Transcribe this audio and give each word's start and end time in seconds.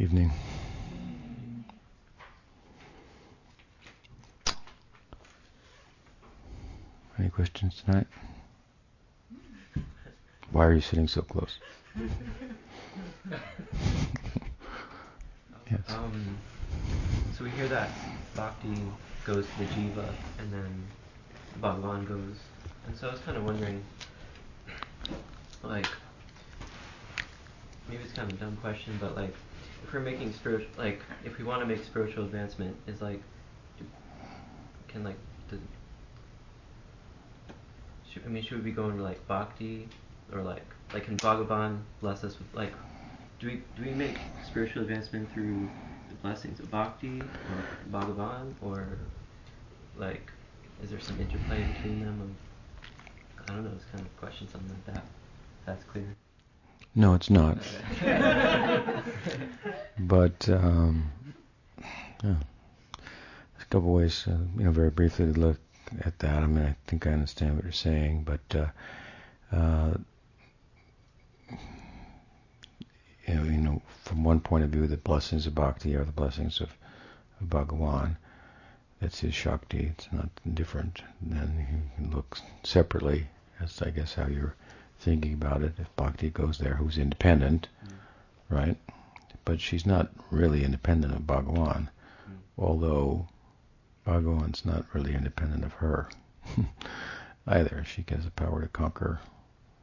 evening. 0.00 0.30
Any 7.18 7.28
questions 7.28 7.82
tonight? 7.84 8.06
Why 10.52 10.64
are 10.64 10.72
you 10.72 10.80
sitting 10.80 11.06
so 11.06 11.20
close? 11.20 11.58
yes. 15.70 15.80
Um, 15.88 16.38
so 17.36 17.44
we 17.44 17.50
hear 17.50 17.68
that 17.68 17.90
bhakti 18.34 18.74
goes 19.26 19.44
to 19.46 19.58
the 19.58 19.66
jiva 19.66 20.08
and 20.38 20.50
then 20.50 20.82
Bhagavan 21.60 22.08
goes. 22.08 22.36
And 22.86 22.96
so 22.96 23.08
I 23.08 23.12
was 23.12 23.20
kind 23.20 23.36
of 23.36 23.44
wondering, 23.44 23.84
like, 25.62 25.84
maybe 27.90 28.02
it's 28.02 28.14
kind 28.14 28.30
of 28.32 28.38
a 28.38 28.40
dumb 28.40 28.56
question, 28.62 28.96
but 28.98 29.14
like, 29.14 29.34
if 29.82 29.92
we're 29.92 30.00
making 30.00 30.32
spiritual, 30.32 30.70
like, 30.76 31.00
if 31.24 31.38
we 31.38 31.44
want 31.44 31.60
to 31.60 31.66
make 31.66 31.84
spiritual 31.84 32.24
advancement, 32.24 32.76
is 32.86 33.00
like, 33.00 33.22
can 34.88 35.04
like, 35.04 35.16
the, 35.48 35.58
should, 38.10 38.24
I 38.24 38.28
mean, 38.28 38.42
should 38.42 38.58
we 38.58 38.64
be 38.64 38.72
going 38.72 38.96
to 38.96 39.02
like 39.02 39.26
bhakti 39.26 39.88
or 40.32 40.42
like, 40.42 40.66
like, 40.92 41.04
can 41.04 41.16
Bhagavan 41.16 41.78
bless 42.00 42.24
us 42.24 42.38
with 42.38 42.52
like, 42.54 42.72
do 43.38 43.46
we 43.46 43.62
do 43.76 43.82
we 43.84 43.94
make 43.94 44.18
spiritual 44.42 44.82
advancement 44.82 45.30
through 45.30 45.70
the 46.08 46.14
blessings 46.16 46.60
of 46.60 46.70
bhakti 46.70 47.20
or 47.48 47.64
Bhagavan 47.90 48.54
or 48.60 48.98
like, 49.96 50.30
is 50.82 50.90
there 50.90 51.00
some 51.00 51.20
interplay 51.20 51.62
between 51.62 52.00
them? 52.00 52.20
Of, 52.20 53.48
I 53.48 53.54
don't 53.54 53.64
know. 53.64 53.70
It's 53.74 53.84
kind 53.86 54.00
of 54.00 54.06
a 54.06 54.20
question, 54.20 54.48
something 54.48 54.70
like 54.70 54.94
that. 54.94 55.04
That's 55.66 55.84
clear. 55.84 56.16
No, 56.94 57.14
it's 57.14 57.30
not. 57.30 57.58
but 59.98 60.48
um, 60.48 61.10
yeah, 62.24 62.34
a 63.60 63.64
couple 63.70 63.92
ways, 63.92 64.24
uh, 64.26 64.36
you 64.56 64.64
know, 64.64 64.70
very 64.72 64.90
briefly 64.90 65.32
to 65.32 65.38
look 65.38 65.58
at 66.04 66.18
that. 66.18 66.42
I 66.42 66.46
mean, 66.46 66.64
I 66.64 66.76
think 66.86 67.06
I 67.06 67.12
understand 67.12 67.54
what 67.54 67.64
you're 67.64 67.72
saying, 67.72 68.24
but 68.24 68.56
uh, 68.56 68.66
uh, 69.56 69.94
you 73.26 73.34
know, 73.34 73.82
from 74.04 74.24
one 74.24 74.40
point 74.40 74.64
of 74.64 74.70
view, 74.70 74.86
the 74.86 74.96
blessings 74.96 75.46
of 75.46 75.54
bhakti 75.54 75.94
are 75.94 76.04
the 76.04 76.12
blessings 76.12 76.60
of, 76.60 76.70
of 77.40 77.48
Bhagavan. 77.48 78.16
That's 79.00 79.20
his 79.20 79.34
Shakti. 79.34 79.92
It's 79.96 80.08
not 80.12 80.28
different. 80.54 81.02
Then 81.22 81.66
you 81.70 81.82
can 81.96 82.14
look 82.14 82.38
separately. 82.64 83.28
That's, 83.58 83.80
I 83.80 83.90
guess, 83.90 84.14
how 84.14 84.26
you're 84.26 84.54
thinking 85.00 85.32
about 85.32 85.62
it. 85.62 85.72
If 85.78 85.94
Bhakti 85.96 86.30
goes 86.30 86.58
there, 86.58 86.74
who's 86.74 86.98
independent, 86.98 87.68
mm. 87.84 87.92
right? 88.48 88.76
But 89.44 89.60
she's 89.60 89.86
not 89.86 90.10
really 90.30 90.64
independent 90.64 91.14
of 91.14 91.22
Bhagawan, 91.22 91.88
mm. 92.28 92.36
although 92.58 93.26
Bhagawan's 94.06 94.64
not 94.64 94.84
really 94.92 95.14
independent 95.14 95.64
of 95.64 95.72
her 95.74 96.08
either. 97.46 97.84
She 97.84 98.04
has 98.08 98.24
the 98.24 98.30
power 98.30 98.62
to 98.62 98.68
conquer 98.68 99.20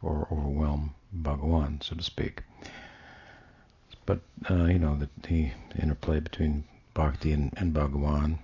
or 0.02 0.28
overwhelm 0.32 0.94
Bhagawan, 1.14 1.84
so 1.84 1.96
to 1.96 2.04
speak. 2.04 2.44
But, 4.06 4.22
uh, 4.50 4.66
you 4.66 4.80
know, 4.80 4.96
the, 4.96 5.10
the 5.24 5.52
interplay 5.82 6.20
between 6.20 6.64
Bhakti 6.94 7.34
and, 7.34 7.54
and 7.58 7.74
Bhagavan 7.74 8.38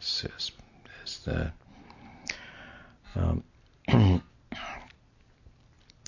is, 0.00 0.24
is, 0.36 0.52
is 1.04 1.18
the 1.24 1.52
um, 3.14 3.42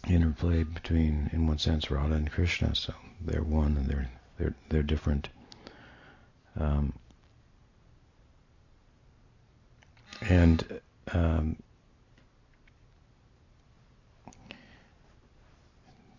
interplay 0.08 0.62
between, 0.64 1.30
in 1.32 1.46
one 1.46 1.58
sense, 1.58 1.90
Radha 1.90 2.14
and 2.14 2.30
Krishna. 2.30 2.74
So 2.74 2.94
they're 3.20 3.42
one 3.42 3.76
and 3.76 3.86
they're 3.86 4.10
they're 4.38 4.54
they're 4.68 4.82
different. 4.82 5.28
Um, 6.58 6.92
and 10.28 10.80
um, 11.12 11.56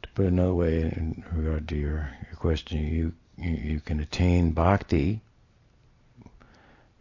to 0.01 0.09
put 0.15 0.25
another 0.25 0.53
way 0.53 0.81
in 0.81 1.23
regard 1.33 1.67
to 1.69 1.75
your, 1.75 2.09
your 2.27 2.37
question, 2.37 2.79
you, 2.87 3.13
you 3.37 3.79
can 3.79 3.99
attain 3.99 4.51
bhakti, 4.51 5.21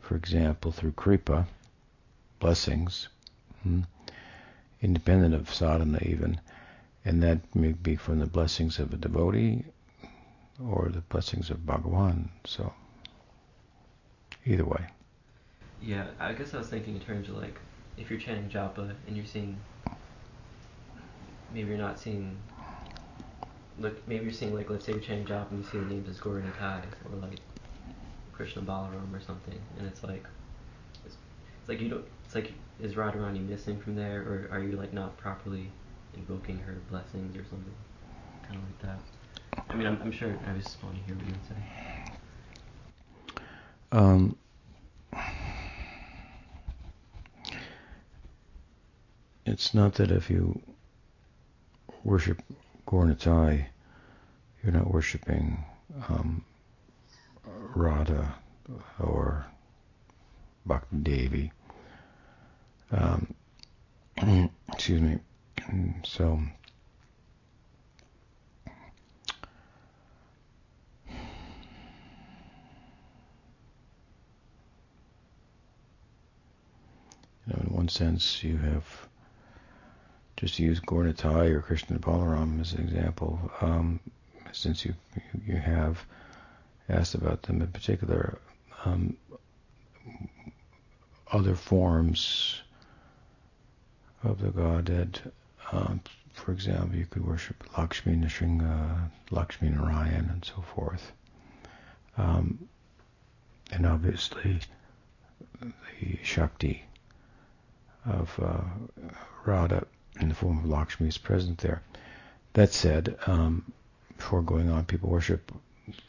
for 0.00 0.16
example, 0.16 0.72
through 0.72 0.92
kripa, 0.92 1.46
blessings, 2.38 3.08
hmm, 3.62 3.82
independent 4.82 5.34
of 5.34 5.52
sadhana 5.54 5.98
even 6.02 6.40
and 7.05 7.22
that 7.22 7.55
may 7.55 7.72
be 7.72 7.97
from 7.97 8.19
the 8.19 8.27
blessings 8.27 8.78
of 8.78 8.93
a 8.93 8.97
devotee 8.97 9.65
or 10.62 10.91
the 10.93 11.00
blessings 11.00 11.50
of 11.50 11.59
Bhagavan. 11.59 12.28
So, 12.44 12.72
either 14.44 14.65
way. 14.65 14.87
Yeah, 15.81 16.06
I 16.19 16.34
guess 16.34 16.53
I 16.53 16.59
was 16.59 16.69
thinking 16.69 16.94
in 16.94 17.00
terms 17.00 17.28
of 17.28 17.37
like, 17.37 17.59
if 17.97 18.11
you're 18.11 18.21
chanting 18.21 18.50
japa 18.50 18.94
and 19.06 19.16
you're 19.16 19.27
seeing, 19.27 19.56
maybe 21.55 21.69
you're 21.69 21.78
not 21.78 21.99
seeing, 21.99 22.37
look, 23.78 24.06
maybe 24.06 24.25
you're 24.25 24.32
seeing 24.32 24.55
like, 24.55 24.69
let's 24.69 24.84
say 24.84 24.93
you're 24.93 25.00
chanting 25.00 25.27
japa 25.27 25.50
and 25.50 25.65
you 25.65 25.71
see 25.71 25.78
the 25.78 25.87
names 25.87 26.09
as 26.09 26.19
Gaura 26.19 26.43
Nitai 26.43 26.82
or 27.11 27.17
like 27.17 27.41
Krishna 28.32 28.62
Balaram 28.62 29.15
or 29.15 29.21
something, 29.21 29.59
and 29.78 29.87
it's 29.87 30.03
like, 30.03 30.25
it's, 31.06 31.17
it's 31.61 31.69
like 31.69 31.81
you 31.81 31.88
don't, 31.88 32.05
it's 32.25 32.34
like, 32.34 32.53
is 32.81 32.94
Radharani 32.94 33.47
missing 33.47 33.78
from 33.78 33.94
there, 33.97 34.21
or 34.22 34.49
are 34.50 34.61
you 34.61 34.72
like 34.72 34.93
not 34.93 35.17
properly 35.17 35.71
invoking 36.16 36.59
her 36.59 36.76
blessings 36.91 37.37
or 37.37 37.44
something, 37.44 37.75
kind 38.43 38.56
of 38.56 38.62
like 38.65 38.78
that. 38.82 38.98
I 39.69 39.75
mean, 39.76 39.87
I'm, 39.87 40.00
I'm 40.03 40.12
sure 40.12 40.34
I 40.47 40.53
just 40.59 40.82
want 40.82 40.97
to 40.97 41.03
hear 41.04 41.15
what 41.15 41.26
you 41.26 41.32
would 41.32 41.47
say. 41.48 41.54
Um, 43.93 44.37
it's 49.47 49.75
not 49.75 49.94
that 49.94 50.10
if 50.10 50.31
you 50.31 50.60
worship 52.04 52.43
Gaura 52.87 53.15
Nitai, 53.15 53.66
you're 54.62 54.72
not 54.72 54.93
worshiping 54.93 55.65
um, 56.09 56.44
Radha 57.75 58.34
or 59.00 59.47
Bhakti 60.66 60.97
Devi. 60.97 61.53
Um, 62.93 63.34
excuse 64.72 65.00
me. 65.00 65.19
So 66.04 66.41
You 77.47 77.54
know, 77.56 77.62
in 77.62 77.75
one 77.75 77.88
sense, 77.88 78.44
you 78.44 78.59
have 78.59 78.84
just 80.37 80.56
to 80.56 80.62
use 80.62 80.81
Gaura 80.81 81.12
or 81.54 81.62
Krishna 81.62 81.99
Balaram 81.99 82.60
as 82.60 82.72
an 82.72 82.81
example. 82.81 83.50
Um, 83.60 84.00
since 84.53 84.84
you 84.84 84.94
you 85.47 85.56
have 85.56 86.04
asked 86.88 87.15
about 87.15 87.43
them 87.43 87.60
in 87.62 87.69
particular, 87.69 88.38
um, 88.84 89.16
other 91.32 91.54
forms 91.54 92.62
of 94.22 94.41
the 94.41 94.50
Godhead 94.50 95.20
um, 95.72 96.00
for 96.32 96.53
example, 96.53 96.97
you 96.97 97.06
could 97.06 97.26
worship 97.26 97.62
Lakshmi 97.76 98.14
Nrsimha, 98.14 99.10
Lakshmi 99.31 99.69
Narayan, 99.69 100.31
and 100.31 100.44
so 100.44 100.62
forth. 100.75 101.12
Um, 102.16 102.69
and 103.72 103.86
obviously, 103.86 104.60
the 105.60 106.19
Shakti 106.22 106.84
of 108.04 108.38
uh, 108.42 108.62
Radha 109.44 109.86
in 110.20 110.28
the 110.28 110.34
form 110.34 110.58
of 110.58 110.66
Lakshmi 110.66 111.08
is 111.08 111.19
present 111.19 111.58
there. 111.58 111.82
That 112.54 112.72
said, 112.72 113.16
um, 113.26 113.72
before 114.16 114.42
going 114.42 114.69
on, 114.69 114.84
people 114.84 115.08
worship 115.08 115.52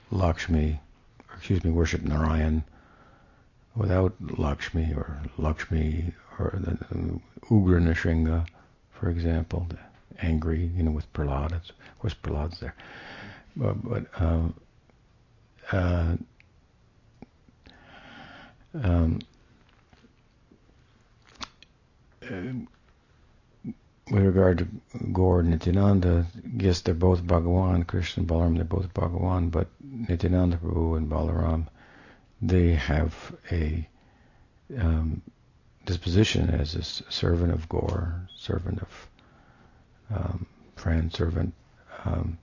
Lakshmi, 0.09 0.79
excuse 1.35 1.63
me, 1.63 1.71
worship 1.71 2.01
Narayan 2.01 2.63
without 3.75 4.13
Lakshmi 4.37 4.93
or 4.93 5.21
Lakshmi 5.37 6.13
or 6.39 6.53
the, 6.57 7.19
Ugra 7.49 7.81
for 9.01 9.09
example, 9.09 9.65
the 9.67 9.79
angry, 10.23 10.69
you 10.77 10.83
know, 10.83 10.91
with 10.91 11.11
Prahlad. 11.11 11.53
Of 11.53 11.99
course, 11.99 12.13
Prahlad's 12.13 12.59
there. 12.59 12.75
But, 13.55 13.83
but 13.83 14.05
um, 14.21 14.53
uh, 15.71 16.15
um, 18.75 19.19
with 24.11 24.23
regard 24.23 24.59
to 24.59 24.67
Gaur 25.11 25.39
and 25.39 25.49
Nityananda, 25.49 26.27
yes, 26.55 26.81
they're 26.81 26.93
both 26.93 27.23
Bhagawan, 27.23 27.87
Krishna 27.87 28.21
and 28.21 28.29
Balaram, 28.29 28.55
they're 28.55 28.63
both 28.65 28.93
Bhagawan, 28.93 29.49
but 29.49 29.67
Nityananda 29.83 30.57
Prabhu 30.57 30.95
and 30.97 31.09
Balaram, 31.09 31.67
they 32.39 32.73
have 32.73 33.35
a 33.51 33.87
um, 34.77 35.23
disposition 35.91 36.49
as 36.49 36.73
a 36.75 37.11
servant 37.11 37.51
of 37.51 37.67
Gaur, 37.67 38.29
servant 38.37 38.81
of 38.81 39.09
um, 40.09 40.45
friend, 40.77 41.13
servant, 41.13 41.53
um, 42.05 42.37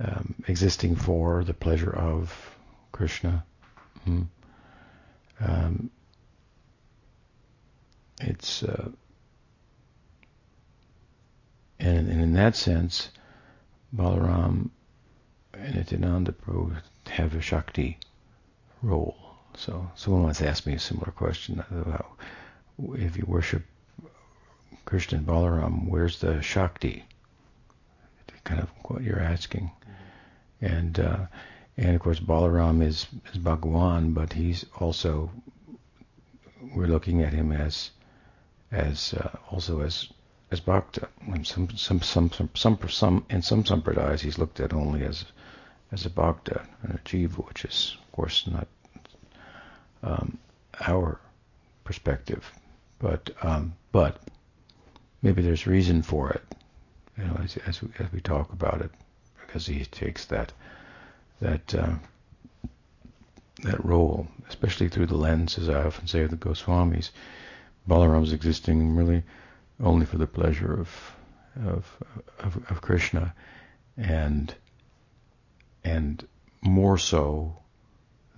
um, 0.00 0.34
existing 0.48 0.96
for 0.96 1.44
the 1.44 1.54
pleasure 1.54 1.94
of 1.94 2.34
Krishna. 2.90 3.44
Hmm. 4.04 4.22
Um, 5.38 5.90
it's 8.20 8.64
uh, 8.64 8.88
and, 11.78 12.08
and, 12.08 12.20
in 12.20 12.32
that 12.32 12.56
sense, 12.56 13.10
Balaram 13.94 14.70
and 15.54 15.74
Nityananda 15.76 16.32
Prabhu 16.32 16.76
have 17.06 17.34
a 17.34 17.40
Shakti 17.40 17.98
role. 18.82 19.16
So 19.54 19.88
someone 19.94 20.24
once 20.24 20.42
asked 20.42 20.66
me 20.66 20.74
a 20.74 20.78
similar 20.80 21.12
question 21.12 21.62
about 21.70 22.16
if 22.94 23.16
you 23.16 23.24
worship 23.26 23.62
Krishna 24.84 25.18
and 25.18 25.26
Balaram, 25.26 25.88
where's 25.88 26.20
the 26.20 26.42
Shakti? 26.42 27.04
Kind 28.44 28.60
of 28.60 28.68
what 28.84 29.02
you're 29.02 29.20
asking. 29.20 29.72
Mm-hmm. 30.60 30.74
And 30.74 31.00
uh, 31.00 31.26
and 31.76 31.96
of 31.96 32.00
course 32.00 32.20
Balaram 32.20 32.82
is, 32.82 33.06
is 33.32 33.38
Bhagawan, 33.38 34.14
but 34.14 34.32
he's 34.32 34.64
also 34.78 35.30
we're 36.74 36.86
looking 36.86 37.22
at 37.22 37.32
him 37.32 37.52
as 37.52 37.90
as 38.70 39.14
uh, 39.14 39.36
also 39.50 39.80
as 39.80 40.08
as 40.50 40.60
bhakta. 40.60 41.08
And 41.26 41.46
some 41.46 41.68
some 41.76 42.00
some 42.02 42.30
some 42.30 42.50
some 42.54 42.78
some 42.88 43.26
in 43.30 43.42
some 43.42 43.64
sampradayas 43.64 44.20
he's 44.20 44.38
looked 44.38 44.60
at 44.60 44.72
only 44.72 45.04
as 45.04 45.24
as 45.92 46.06
a 46.06 46.10
bhakta 46.10 46.66
and 46.82 46.94
a 46.94 46.98
jiva, 46.98 47.46
which 47.46 47.64
is 47.64 47.96
of 48.00 48.12
course 48.12 48.46
not 48.46 48.68
um, 50.02 50.38
our 50.86 51.20
perspective, 51.84 52.52
but 52.98 53.30
um, 53.42 53.74
but 53.92 54.20
maybe 55.22 55.42
there's 55.42 55.66
reason 55.66 56.02
for 56.02 56.30
it, 56.30 56.42
you 57.18 57.24
know, 57.24 57.40
as 57.42 57.56
as 57.66 57.82
we, 57.82 57.88
as 57.98 58.12
we 58.12 58.20
talk 58.20 58.52
about 58.52 58.80
it, 58.80 58.90
because 59.46 59.66
he 59.66 59.84
takes 59.84 60.26
that 60.26 60.52
that 61.40 61.74
uh, 61.74 61.94
that 63.62 63.84
role, 63.84 64.28
especially 64.48 64.88
through 64.88 65.06
the 65.06 65.16
lens, 65.16 65.58
as 65.58 65.68
I 65.68 65.82
often 65.84 66.06
say, 66.06 66.22
of 66.22 66.30
the 66.30 66.36
Goswamis. 66.36 67.10
Balaram's 67.88 68.32
existing 68.32 68.96
really 68.96 69.22
only 69.80 70.06
for 70.06 70.18
the 70.18 70.26
pleasure 70.26 70.80
of 70.80 70.88
of 71.64 71.96
of, 72.40 72.70
of 72.70 72.80
Krishna, 72.80 73.34
and 73.96 74.54
and 75.84 76.26
more 76.62 76.98
so 76.98 77.56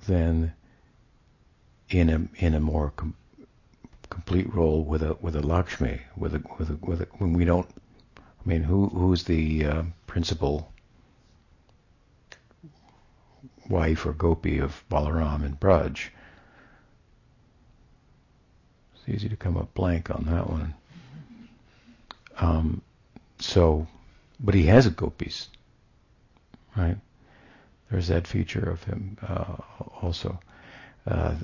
than 0.07 0.53
in 1.89 2.11
a 2.11 2.45
in 2.45 2.55
a 2.55 2.61
more 2.61 2.93
com- 2.95 3.15
complete 4.11 4.53
role 4.53 4.85
with 4.85 5.03
a 5.03 5.17
with 5.21 5.37
a 5.37 5.41
Lakshmi 5.41 6.01
with 6.17 6.35
a 6.35 6.43
with 6.59 6.71
a, 6.71 6.75
with 6.85 7.03
a, 7.03 7.09
when 7.19 7.33
we 7.33 7.45
don't. 7.45 7.69
I 8.19 8.49
mean, 8.49 8.63
who 8.63 8.89
who's 8.89 9.25
the 9.25 9.65
uh, 9.65 9.83
principal 10.07 10.73
wife 13.69 14.07
or 14.07 14.13
gopi 14.13 14.59
of 14.59 14.85
Balaram 14.91 15.45
and 15.45 15.59
Braj? 15.61 16.09
It's 18.95 19.09
easy 19.09 19.29
to 19.29 19.37
come 19.37 19.57
up 19.57 19.75
blank 19.75 20.11
on 20.11 20.25
that 20.25 20.49
one. 20.49 20.75
Um, 22.39 22.83
so, 23.39 23.87
but 24.41 24.55
he 24.55 24.65
has 24.67 24.87
a 24.87 24.91
gopis, 24.91 25.49
right? 26.77 26.97
There's 27.91 28.09
that 28.09 28.27
feature 28.27 28.71
of 28.71 28.85
him 28.85 29.17
uh, 29.27 29.57
also. 30.03 30.39
Uh, 31.07 31.35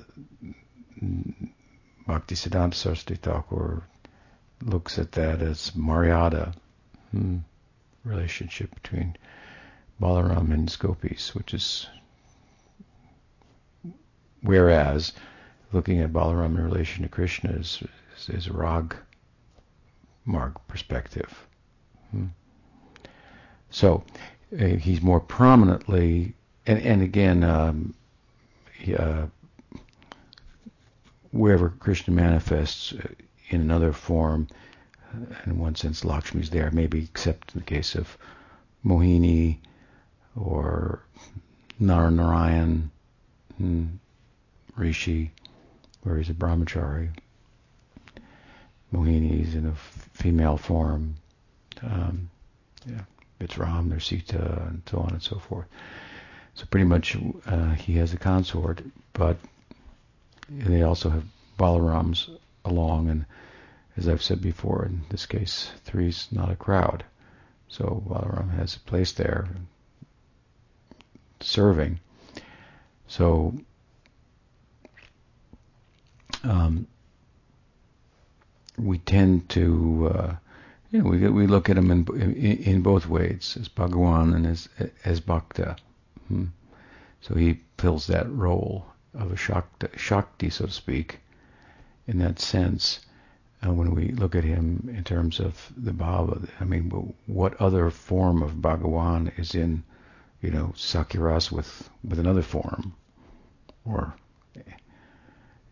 Bhakti 2.07 2.35
Siddhanta 2.35 2.75
Saraswati 2.75 3.17
Thakur 3.17 3.83
looks 4.63 4.99
at 4.99 5.13
that 5.13 5.41
as 5.41 5.71
Maryada 5.71 6.55
hmm, 7.11 7.39
relationship 8.05 8.75
between 8.75 9.17
Balaram 10.01 10.53
and 10.53 10.69
his 10.69 10.77
gopis, 10.77 11.35
which 11.35 11.55
is 11.55 11.87
whereas 14.43 15.13
looking 15.73 16.01
at 16.01 16.13
Balaram 16.13 16.57
in 16.59 16.65
relation 16.65 17.03
to 17.03 17.09
Krishna 17.09 17.51
is, 17.51 17.83
is, 18.17 18.29
is 18.29 18.51
Rag 18.51 18.95
Marg 20.27 20.57
perspective. 20.69 21.47
Hmm. 22.11 22.27
So 23.71 24.05
uh, 24.53 24.65
he's 24.67 25.03
more 25.03 25.21
prominently, 25.21 26.35
and, 26.67 26.79
and 26.81 27.03
again, 27.03 27.43
um, 27.43 27.95
he, 28.79 28.95
uh, 28.95 29.27
wherever 31.35 31.69
Krishna 31.69 32.15
manifests 32.15 32.93
uh, 32.93 33.09
in 33.49 33.61
another 33.61 33.93
form, 33.93 34.47
uh, 35.13 35.35
in 35.47 35.59
one 35.59 35.75
sense, 35.75 36.05
Lakshmi 36.05 36.41
is 36.43 36.51
there, 36.51 36.71
maybe 36.71 37.03
except 37.03 37.55
in 37.55 37.61
the 37.61 37.67
case 37.67 37.97
of 37.97 38.17
Mohini 38.85 39.59
or 40.37 41.03
Narayan, 41.81 42.91
hmm, 43.59 43.87
Rishi, 44.77 45.33
where 46.03 46.17
he's 46.19 46.31
a 46.31 46.35
brahmachari. 46.35 47.11
Mohini 48.93 49.43
is 49.43 49.55
in 49.55 49.67
a 49.67 49.75
female 49.75 50.57
form. 50.57 51.17
Um, 51.83 52.31
yeah, 52.87 53.03
it's 53.41 53.59
Ram, 53.59 53.89
there's 53.89 54.07
Sita, 54.07 54.67
and 54.69 54.83
so 54.89 54.99
on 54.99 55.11
and 55.11 55.23
so 55.23 55.39
forth. 55.39 55.67
So 56.55 56.65
pretty 56.67 56.87
much 56.87 57.17
uh, 57.47 57.71
he 57.71 57.95
has 57.95 58.13
a 58.13 58.19
consort, 58.19 58.83
but 59.13 59.37
they 60.49 60.83
also 60.83 61.11
have 61.11 61.25
Balarams 61.59 62.29
along, 62.65 63.09
and 63.09 63.27
as 63.97 64.09
I've 64.09 64.23
said 64.23 64.41
before, 64.41 64.85
in 64.85 65.03
this 65.09 65.27
case, 65.27 65.71
three's 65.85 66.29
not 66.31 66.51
a 66.51 66.57
crowd. 66.57 67.05
So 67.69 68.03
Balaram 68.07 68.51
has 68.51 68.77
a 68.77 68.81
place 68.81 69.13
there 69.13 69.49
serving. 71.41 72.01
So 73.07 73.55
um, 76.43 76.87
we 78.77 78.99
tend 78.99 79.49
to, 79.51 80.13
uh, 80.15 80.37
you 80.91 81.03
know, 81.03 81.09
we 81.09 81.29
we 81.29 81.47
look 81.47 81.71
at 81.71 81.79
him 81.79 81.91
in 81.91 82.07
in, 82.21 82.59
in 82.59 82.83
both 82.83 83.07
ways, 83.07 83.57
as 83.61 83.69
Bhagawan 83.69 84.35
and 84.35 84.47
as 84.47 84.69
as 85.05 85.21
Bhakta. 85.21 85.77
Hmm. 86.29 86.47
So 87.21 87.35
he 87.35 87.61
fills 87.79 88.07
that 88.09 88.31
role 88.31 88.87
of 89.15 89.33
a 89.33 89.37
Shakti, 89.37 89.89
Shakti 89.97 90.51
so 90.51 90.67
to 90.67 90.73
speak, 90.73 91.21
in 92.07 92.19
that 92.19 92.39
sense. 92.39 93.01
Uh, 93.65 93.73
when 93.73 93.95
we 93.95 94.09
look 94.09 94.35
at 94.35 94.45
him 94.45 94.93
in 94.95 95.05
terms 95.05 95.41
of 95.41 95.73
the 95.77 95.93
Bhava, 95.93 96.49
I 96.61 96.65
mean, 96.65 97.15
what 97.27 97.55
other 97.61 97.91
form 97.91 98.43
of 98.43 98.61
Bhagawan 98.61 99.33
is 99.39 99.55
in, 99.55 99.83
you 100.43 100.51
know, 100.51 100.73
Sakiras 100.77 101.51
with 101.51 101.89
with 102.03 102.19
another 102.19 102.43
form, 102.43 102.95
or 103.85 104.15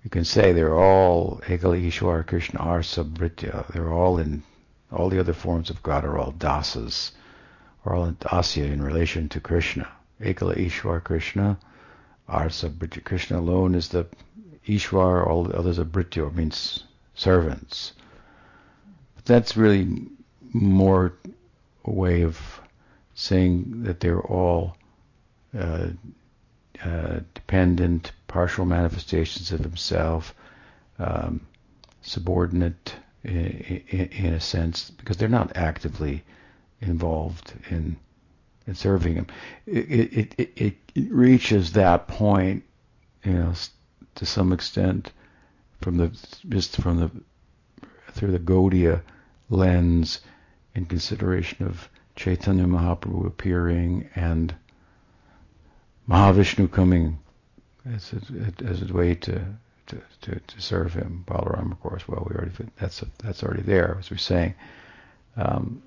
you 0.05 0.11
can 0.11 0.25
say 0.25 0.53
they're 0.53 0.75
all 0.75 1.41
Ekala 1.47 1.87
Ishwar 1.87 2.27
Krishna 2.27 2.61
are 2.61 2.81
Sabritya. 2.81 3.73
They're 3.73 3.93
all 3.93 4.19
in 4.19 4.43
all 4.91 5.09
the 5.09 5.21
other 5.21 5.33
forms 5.35 5.71
of 5.71 5.83
God 5.83 6.05
are 6.05 6.19
all 6.19 6.33
dasas, 6.33 7.13
or 7.85 7.95
all 7.95 8.07
in 8.07 8.17
dasya 8.17 8.71
in 8.73 8.83
relation 8.83 9.29
to 9.31 9.41
Krishna. 9.41 9.89
Ekala 10.21 10.57
Ishwar 10.57 11.03
Krishna 11.05 11.59
Arsa 12.33 12.71
Britya. 12.71 13.05
Krishna 13.05 13.39
alone 13.39 13.75
is 13.75 13.89
the 13.89 14.07
Ishwar, 14.67 15.27
all 15.27 15.45
the 15.45 15.57
others 15.57 15.79
are 15.79 15.85
Britya, 15.85 16.35
means 16.35 16.85
servants. 17.15 17.93
But 19.15 19.25
that's 19.25 19.57
really 19.57 20.07
more 20.53 21.15
a 21.85 21.91
way 21.91 22.23
of 22.23 22.61
saying 23.15 23.83
that 23.85 24.01
they're 24.01 24.21
all 24.21 24.77
uh, 25.57 25.89
uh, 26.83 27.21
dependent, 27.35 28.13
partial 28.27 28.65
manifestations 28.65 29.53
of 29.53 29.61
himself, 29.61 30.35
um, 30.99 31.41
subordinate 32.01 32.95
in, 33.25 33.85
in, 33.89 34.07
in, 34.07 34.35
a 34.35 34.41
sense, 34.41 34.91
because 34.91 35.17
they're 35.17 35.29
not 35.29 35.57
actively 35.57 36.25
involved 36.81 37.53
in 37.71 37.97
in 38.67 38.75
serving 38.75 39.15
him. 39.15 39.27
It 39.67 39.91
it, 39.91 40.35
it, 40.39 40.53
it, 40.57 40.77
reaches 40.97 41.73
that 41.73 42.09
point, 42.09 42.65
you 43.25 43.33
know, 43.33 43.53
to 44.15 44.27
some 44.27 44.53
extent 44.53 45.13
from 45.81 45.97
the 45.97 46.09
just 46.49 46.77
from 46.77 46.99
the 46.99 47.11
through 48.13 48.33
the 48.33 48.39
Gaudiya 48.39 49.03
lens 49.49 50.21
in 50.75 50.87
consideration 50.87 51.67
of 51.67 51.89
Chaitanya 52.15 52.65
Mahaprabhu 52.65 53.27
appearing 53.27 54.09
and 54.15 54.55
Mahavishnu 56.09 56.71
coming 56.71 57.19
as 57.87 58.13
a, 58.13 58.65
as 58.65 58.83
a 58.83 58.93
way 58.93 59.15
to, 59.15 59.45
to, 59.87 60.01
to, 60.21 60.41
to, 60.47 60.61
serve 60.61 60.95
him. 60.95 61.25
Balaram, 61.27 61.73
of 61.73 61.81
course, 61.81 62.07
well, 62.07 62.27
we 62.29 62.37
already 62.37 62.53
that's 62.79 63.03
that's 63.19 63.43
already 63.43 63.63
there, 63.63 63.97
as 63.99 64.11
we're 64.11 64.19
saying. 64.19 64.55
Um, 65.37 65.83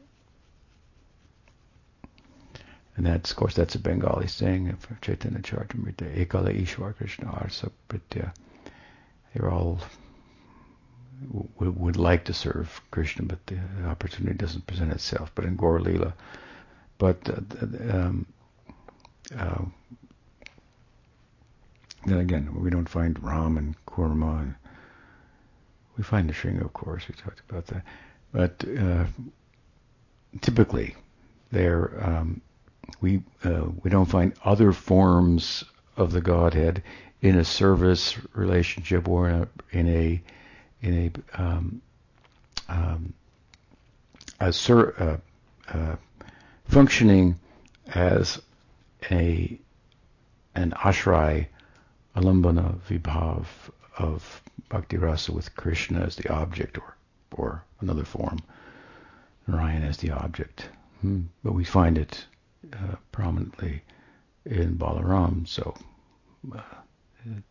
and 2.98 3.06
that's, 3.06 3.32
of 3.32 3.38
course, 3.38 3.56
that's 3.56 3.76
a 3.76 3.80
Bengali 3.80 4.28
saying 4.28 4.70
of 4.70 5.02
Chaitanya 5.02 5.40
Charitamrita, 5.40 6.26
Ekala 6.26 6.56
Ishwar 6.56 6.96
Krishna 6.96 7.28
Arsa 7.28 7.70
Pritya. 7.90 8.34
They're 9.34 9.52
all 9.52 9.82
would, 11.58 11.78
would 11.78 11.98
like 11.98 12.26
to 12.26 12.34
serve 12.34 12.82
Krishna, 12.92 13.26
but 13.26 13.46
the 13.48 13.60
opportunity 13.86 14.38
doesn't 14.38 14.68
present 14.68 14.92
itself. 14.92 15.32
But 15.36 15.46
in 15.46 15.56
Gaur 15.58 15.80
Lila, 15.80 16.14
but 16.98 17.18
uh, 17.30 17.94
um, 17.94 18.26
uh, 19.38 19.66
then 22.06 22.20
again, 22.20 22.62
we 22.62 22.70
don't 22.70 22.88
find 22.88 23.22
Ram 23.22 23.58
and 23.58 23.76
Kurma. 23.86 24.42
And 24.42 24.56
we 25.98 26.04
find 26.04 26.30
Nrsimha, 26.30 26.64
of 26.64 26.74
course. 26.74 27.08
We 27.10 27.16
talked 27.16 27.42
about 27.50 27.68
that, 27.68 27.84
but 28.32 28.64
uh, 28.80 29.06
typically, 30.42 30.96
there 31.52 31.92
um, 32.06 32.42
we 33.02 33.24
uh, 33.44 33.66
we 33.84 33.90
don't 33.90 34.06
find 34.06 34.34
other 34.44 34.72
forms 34.72 35.64
of 35.98 36.12
the 36.12 36.22
Godhead 36.22 36.84
in 37.22 37.38
a 37.38 37.46
service 37.46 38.18
relationship 38.34 39.08
or 39.08 39.30
in 39.30 39.36
a 39.36 39.78
in 39.78 39.88
a, 39.88 40.22
in 40.82 41.12
a 41.38 41.42
um, 41.42 41.82
um, 42.68 43.14
a 44.40 44.54
uh, 44.74 45.18
uh, 45.70 45.96
functioning 46.66 47.40
as 47.94 48.42
a 49.12 49.60
an 50.56 50.72
ashray 50.72 51.48
alambana 52.16 52.80
vibhav 52.90 53.46
of 53.98 54.42
bhakti 54.70 54.98
rasa 54.98 55.32
with 55.32 55.56
Krishna 55.56 56.02
as 56.02 56.16
the 56.16 56.32
object 56.32 56.78
or 56.78 56.96
or 57.32 57.64
another 57.82 58.06
form, 58.06 58.40
Narayan 59.48 59.84
as 59.84 59.98
the 59.98 60.12
object. 60.12 60.70
Hmm. 61.02 61.24
But 61.44 61.54
we 61.54 61.64
find 61.64 61.98
it 61.98 62.26
uh, 62.74 62.96
prominently 63.12 63.82
in 64.46 64.78
Balaram, 64.78 65.48
so 65.48 65.76
uh, 66.56 66.62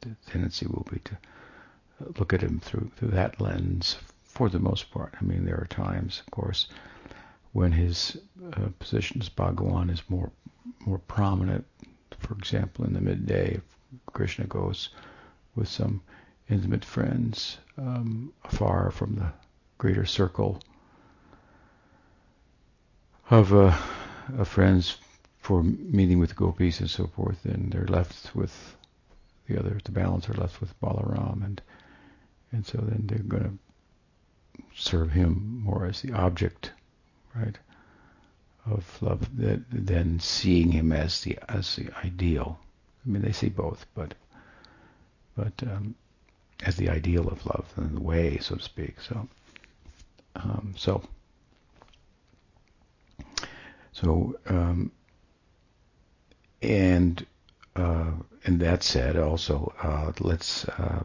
the 0.00 0.16
tendency 0.26 0.66
will 0.66 0.86
be 0.90 1.00
to 1.00 1.16
look 2.18 2.32
at 2.32 2.42
him 2.42 2.60
through 2.60 2.90
through 2.96 3.08
that 3.08 3.40
lens 3.40 3.96
for 4.22 4.48
the 4.48 4.58
most 4.58 4.90
part. 4.90 5.14
I 5.20 5.24
mean, 5.24 5.44
there 5.44 5.60
are 5.60 5.66
times, 5.66 6.20
of 6.20 6.30
course, 6.30 6.68
when 7.52 7.72
his 7.72 8.16
uh, 8.52 8.68
position 8.78 9.20
as 9.20 9.28
Bhagawan 9.28 9.90
is 9.90 10.02
more 10.08 10.30
more 10.86 10.98
prominent. 10.98 11.64
For 12.18 12.34
example, 12.34 12.84
in 12.84 12.94
the 12.94 13.00
midday, 13.00 13.60
Krishna 14.12 14.46
goes 14.46 14.90
with 15.54 15.68
some 15.68 16.00
intimate 16.48 16.84
friends 16.84 17.58
um, 17.78 18.32
afar 18.44 18.90
from 18.90 19.14
the 19.16 19.32
greater 19.78 20.06
circle 20.06 20.60
of, 23.30 23.54
uh, 23.54 23.74
friends 24.44 24.98
for 25.44 25.62
meeting 25.62 26.18
with 26.18 26.30
the 26.30 26.34
gopis 26.34 26.80
and 26.80 26.88
so 26.88 27.06
forth, 27.06 27.44
and 27.44 27.70
they're 27.70 27.86
left 27.86 28.34
with 28.34 28.76
the 29.46 29.58
other, 29.60 29.78
the 29.84 29.92
balance 29.92 30.26
are 30.30 30.40
left 30.40 30.58
with 30.58 30.80
Balaram, 30.80 31.44
and 31.44 31.60
and 32.50 32.64
so 32.64 32.78
then 32.78 33.02
they're 33.04 33.18
going 33.18 33.58
to 34.56 34.62
serve 34.74 35.10
him 35.10 35.60
more 35.62 35.84
as 35.84 36.00
the 36.00 36.12
object, 36.12 36.72
right, 37.34 37.58
of 38.64 39.02
love, 39.02 39.28
than 39.36 40.18
seeing 40.18 40.72
him 40.72 40.92
as 40.92 41.20
the 41.20 41.38
as 41.46 41.76
the 41.76 41.90
ideal. 42.02 42.58
I 43.04 43.10
mean, 43.10 43.20
they 43.20 43.32
see 43.32 43.50
both, 43.50 43.84
but 43.94 44.14
but 45.36 45.52
um, 45.64 45.94
as 46.62 46.76
the 46.76 46.88
ideal 46.88 47.28
of 47.28 47.44
love 47.44 47.70
and 47.76 47.98
the 47.98 48.02
way, 48.02 48.38
so 48.38 48.54
to 48.54 48.62
speak. 48.62 48.98
So 49.02 49.28
um, 50.36 50.72
so 50.74 51.02
so 53.92 54.38
um, 54.46 54.90
and 56.64 57.24
uh, 57.76 58.12
and 58.44 58.60
that 58.60 58.82
said, 58.82 59.16
also 59.16 59.72
uh, 59.82 60.12
let's 60.20 60.66
uh, 60.68 61.02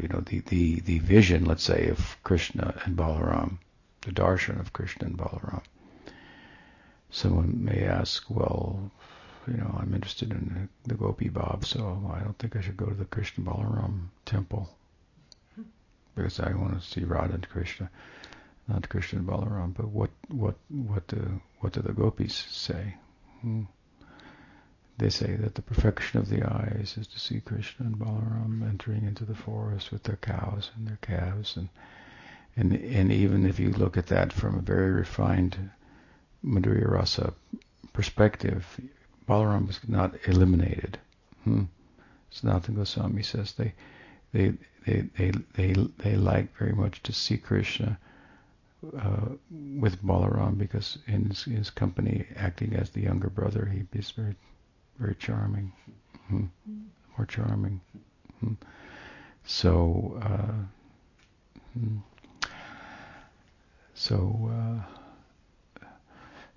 you 0.00 0.08
know 0.08 0.20
the, 0.20 0.40
the 0.40 0.80
the 0.80 0.98
vision, 0.98 1.44
let's 1.44 1.62
say, 1.62 1.88
of 1.88 2.16
Krishna 2.22 2.80
and 2.84 2.96
Balaram, 2.96 3.58
the 4.02 4.12
darshan 4.12 4.60
of 4.60 4.72
Krishna 4.72 5.06
and 5.06 5.16
Balaram. 5.16 5.62
Someone 7.10 7.64
may 7.64 7.84
ask, 7.84 8.24
well, 8.30 8.90
you 9.48 9.56
know, 9.56 9.76
I'm 9.80 9.92
interested 9.94 10.30
in 10.30 10.68
the, 10.84 10.94
Gopi 10.94 11.28
Bhav, 11.28 11.64
so 11.64 12.08
I 12.14 12.20
don't 12.20 12.38
think 12.38 12.54
I 12.54 12.60
should 12.60 12.76
go 12.76 12.86
to 12.86 12.94
the 12.94 13.04
Krishna 13.04 13.42
Balaram 13.42 14.08
temple 14.24 14.68
because 16.14 16.38
I 16.38 16.52
want 16.54 16.80
to 16.80 16.86
see 16.86 17.02
Radha 17.02 17.34
and 17.34 17.48
Krishna, 17.48 17.90
not 18.68 18.88
Krishna 18.88 19.20
and 19.20 19.28
Balaram. 19.28 19.74
But 19.74 19.88
what 19.88 20.10
what 20.28 20.56
what 20.68 21.06
do 21.08 21.40
what 21.60 21.72
do 21.72 21.82
the 21.82 21.92
gopis 21.92 22.34
say? 22.34 22.94
Hmm. 23.40 23.64
They 25.00 25.08
say 25.08 25.34
that 25.36 25.54
the 25.54 25.62
perfection 25.62 26.20
of 26.20 26.28
the 26.28 26.42
eyes 26.46 26.98
is 26.98 27.06
to 27.06 27.18
see 27.18 27.40
Krishna 27.40 27.86
and 27.86 27.98
Balaram 27.98 28.62
entering 28.62 29.04
into 29.04 29.24
the 29.24 29.34
forest 29.34 29.90
with 29.90 30.02
their 30.02 30.16
cows 30.16 30.70
and 30.76 30.86
their 30.86 30.98
calves, 31.00 31.56
and 31.56 31.70
and 32.54 32.74
and 32.74 33.10
even 33.10 33.46
if 33.46 33.58
you 33.58 33.70
look 33.70 33.96
at 33.96 34.08
that 34.08 34.30
from 34.30 34.58
a 34.58 34.60
very 34.60 34.90
refined 34.90 35.70
Madhurya 36.44 36.86
Rasa 36.86 37.32
perspective, 37.94 38.78
Balaram 39.26 39.70
is 39.70 39.80
not 39.88 40.14
eliminated. 40.28 40.98
Hmm. 41.44 41.64
Sanatana 42.30 42.76
Goswami 42.76 43.22
says 43.22 43.54
they 43.54 43.72
they 44.32 44.52
they 44.84 45.00
they 45.16 45.30
they 45.54 45.72
they 45.96 46.16
like 46.16 46.54
very 46.58 46.74
much 46.74 47.02
to 47.04 47.14
see 47.14 47.38
Krishna 47.38 47.98
uh, 48.98 49.30
with 49.50 50.02
Balaram 50.02 50.58
because 50.58 50.98
in 51.06 51.30
his, 51.30 51.44
his, 51.44 51.70
company, 51.70 52.26
acting 52.36 52.74
as 52.74 52.90
the 52.90 53.00
younger 53.00 53.30
brother, 53.30 53.64
he 53.64 53.86
is 53.98 54.10
very 54.10 54.36
very 55.00 55.16
charming, 55.16 55.72
hmm. 56.28 56.44
more 57.16 57.26
charming. 57.26 57.80
Hmm. 58.40 58.52
So, 59.44 60.20
uh, 60.22 61.78
hmm. 61.78 61.96
so 63.94 64.50
uh, 64.52 65.84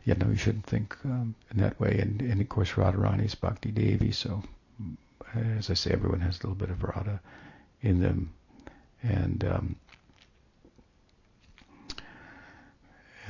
yeah, 0.06 0.16
no, 0.16 0.30
you 0.30 0.36
shouldn't 0.36 0.66
think 0.66 0.96
um, 1.06 1.34
in 1.52 1.62
that 1.62 1.80
way. 1.80 1.98
And, 2.00 2.22
and 2.22 2.42
of 2.42 2.50
course, 2.50 2.72
Radharani 2.72 3.26
is 3.26 3.36
Bhakti 3.36 3.72
Devi, 3.72 4.12
so 4.12 4.44
as 5.36 5.70
I 5.70 5.74
say, 5.74 5.92
everyone 5.92 6.22
has 6.22 6.40
a 6.40 6.48
little 6.48 6.56
bit 6.56 6.70
of 6.70 6.84
Radha 6.84 7.20
in 7.82 8.02
them, 8.02 8.34
and 9.02 9.44
um, 9.46 9.76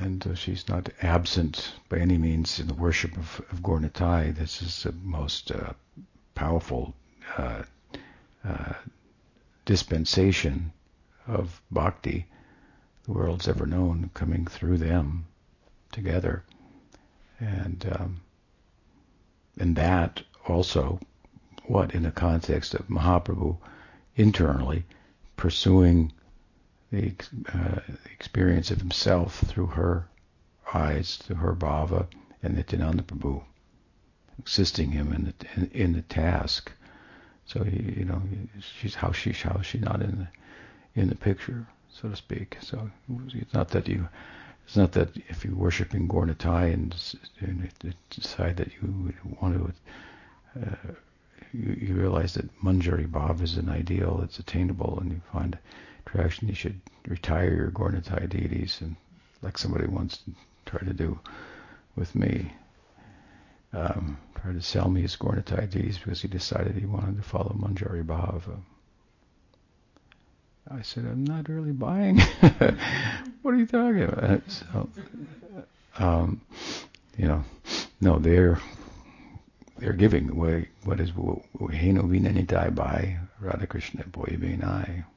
and 0.04 0.26
uh, 0.26 0.34
she's 0.34 0.68
not 0.68 0.90
absent 1.00 1.72
by 1.88 1.96
any 1.96 2.18
means 2.18 2.60
in 2.60 2.66
the 2.66 2.74
worship 2.74 3.16
of, 3.16 3.40
of 3.50 3.62
Gaura 3.62 4.34
This 4.34 4.60
is 4.60 4.82
the 4.82 4.92
most 5.02 5.50
uh, 5.50 5.72
powerful 6.34 6.94
uh, 7.38 7.62
uh, 8.44 8.74
dispensation 9.64 10.72
of 11.26 11.62
bhakti 11.70 12.26
the 13.04 13.12
world's 13.12 13.48
ever 13.48 13.64
known, 13.64 14.10
coming 14.12 14.44
through 14.46 14.76
them 14.76 15.24
together, 15.90 16.42
and 17.40 17.86
um, 17.98 18.20
and 19.58 19.74
that 19.76 20.22
also, 20.46 21.00
what 21.64 21.94
in 21.94 22.02
the 22.02 22.10
context 22.10 22.74
of 22.74 22.88
Mahaprabhu 22.88 23.56
internally 24.16 24.84
pursuing 25.36 26.12
the 26.94 27.14
uh, 27.52 27.80
experience 28.12 28.70
of 28.70 28.78
himself 28.78 29.40
through 29.46 29.66
her 29.66 30.06
eyes, 30.72 31.16
through 31.16 31.36
her 31.36 31.54
bhava, 31.54 32.06
and 32.42 32.56
Nityananda 32.56 33.02
Prabhu, 33.02 33.42
assisting 34.44 34.90
him 34.90 35.12
in 35.12 35.24
the 35.24 35.34
in, 35.56 35.70
in 35.72 35.92
the 35.92 36.02
task. 36.02 36.72
So 37.46 37.64
you 37.64 38.04
know, 38.04 38.22
she's 38.80 38.94
how 38.94 39.12
she 39.12 39.32
how 39.32 39.60
she 39.62 39.78
not 39.78 40.02
in 40.02 40.18
the 40.18 40.28
in 41.00 41.08
the 41.08 41.14
picture, 41.16 41.66
so 41.90 42.08
to 42.08 42.16
speak. 42.16 42.56
So 42.60 42.90
it's 43.34 43.52
not 43.52 43.68
that 43.70 43.88
you, 43.88 44.08
it's 44.66 44.76
not 44.76 44.92
that 44.92 45.16
if 45.28 45.44
you 45.44 45.54
worship 45.54 45.94
in 45.94 46.08
Gaura 46.08 46.34
Nitai 46.34 46.72
and, 46.72 46.94
and 47.40 47.94
decide 48.10 48.56
that 48.56 48.70
you 48.74 49.12
want 49.40 49.54
to, 49.54 50.62
uh, 50.62 50.92
you, 51.52 51.76
you 51.80 51.94
realize 51.94 52.34
that 52.34 52.62
Manjari 52.62 53.08
Bhav 53.08 53.42
is 53.42 53.56
an 53.56 53.68
ideal, 53.68 54.20
it's 54.22 54.38
attainable, 54.38 54.98
and 55.00 55.12
you 55.12 55.20
find 55.32 55.58
you 56.48 56.54
should 56.54 56.80
retire 57.06 57.52
your 57.52 57.70
Gaura 57.70 58.00
Nitai 58.00 58.28
deities, 58.28 58.78
and 58.80 58.96
like 59.42 59.58
somebody 59.58 59.86
once 59.86 60.20
tried 60.66 60.86
to 60.86 60.94
do 60.94 61.18
with 61.96 62.14
me, 62.14 62.52
um, 63.72 64.16
tried 64.40 64.54
to 64.54 64.62
sell 64.62 64.88
me 64.88 65.02
his 65.02 65.16
Gaura 65.16 65.42
Nitai 65.42 65.70
deities 65.70 65.98
because 65.98 66.22
he 66.22 66.28
decided 66.28 66.76
he 66.76 66.86
wanted 66.86 67.16
to 67.16 67.22
follow 67.22 67.56
Manjari 67.58 68.04
Bhava. 68.04 68.58
I 70.70 70.82
said, 70.82 71.04
I'm 71.04 71.24
not 71.24 71.48
really 71.48 71.72
buying. 71.72 72.18
what 73.42 73.54
are 73.54 73.58
you 73.58 73.66
talking 73.66 74.04
about? 74.04 74.42
So, 74.48 74.88
um, 75.98 76.40
you 77.18 77.28
know, 77.28 77.44
no, 78.00 78.18
they're 78.18 78.58
they're 79.78 79.92
giving 79.92 80.30
away 80.30 80.68
what 80.84 81.00
is 81.00 81.10
Heno 81.10 82.02
Vinanitai 82.02 82.74
by 82.74 83.18
Radhakrishna 83.42 84.10
Boy 84.10 84.38
I. 84.62 85.04
Hmm. 85.04 85.13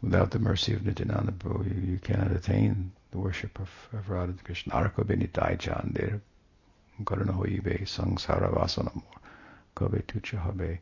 Without 0.00 0.30
the 0.30 0.38
mercy 0.38 0.74
of 0.74 0.86
Nityananda 0.86 1.32
Prabhu, 1.32 1.64
you, 1.64 1.92
you 1.92 1.98
cannot 1.98 2.30
attain 2.30 2.92
the 3.10 3.18
worship 3.18 3.58
of, 3.58 3.68
of 3.92 4.08
Radha 4.08 4.32
Krishna. 4.44 4.74
Arko 4.74 5.04
benitai 5.04 5.58
chandir, 5.58 6.20
karanoibe 7.02 7.82
sangsara 7.82 8.52
vasanam, 8.54 9.02
kobe 9.74 10.02
tucha 10.02 10.38
habe. 10.38 10.78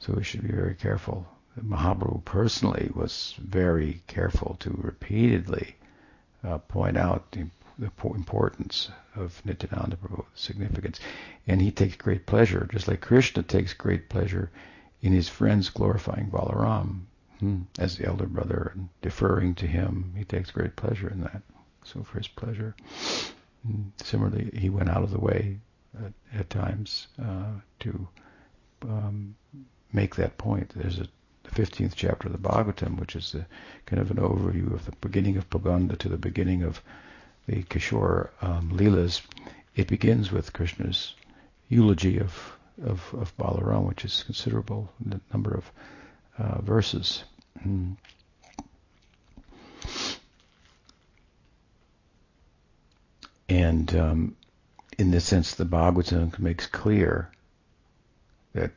So 0.00 0.14
we 0.14 0.24
should 0.24 0.42
be 0.42 0.52
very 0.52 0.74
careful. 0.74 1.26
Mahaprabhu 1.62 2.24
personally 2.24 2.90
was 2.94 3.34
very 3.38 4.02
careful 4.06 4.56
to 4.60 4.70
repeatedly 4.82 5.76
uh, 6.42 6.58
point 6.58 6.96
out 6.96 7.30
the 7.32 7.46
the 7.78 7.90
importance 8.14 8.90
of 9.16 9.40
Nityananda 9.44 9.96
Prabhu, 9.96 10.24
significance. 10.34 11.00
And 11.46 11.62
he 11.62 11.70
takes 11.70 11.96
great 11.96 12.26
pleasure, 12.26 12.68
just 12.70 12.88
like 12.88 13.00
Krishna 13.00 13.42
takes 13.42 13.72
great 13.72 14.08
pleasure 14.08 14.50
in 15.00 15.12
his 15.12 15.28
friends 15.28 15.70
glorifying 15.70 16.30
Balaram 16.30 17.06
as 17.78 17.96
the 17.96 18.06
elder 18.06 18.26
brother 18.26 18.72
and 18.74 18.88
deferring 19.02 19.54
to 19.56 19.66
him. 19.66 20.12
He 20.16 20.24
takes 20.24 20.50
great 20.50 20.76
pleasure 20.76 21.08
in 21.08 21.20
that. 21.22 21.42
So 21.84 22.02
for 22.02 22.18
his 22.18 22.28
pleasure. 22.28 22.74
Hmm, 23.66 23.88
similarly, 23.96 24.50
he 24.54 24.70
went 24.70 24.88
out 24.88 25.02
of 25.02 25.10
the 25.10 25.20
way 25.20 25.58
at, 25.98 26.12
at 26.38 26.50
times 26.50 27.08
uh, 27.22 27.52
to 27.80 28.08
um, 28.82 29.34
make 29.92 30.16
that 30.16 30.38
point. 30.38 30.72
There's 30.74 30.98
a 30.98 31.08
the 31.42 31.62
15th 31.62 31.94
chapter 31.94 32.28
of 32.28 32.32
the 32.32 32.48
Bhagavatam, 32.48 32.98
which 32.98 33.16
is 33.16 33.32
the 33.32 33.46
kind 33.86 34.00
of 34.00 34.10
an 34.10 34.18
overview 34.18 34.72
of 34.72 34.84
the 34.84 34.92
beginning 35.00 35.36
of 35.36 35.48
Pauganda 35.50 35.96
to 35.96 36.08
the 36.08 36.18
beginning 36.18 36.62
of 36.62 36.82
the 37.46 37.62
Kishore 37.64 38.30
um, 38.42 38.70
Leelas. 38.70 39.22
It 39.74 39.88
begins 39.88 40.30
with 40.30 40.52
Krishna's 40.52 41.14
eulogy 41.68 42.18
of, 42.18 42.56
of, 42.84 43.14
of 43.14 43.36
Balaram, 43.36 43.86
which 43.86 44.04
is 44.04 44.22
considerable 44.22 44.92
the 45.00 45.20
number 45.32 45.54
of 45.54 45.70
uh, 46.40 46.60
verses. 46.62 47.24
And 53.48 53.94
um, 53.96 54.36
in 54.98 55.10
this 55.10 55.24
sense, 55.24 55.54
the 55.54 55.64
Bhagavatam 55.64 56.38
makes 56.38 56.66
clear 56.66 57.30
that 58.54 58.70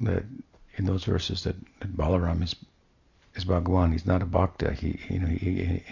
that 0.00 0.24
in 0.76 0.86
those 0.86 1.04
verses 1.04 1.44
that, 1.44 1.56
that 1.80 1.96
Balaram 1.96 2.42
is 2.42 2.56
is 3.34 3.44
Bhagwan. 3.44 3.92
He's 3.92 4.06
not 4.06 4.22
a 4.22 4.26
bhakta. 4.26 4.72
He, 4.72 4.98
you 5.08 5.20
know, 5.20 5.26
he, 5.26 5.36
he, 5.36 5.82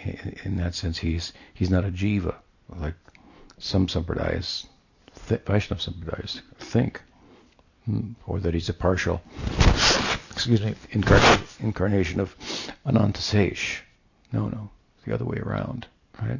in 0.43 0.57
that 0.57 0.75
sense, 0.75 0.97
he's 0.97 1.33
he's 1.53 1.69
not 1.69 1.85
a 1.85 1.91
jiva 1.91 2.35
like 2.75 2.95
some 3.57 3.87
sampradayas, 3.87 4.65
th- 5.27 5.41
Vaishnava 5.41 5.81
sampradayas 5.81 6.41
think, 6.59 7.01
hmm, 7.85 8.11
or 8.25 8.39
that 8.39 8.53
he's 8.53 8.69
a 8.69 8.73
partial, 8.73 9.21
excuse 10.39 10.61
me, 10.61 10.73
incarnation, 10.91 11.43
incarnation 11.59 12.19
of 12.21 12.33
Ananta 12.85 13.21
Sesh. 13.21 13.83
No, 14.31 14.47
no, 14.47 14.69
the 15.05 15.13
other 15.13 15.25
way 15.25 15.37
around, 15.37 15.85
right? 16.21 16.39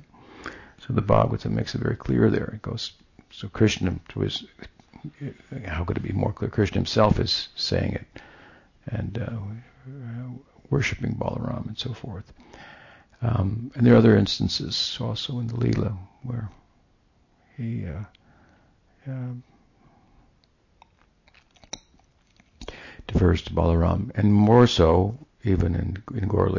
So 0.77 0.93
the 0.93 1.01
Bhagavatam 1.01 1.51
makes 1.51 1.75
it 1.75 1.81
very 1.81 1.97
clear 1.97 2.29
there. 2.29 2.49
It 2.53 2.61
goes 2.61 2.93
so 3.29 3.49
Krishna 3.49 3.99
to 4.09 4.21
his 4.21 4.45
how 5.65 5.83
could 5.83 5.97
it 5.97 6.03
be 6.03 6.13
more 6.13 6.31
clear? 6.31 6.49
Krishna 6.49 6.75
himself 6.75 7.19
is 7.19 7.49
saying 7.55 7.93
it 7.93 8.21
and 8.85 9.17
uh, 9.17 10.39
worshiping 10.69 11.15
Balaram 11.15 11.67
and 11.67 11.77
so 11.77 11.93
forth. 11.93 12.31
Um, 13.21 13.69
and 13.75 13.85
there 13.85 13.95
are 13.95 13.97
other 13.97 14.15
instances 14.15 14.97
also 15.01 15.39
in 15.39 15.47
the 15.47 15.55
Leela 15.55 15.97
where 16.23 16.49
he 17.57 17.85
uh, 17.85 19.11
uh, 19.11 19.33
defers 23.11 23.41
to 23.43 23.53
Balaram, 23.53 24.11
and 24.15 24.33
more 24.33 24.67
so 24.67 25.17
even 25.43 25.75
in, 25.75 26.03
in 26.17 26.27
Gaur. 26.27 26.49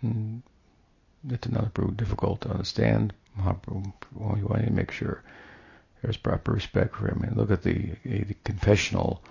Hmm, 0.00 0.38
it's 1.28 1.46
another 1.46 1.70
proof 1.70 1.96
difficult 1.96 2.40
to 2.42 2.50
understand. 2.50 3.12
Mahaprabhu, 3.38 3.92
well, 4.14 4.38
you 4.38 4.46
want 4.46 4.64
to 4.64 4.72
make 4.72 4.90
sure 4.90 5.22
there's 6.02 6.16
proper 6.16 6.52
respect 6.52 6.96
for 6.96 7.08
him. 7.08 7.22
And 7.22 7.36
look 7.36 7.50
at 7.50 7.62
the, 7.62 7.90
the 8.04 8.34
confessional 8.44 9.22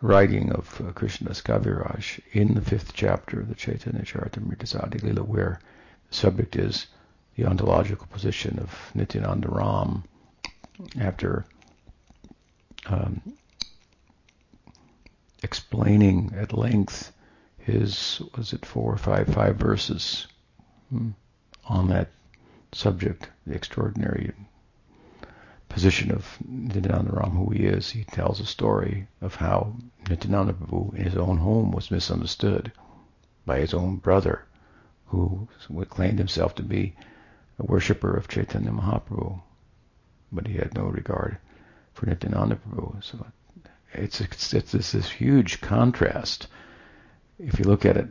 writing 0.00 0.52
of 0.52 0.80
uh, 0.80 0.92
Krishnadas 0.92 1.42
Kaviraj 1.42 2.20
in 2.32 2.54
the 2.54 2.62
fifth 2.62 2.92
chapter 2.94 3.40
of 3.40 3.48
the 3.48 3.54
Chaitanya 3.54 4.02
Charitamrita 4.02 5.02
Lila, 5.02 5.22
where 5.22 5.60
the 6.08 6.14
subject 6.14 6.56
is 6.56 6.86
the 7.36 7.44
ontological 7.44 8.06
position 8.06 8.58
of 8.58 8.90
Nityananda 8.94 9.48
Ram 9.48 10.04
after 10.98 11.44
um, 12.86 13.20
explaining 15.42 16.34
at 16.36 16.52
length 16.52 17.12
his, 17.58 18.22
was 18.36 18.52
it 18.52 18.64
four 18.64 18.92
or 18.92 18.98
five, 18.98 19.28
five 19.28 19.56
verses 19.56 20.26
hmm, 20.90 21.10
on 21.68 21.88
that 21.88 22.08
subject, 22.72 23.28
the 23.46 23.54
extraordinary 23.54 24.32
position 25.68 26.10
of 26.10 26.38
Nityananda 26.46 27.12
Ram, 27.12 27.30
who 27.30 27.50
he 27.50 27.64
is, 27.64 27.90
he 27.90 28.04
tells 28.04 28.40
a 28.40 28.46
story 28.46 29.06
of 29.20 29.36
how 29.36 29.74
Nityananda 30.08 30.52
Prabhu 30.52 30.94
in 30.94 31.04
his 31.04 31.16
own 31.16 31.38
home 31.38 31.70
was 31.70 31.90
misunderstood 31.90 32.72
by 33.46 33.60
his 33.60 33.72
own 33.72 33.96
brother, 33.96 34.44
who 35.06 35.48
claimed 35.88 36.18
himself 36.18 36.54
to 36.56 36.62
be 36.62 36.94
a 37.58 37.64
worshipper 37.64 38.16
of 38.16 38.28
Chaitanya 38.28 38.70
Mahaprabhu, 38.70 39.40
but 40.32 40.46
he 40.46 40.54
had 40.54 40.74
no 40.74 40.84
regard 40.84 41.38
for 41.94 42.06
Nityananda 42.06 42.56
Prabhu. 42.56 43.02
So 43.02 43.24
it's, 43.92 44.20
it's, 44.20 44.54
it's 44.54 44.92
this, 44.92 45.10
huge 45.10 45.60
contrast. 45.60 46.46
If 47.38 47.58
you 47.58 47.64
look 47.64 47.84
at 47.84 47.96
it, 47.96 48.08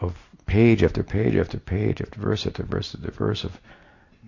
of, 0.00 0.16
page 0.46 0.82
after 0.82 1.02
page 1.04 1.36
after 1.36 1.58
page 1.58 2.02
after 2.02 2.20
verse 2.20 2.46
after 2.46 2.64
verse 2.64 2.94
after 2.94 3.10
verse 3.12 3.44
of 3.44 3.60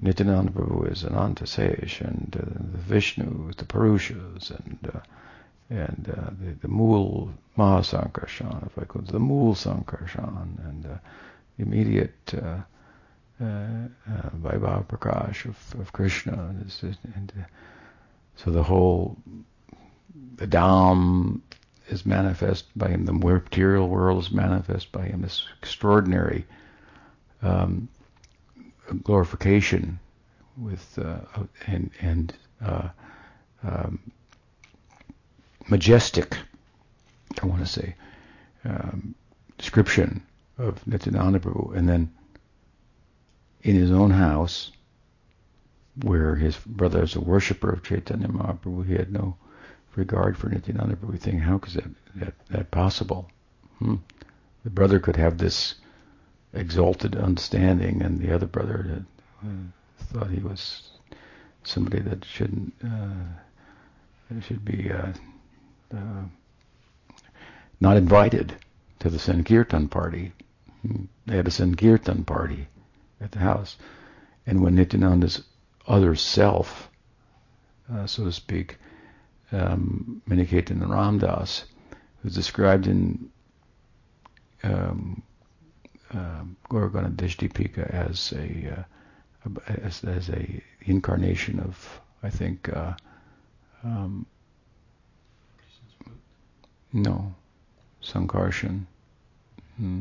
Nityananda 0.01 0.53
Prabhu 0.53 0.91
is 0.91 1.05
Ananta 1.05 1.47
Sesh, 1.47 2.01
and 2.01 2.37
uh, 2.37 2.45
the 2.45 2.79
Vishnu 2.79 3.53
the 3.57 3.65
Purushas, 3.65 4.51
and 4.51 4.79
uh, 4.95 5.01
and 5.71 6.15
uh, 6.17 6.31
the, 6.41 6.53
the 6.61 6.69
Mool 6.69 7.33
Mahasankarshan, 7.57 8.67
if 8.67 8.79
I 8.79 8.85
could, 8.85 9.07
the 9.07 9.19
Mool 9.19 9.55
Sankarshan, 9.55 10.59
and 10.69 10.87
uh, 10.87 10.99
the 11.57 11.63
immediate 11.63 12.35
uh, 12.35 12.61
uh, 13.41 13.45
uh, 13.45 14.83
Prakash 14.89 15.47
of, 15.47 15.81
of 15.81 15.93
Krishna. 15.93 16.33
And, 16.33 16.73
and 17.15 17.33
uh, 17.39 17.45
so 18.37 18.51
the 18.51 18.63
whole, 18.63 19.17
the 20.37 20.47
Dham 20.47 21.41
is 21.89 22.07
manifest 22.07 22.67
by 22.77 22.89
him, 22.89 23.05
the 23.05 23.13
material 23.13 23.89
world 23.89 24.23
is 24.23 24.31
manifest 24.31 24.93
by 24.93 25.05
him, 25.05 25.23
this 25.23 25.45
extraordinary 25.61 26.45
um, 27.43 27.89
glorification 29.03 29.99
with 30.57 30.99
uh, 30.99 31.21
and 31.67 31.91
and 32.01 32.35
uh, 32.65 32.89
um, 33.63 33.99
majestic, 35.69 36.37
I 37.43 37.47
want 37.47 37.61
to 37.61 37.67
say, 37.67 37.95
um, 38.65 39.15
description 39.59 40.23
of 40.59 40.87
Nityananda 40.87 41.41
Prabhu, 41.41 41.77
and 41.77 41.89
then 41.89 42.13
in 43.63 43.77
his 43.77 43.91
own 43.91 44.11
house, 44.11 44.73
where 46.03 46.35
his 46.35 46.57
brother 46.57 47.03
is 47.03 47.17
a 47.17 47.21
worshipper 47.21 47.73
of 47.73 47.83
Chaitanya 47.83 48.29
Mahaprabhu, 48.29 48.87
he 48.87 48.95
had 48.95 49.13
no 49.13 49.37
regard 49.97 50.37
for 50.37 50.49
Nityananda 50.49 50.97
Prabhu. 50.97 51.19
Think, 51.19 51.43
how 51.43 51.61
is 51.67 51.75
that 51.75 51.91
that, 52.17 52.35
that 52.51 52.71
possible? 52.71 53.31
Hmm? 53.79 53.97
The 54.65 54.71
brother 54.71 54.99
could 55.01 55.17
have 55.17 55.39
this 55.39 55.75
exalted 56.53 57.17
understanding, 57.17 58.03
and 58.03 58.21
the 58.21 58.35
other 58.35 58.47
brother 58.47 59.05
uh, 59.43 59.49
thought 59.99 60.31
he 60.31 60.41
was 60.41 60.91
somebody 61.65 62.01
that 62.01 62.25
shouldn't 62.25 62.73
uh, 62.85 64.41
should 64.41 64.65
be 64.65 64.91
uh, 64.91 65.13
uh, 65.95 66.25
not 67.81 67.97
invited 67.97 68.55
to 68.99 69.11
the 69.11 69.19
Sankirtan 69.19 69.89
party. 69.89 70.33
They 71.27 71.37
had 71.37 71.47
a 71.47 71.51
Sankirtan 71.51 72.25
party 72.25 72.69
at 73.21 73.33
the 73.33 73.39
house, 73.39 73.77
and 74.47 74.63
when 74.63 74.75
Nityananda's 74.75 75.43
other 75.87 76.15
self, 76.15 76.89
uh, 77.93 78.07
so 78.07 78.25
to 78.25 78.33
speak, 78.33 78.79
um, 79.53 80.23
Maniketa 80.29 80.71
Ramdas, 80.71 81.65
was 82.25 82.35
described 82.35 82.87
in 82.87 83.31
um, 84.63 85.23
uh, 86.15 86.43
Dishdipika 86.71 87.91
as 87.91 88.33
a 88.37 88.79
uh, 88.79 89.61
as, 89.67 90.05
as 90.05 90.29
a 90.29 90.63
incarnation 90.83 91.59
of 91.61 92.01
I 92.23 92.31
think 92.31 92.69
uh, 92.69 92.95
um, 93.83 94.27
no 96.93 97.35
Sankarshan 98.03 98.87
hmm, 99.77 100.01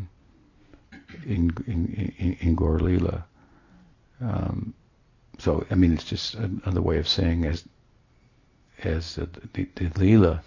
in 1.25 1.51
in 1.67 2.13
in, 2.17 2.37
in 2.39 2.55
Gaur. 2.55 2.79
Um, 4.21 4.73
so 5.39 5.65
I 5.71 5.75
mean 5.75 5.93
it's 5.93 6.03
just 6.03 6.35
another 6.35 6.81
way 6.81 6.97
of 6.97 7.07
saying 7.07 7.45
as 7.45 7.63
as 8.83 9.15
the, 9.15 9.27
the, 9.53 9.67
the 9.75 9.89
Leela 9.91 10.41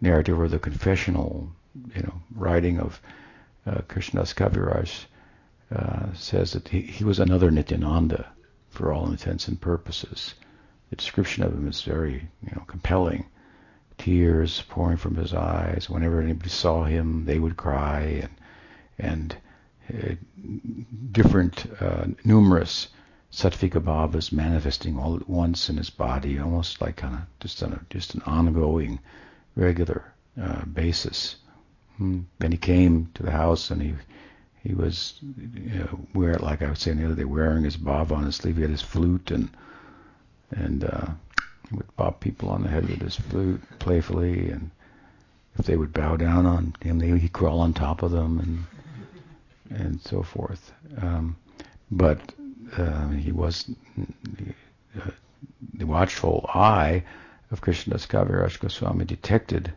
narrative 0.00 0.38
or 0.40 0.48
the 0.48 0.58
confessional 0.58 1.50
you 1.94 2.02
know 2.02 2.20
writing 2.34 2.78
of 2.78 3.00
uh, 3.66 3.80
Krishnadas 3.88 4.34
Kaviraj 4.34 5.04
uh, 5.74 6.12
says 6.14 6.52
that 6.52 6.68
he, 6.68 6.80
he 6.80 7.04
was 7.04 7.20
another 7.20 7.50
Nityananda 7.50 8.26
for 8.70 8.92
all 8.92 9.10
intents 9.10 9.48
and 9.48 9.60
purposes. 9.60 10.34
The 10.90 10.96
description 10.96 11.44
of 11.44 11.52
him 11.52 11.68
is 11.68 11.82
very, 11.82 12.28
you 12.42 12.52
know, 12.54 12.64
compelling. 12.66 13.26
Tears 13.98 14.62
pouring 14.68 14.96
from 14.96 15.14
his 15.14 15.34
eyes. 15.34 15.88
Whenever 15.88 16.20
anybody 16.20 16.48
saw 16.48 16.84
him, 16.84 17.26
they 17.26 17.38
would 17.38 17.56
cry, 17.56 18.00
and 18.22 18.30
and 18.98 19.36
uh, 19.92 20.14
different, 21.12 21.66
uh, 21.80 22.06
numerous 22.24 22.88
Sattvika 23.32 23.80
bhavas 23.80 24.32
manifesting 24.32 24.98
all 24.98 25.14
at 25.16 25.28
once 25.28 25.68
in 25.68 25.76
his 25.76 25.90
body, 25.90 26.38
almost 26.38 26.80
like 26.80 27.04
on 27.04 27.14
a, 27.14 27.26
just 27.38 27.62
on 27.62 27.72
a, 27.72 27.80
just 27.88 28.14
an 28.14 28.22
ongoing, 28.26 28.98
regular 29.54 30.12
uh, 30.40 30.64
basis. 30.64 31.36
Hmm. 31.96 32.20
Then 32.38 32.52
he 32.52 32.58
came 32.58 33.08
to 33.14 33.22
the 33.22 33.30
house 33.30 33.70
and 33.70 33.80
he 33.82 33.94
he 34.62 34.74
was 34.74 35.14
you 35.22 35.78
know, 35.78 36.00
wear 36.14 36.34
like 36.34 36.60
I 36.62 36.70
was 36.70 36.80
saying 36.80 36.98
the 36.98 37.06
other 37.06 37.14
day, 37.14 37.24
wearing 37.24 37.64
his 37.64 37.76
bhava 37.76 38.12
on 38.12 38.24
his 38.24 38.36
sleeve. 38.36 38.56
He 38.56 38.62
had 38.62 38.70
his 38.70 38.82
flute 38.82 39.30
and 39.30 39.48
and 40.50 40.84
uh, 40.84 41.06
would 41.70 41.96
bop 41.96 42.20
people 42.20 42.50
on 42.50 42.62
the 42.62 42.68
head 42.68 42.88
with 42.88 43.00
his 43.00 43.16
flute 43.16 43.62
playfully, 43.78 44.50
and 44.50 44.70
if 45.56 45.66
they 45.66 45.76
would 45.76 45.92
bow 45.92 46.16
down 46.16 46.46
on 46.46 46.74
him, 46.80 46.98
they, 46.98 47.16
he'd 47.16 47.32
crawl 47.32 47.60
on 47.60 47.72
top 47.72 48.02
of 48.02 48.10
them 48.10 48.40
and 48.40 49.78
and 49.80 50.00
so 50.00 50.22
forth. 50.22 50.72
Um, 51.00 51.36
but 51.90 52.34
uh, 52.76 53.08
he 53.08 53.32
was 53.32 53.70
uh, 54.96 55.10
the 55.74 55.86
watchful 55.86 56.48
eye 56.52 57.04
of 57.50 57.60
Krishnadas 57.60 58.06
Kaviraj 58.06 58.58
Goswami 58.60 59.04
detected. 59.04 59.72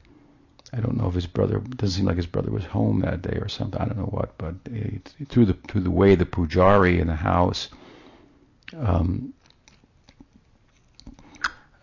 I 0.72 0.80
don't 0.80 0.98
know 0.98 1.08
if 1.08 1.14
his 1.14 1.28
brother 1.28 1.60
doesn't 1.60 1.98
seem 1.98 2.06
like 2.06 2.18
his 2.18 2.26
brother 2.26 2.52
was 2.52 2.66
home 2.66 3.02
that 3.02 3.22
day 3.22 3.38
or 3.40 3.48
something. 3.48 3.80
I 3.80 3.86
don't 3.86 3.98
know 3.98 4.06
what, 4.06 4.38
but 4.38 4.56
it, 4.66 5.14
through 5.30 5.46
the 5.46 5.54
through 5.54 5.82
the 5.82 5.92
way 5.92 6.16
the 6.16 6.26
pujari 6.26 7.00
in 7.00 7.08
the 7.08 7.16
house 7.16 7.70
um, 8.76 9.34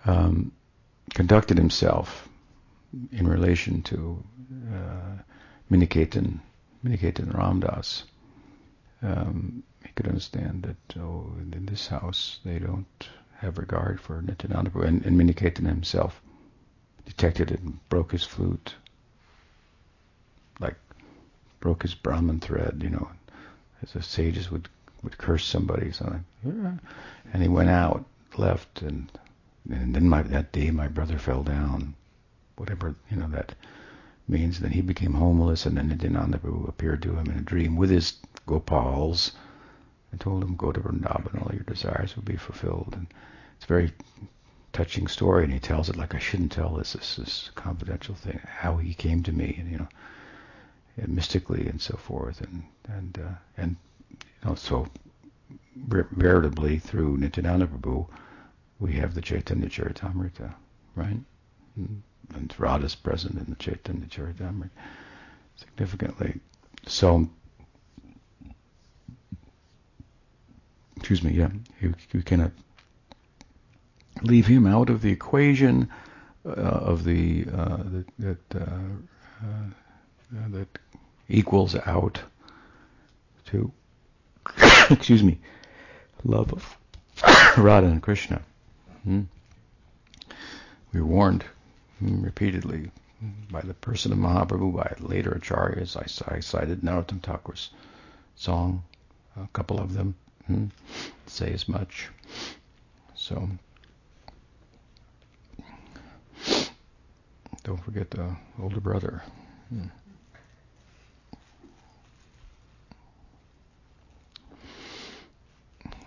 um, 0.05 0.53
conducted 1.15 1.57
himself 1.57 2.29
in 3.13 3.29
relation 3.29 3.83
to 3.83 4.23
uh, 4.73 5.23
Minaketan, 5.71 6.41
Minaketan 6.85 7.33
Ramdas. 7.33 8.03
Um, 9.03 9.63
he 9.91 9.95
could 9.95 10.07
understand 10.07 10.63
that 10.63 11.01
oh, 11.01 11.33
in 11.41 11.67
this 11.67 11.89
house 11.89 12.39
they 12.45 12.61
don't 12.61 13.09
have 13.39 13.59
regard 13.59 14.01
for 14.01 14.23
Nityananda 14.23 14.71
and, 14.83 15.05
and 15.05 15.19
Minaketan 15.19 15.67
himself 15.67 16.23
detected 17.05 17.51
it 17.51 17.59
and 17.61 17.81
broke 17.89 18.13
his 18.13 18.23
flute, 18.23 18.77
like 20.61 20.77
broke 21.59 21.83
his 21.83 21.95
Brahman 21.95 22.39
thread, 22.39 22.83
you 22.85 22.91
know, 22.91 23.11
as 23.83 23.93
the 23.93 24.03
sages 24.03 24.49
would 24.49 24.69
would 25.03 25.19
curse 25.19 25.45
somebody, 25.45 25.91
so 25.91 26.05
like, 26.05 26.21
yeah. 26.45 26.75
and 27.33 27.43
he 27.43 27.49
went 27.49 27.71
out, 27.71 28.05
left, 28.37 28.83
and 28.83 29.11
and 29.69 29.93
then 29.93 30.09
my, 30.09 30.23
that 30.23 30.53
day 30.53 30.71
my 30.71 30.87
brother 30.87 31.19
fell 31.19 31.43
down, 31.43 31.95
whatever 32.55 32.95
you 33.11 33.17
know 33.17 33.29
that 33.29 33.57
means. 34.29 34.61
Then 34.61 34.71
he 34.71 34.83
became 34.83 35.15
homeless, 35.15 35.67
and 35.67 35.77
then 35.77 35.89
Nityananda 35.89 36.39
Prabhu 36.39 36.69
appeared 36.69 37.03
to 37.03 37.17
him 37.17 37.27
in 37.27 37.39
a 37.39 37.43
dream 37.43 37.75
with 37.75 37.91
his 37.91 38.19
Gopals 38.47 39.33
and 40.11 40.21
told 40.21 40.43
him, 40.43 40.57
"Go 40.57 40.73
to 40.73 40.81
Vrindavan, 40.81 41.43
all 41.43 41.55
your 41.55 41.65
desires 41.65 42.17
will 42.17 42.23
be 42.23 42.37
fulfilled." 42.37 42.95
And 42.97 43.07
it's 43.57 43.65
a 43.65 43.69
very 43.69 43.93
touching 44.73 45.07
story, 45.07 45.45
and 45.45 45.53
he 45.53 45.59
tells 45.59 45.89
it 45.89 45.97
like 45.97 46.15
I 46.15 46.19
shouldn't 46.19 46.53
tell 46.53 46.75
this. 46.75 46.93
This 46.93 47.19
is 47.19 47.51
confidential 47.55 48.15
thing. 48.15 48.41
How 48.45 48.77
he 48.77 48.95
came 48.95 49.23
to 49.25 49.33
me, 49.33 49.57
and 49.59 49.71
you 49.71 49.79
know, 49.79 49.89
and 50.97 51.15
mystically 51.15 51.67
and 51.67 51.81
so 51.81 51.97
forth, 51.97 52.41
and 52.41 52.65
and 52.89 53.19
uh, 53.19 53.35
and 53.57 53.77
you 54.11 54.19
know, 54.45 54.55
so 54.55 54.89
veritably 55.77 56.79
through 56.79 57.17
Nityananda 57.17 57.67
Prabhu 57.67 58.07
we 58.81 58.95
have 58.95 59.15
the 59.15 59.21
Chaitanya 59.21 59.69
Charitamrita, 59.69 60.55
right? 60.97 61.19
And 61.77 62.55
Radha's 62.59 62.95
present 62.95 63.39
in 63.39 63.47
the 63.49 63.57
Chaitanya 63.57 64.07
Charitamrita 64.07 64.71
significantly. 65.57 66.41
So, 66.87 67.29
excuse 71.11 71.29
me, 71.29 71.37
yeah, 71.37 71.49
you, 71.81 71.93
you 72.13 72.23
cannot 72.23 72.53
leave 74.23 74.47
him 74.47 74.65
out 74.65 74.89
of 74.91 75.03
the 75.03 75.11
equation 75.11 75.89
uh, 76.47 76.51
of 76.51 77.03
the 77.03 77.47
uh, 77.53 77.79
that 77.79 78.07
that, 78.21 78.39
uh, 78.55 79.45
uh 79.45 80.49
that 80.51 80.69
equals 81.29 81.75
out 81.75 82.21
to 83.47 83.73
excuse 84.91 85.25
me 85.25 85.41
love 86.23 86.53
of 86.53 86.77
Radha 87.59 87.89
and 87.89 88.01
Krishna. 88.01 88.41
Hmm. 89.03 89.23
We 90.93 91.01
warned 91.01 91.45
hmm, 91.99 92.23
repeatedly 92.23 92.93
by 93.51 93.63
the 93.63 93.75
person 93.75 94.13
of 94.13 94.19
Mahaprabhu, 94.19 94.77
by 94.77 94.95
later 95.01 95.33
acharyas. 95.33 95.97
I, 95.97 96.37
I 96.37 96.39
cited 96.39 96.83
Narottam 96.83 97.21
Thakur's 97.21 97.71
song, 98.37 98.85
a 99.37 99.49
couple 99.53 99.81
of 99.81 99.93
them 99.95 100.15
hmm, 100.47 100.67
say 101.27 101.53
as 101.53 101.69
much. 101.69 102.09
So 103.15 103.49
don't 107.63 107.83
forget 107.85 108.11
the 108.11 108.37
older 108.61 108.81
brother. 108.81 109.23
Hmm. 109.69 109.87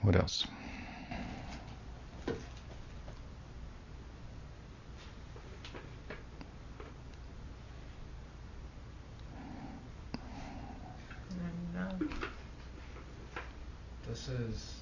What 0.01 0.15
else? 0.15 0.45
This 14.13 14.29
is 14.29 14.77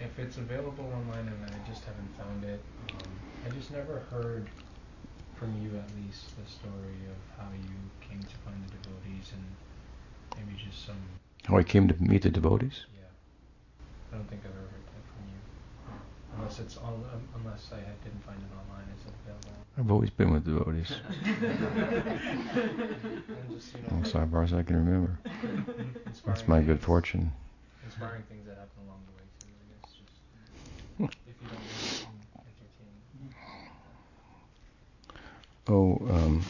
if 0.00 0.18
it's 0.18 0.38
available 0.38 0.90
online 0.96 1.28
and 1.28 1.44
I 1.44 1.52
just 1.68 1.84
haven't 1.84 2.08
found 2.16 2.42
it. 2.42 2.58
Um, 2.88 3.12
I 3.44 3.50
just 3.50 3.70
never 3.70 3.98
heard 4.10 4.48
from 5.36 5.52
you 5.62 5.68
at 5.76 5.84
least 6.02 6.34
the 6.40 6.46
story 6.50 7.04
of 7.12 7.20
how 7.36 7.52
you 7.52 7.76
came 8.00 8.20
to 8.20 8.36
find 8.42 8.56
the 8.64 8.72
devotees 8.80 9.30
and 9.34 9.44
maybe 10.38 10.56
just 10.58 10.86
some. 10.86 10.96
How 11.44 11.58
I 11.58 11.62
came 11.62 11.86
to 11.86 11.94
meet 12.00 12.22
the 12.22 12.30
devotees? 12.30 12.86
Yeah, 12.96 13.02
I 14.10 14.16
don't 14.16 14.26
think 14.30 14.40
I've 14.46 14.52
ever 14.52 14.68
heard 14.72 14.86
that 14.88 15.04
from 15.12 15.28
you. 15.28 15.36
Unless 16.38 16.60
it's 16.60 16.78
on, 16.78 17.04
um, 17.12 17.28
unless 17.44 17.72
I 17.74 17.80
didn't 18.02 18.24
find 18.24 18.40
it 18.40 18.48
online, 18.56 18.88
is 18.96 19.04
it 19.04 19.12
available? 19.20 19.52
I've 19.76 19.90
always 19.90 20.08
been 20.08 20.32
with 20.32 20.46
devotees. 20.46 20.88
just, 23.52 23.74
you 23.74 23.82
know, 23.90 24.00
as 24.02 24.12
far 24.12 24.42
as 24.42 24.54
I 24.54 24.62
can 24.62 24.76
remember. 24.76 25.18
That's 26.26 26.48
my 26.48 26.62
good 26.62 26.80
fortune 26.80 27.30
inspiring 27.94 28.22
things 28.28 28.44
that 28.46 28.56
happen 28.56 28.82
along 28.86 29.00
the 29.06 29.12
way 29.14 29.22
too. 29.38 29.46
I 29.54 29.64
guess 29.70 29.86
just 29.94 31.14
if 31.28 31.34
you 31.40 31.48
don't. 31.48 31.60
Oh, 35.66 35.96
um, 36.10 36.42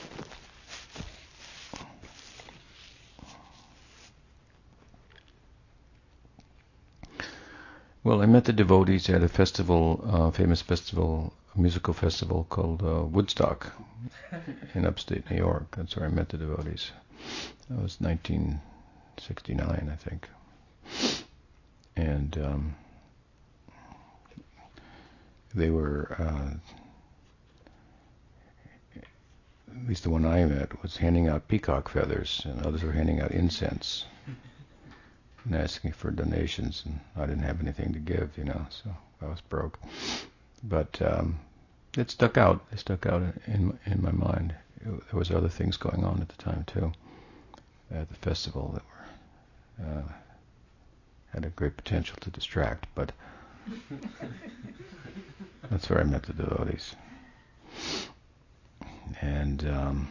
well, 8.03 8.23
I 8.23 8.27
met 8.27 8.45
the 8.47 8.53
devotees 8.53 9.09
at 9.09 9.23
a 9.23 9.29
festival, 9.29 10.01
uh, 10.05 10.31
famous 10.33 10.63
festival, 10.63 11.33
musical 11.55 11.95
festival 11.95 12.45
called 12.51 12.83
uh, 12.83 13.05
Woodstock 13.05 13.71
in 14.75 14.85
upstate 14.85 15.31
New 15.31 15.37
York. 15.37 15.77
That's 15.77 15.95
where 15.95 16.07
I 16.07 16.09
met 16.09 16.31
the 16.31 16.39
devotees. 16.39 16.91
That 17.71 17.81
was 17.81 18.01
1969, 18.01 19.91
I 19.93 19.97
think 19.97 20.29
and 21.97 22.39
um, 22.39 22.75
they 25.55 25.71
were 25.71 26.17
uh, 26.19 26.51
at 29.71 29.89
least 29.89 30.03
the 30.03 30.11
one 30.11 30.25
I 30.25 30.45
met 30.45 30.83
was 30.83 30.97
handing 30.97 31.29
out 31.29 31.49
peacock 31.49 31.89
feathers, 31.89 32.43
and 32.45 32.65
others 32.65 32.83
were 32.83 32.93
handing 32.93 33.21
out 33.21 33.33
incense 33.33 34.05
and 35.45 35.55
asking 35.55 35.93
for 35.93 36.11
donations, 36.11 36.83
and 36.87 37.01
I 37.17 37.27
didn't 37.27 37.43
have 37.43 37.61
anything 37.61 37.93
to 37.93 37.99
give, 37.99 38.37
you 38.39 38.45
know, 38.45 38.67
so 38.71 38.97
I 39.21 39.27
was 39.27 39.41
broke. 39.43 39.79
But 40.63 41.01
um, 41.03 41.39
it 41.97 42.11
stuck 42.11 42.39
out. 42.39 42.65
It 42.73 42.79
stuck 42.79 43.07
out 43.07 43.23
in 43.47 43.79
in 43.87 44.03
my 44.03 44.13
mind. 44.13 44.55
It, 44.81 44.87
there 44.87 45.19
was 45.19 45.31
other 45.31 45.49
things 45.49 45.77
going 45.77 46.05
on 46.05 46.21
at 46.23 46.29
the 46.29 46.43
time 46.43 46.65
too, 46.67 46.93
at 47.91 48.09
the 48.09 48.15
festival 48.15 48.71
that 48.75 48.83
were. 48.85 49.99
Uh, 49.99 50.13
had 51.35 51.45
a 51.45 51.51
great 51.51 51.77
potential 51.77 52.17
to 52.21 52.31
distract, 52.31 52.87
but 52.95 53.11
that's 55.69 55.91
where 55.91 56.01
I 56.01 56.05
met 56.05 56.23
the 56.23 56.33
devotees. 56.33 56.95
And 59.21 59.69
um, 59.69 60.09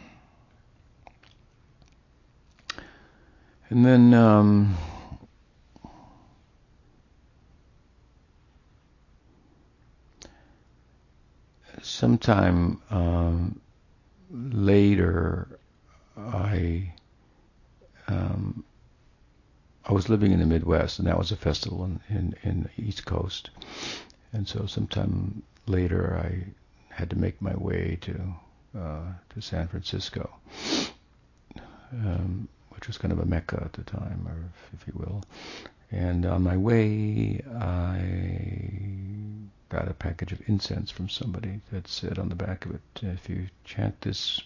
and 3.70 3.86
then 3.86 4.12
um, 4.12 4.76
sometime 11.80 12.82
um, 12.90 13.60
later, 14.30 15.58
I 16.18 16.92
um, 18.08 18.64
I 19.86 19.92
was 19.92 20.08
living 20.08 20.32
in 20.32 20.40
the 20.40 20.46
Midwest, 20.46 20.98
and 20.98 21.06
that 21.08 21.18
was 21.18 21.30
a 21.30 21.36
festival 21.36 21.84
in, 21.84 22.00
in, 22.08 22.34
in 22.42 22.62
the 22.62 22.82
East 22.82 23.04
Coast. 23.04 23.50
And 24.32 24.48
so 24.48 24.66
sometime 24.66 25.42
later, 25.66 26.18
I 26.18 26.44
had 26.94 27.10
to 27.10 27.16
make 27.16 27.40
my 27.42 27.54
way 27.56 27.98
to 28.02 28.34
uh, 28.76 29.12
to 29.30 29.40
San 29.40 29.68
Francisco, 29.68 30.28
um, 31.92 32.48
which 32.70 32.88
was 32.88 32.98
kind 32.98 33.12
of 33.12 33.20
a 33.20 33.24
mecca 33.24 33.62
at 33.64 33.72
the 33.74 33.84
time, 33.84 34.26
or 34.26 34.34
if, 34.34 34.80
if 34.80 34.88
you 34.88 34.94
will. 34.96 35.22
And 35.92 36.26
on 36.26 36.42
my 36.42 36.56
way, 36.56 37.40
I 37.54 38.00
got 39.68 39.88
a 39.88 39.94
package 39.94 40.32
of 40.32 40.42
incense 40.48 40.90
from 40.90 41.08
somebody 41.08 41.60
that 41.70 41.86
said 41.86 42.18
on 42.18 42.30
the 42.30 42.34
back 42.34 42.64
of 42.64 42.74
it, 42.74 42.80
if 43.02 43.28
you 43.28 43.46
chant 43.64 44.00
this 44.00 44.40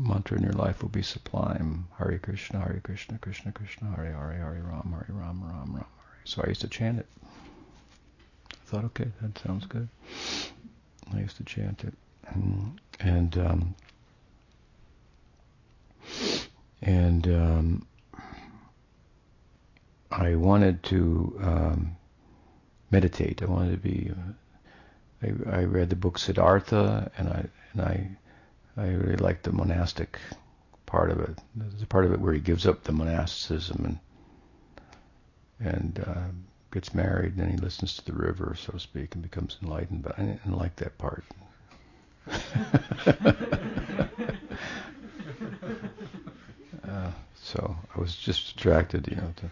mantra 0.00 0.36
in 0.36 0.42
your 0.42 0.52
life 0.52 0.82
will 0.82 0.88
be 0.88 1.02
sublime. 1.02 1.86
Hare 1.98 2.18
Krishna, 2.18 2.58
Hare 2.60 2.80
Krishna, 2.82 3.18
Krishna 3.18 3.52
Krishna, 3.52 3.92
Hare 3.94 4.12
Hare, 4.12 4.32
Hare 4.32 4.62
Ram, 4.64 4.92
Hare 4.92 5.06
Ram, 5.08 5.42
Ram 5.42 5.58
Ram, 5.58 5.72
Hare. 5.74 5.86
So 6.24 6.42
I 6.44 6.48
used 6.48 6.62
to 6.62 6.68
chant 6.68 6.98
it. 6.98 7.06
I 8.52 8.56
thought, 8.64 8.84
okay, 8.86 9.08
that 9.20 9.38
sounds 9.38 9.66
good. 9.66 9.88
I 11.12 11.18
used 11.18 11.36
to 11.38 11.44
chant 11.44 11.84
it, 11.84 11.94
and 13.00 13.36
um, 13.38 13.74
and 16.82 17.26
um, 17.26 17.86
I 20.10 20.34
wanted 20.36 20.82
to 20.84 21.38
um, 21.42 21.96
meditate. 22.90 23.42
I 23.42 23.46
wanted 23.46 23.72
to 23.72 23.76
be. 23.76 24.10
Uh, 24.10 24.32
I, 25.22 25.58
I 25.58 25.64
read 25.64 25.90
the 25.90 25.96
book 25.96 26.18
Siddhartha, 26.18 27.10
and 27.18 27.28
I 27.28 27.44
and 27.72 27.82
I 27.82 28.16
I 28.80 28.88
really 28.88 29.16
like 29.16 29.42
the 29.42 29.52
monastic 29.52 30.18
part 30.86 31.10
of 31.10 31.20
it. 31.20 31.38
There's 31.54 31.82
a 31.82 31.86
part 31.86 32.06
of 32.06 32.12
it 32.12 32.20
where 32.20 32.32
he 32.32 32.40
gives 32.40 32.66
up 32.66 32.82
the 32.82 32.92
monasticism 32.92 33.84
and 33.84 33.98
and 35.62 36.02
uh, 36.06 36.28
gets 36.72 36.94
married, 36.94 37.32
and 37.32 37.40
then 37.42 37.50
he 37.50 37.58
listens 37.58 37.94
to 37.96 38.04
the 38.06 38.14
river, 38.14 38.56
so 38.58 38.72
to 38.72 38.80
speak, 38.80 39.14
and 39.14 39.22
becomes 39.22 39.58
enlightened. 39.62 40.02
But 40.02 40.18
I 40.18 40.22
didn't 40.22 40.56
like 40.56 40.76
that 40.76 40.96
part. 40.96 41.24
uh, 46.88 47.10
so 47.34 47.76
I 47.94 48.00
was 48.00 48.16
just 48.16 48.52
attracted, 48.52 49.08
you 49.08 49.16
know, 49.16 49.34
to 49.36 49.50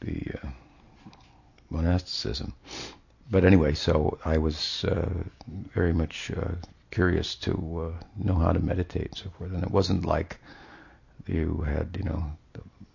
the 0.00 0.38
uh, 0.44 0.48
monasticism. 1.70 2.54
But 3.28 3.44
anyway, 3.44 3.74
so 3.74 4.20
I 4.24 4.38
was 4.38 4.84
uh, 4.84 5.08
very 5.74 5.92
much 5.92 6.30
uh, 6.30 6.52
curious 6.96 7.34
to 7.34 7.52
uh, 7.84 8.04
know 8.16 8.36
how 8.36 8.52
to 8.52 8.58
meditate 8.58 9.08
and 9.08 9.16
so 9.18 9.28
forth. 9.36 9.52
And 9.52 9.62
it 9.62 9.70
wasn't 9.70 10.06
like 10.06 10.38
you 11.26 11.62
had, 11.66 11.94
you 11.98 12.04
know, 12.04 12.24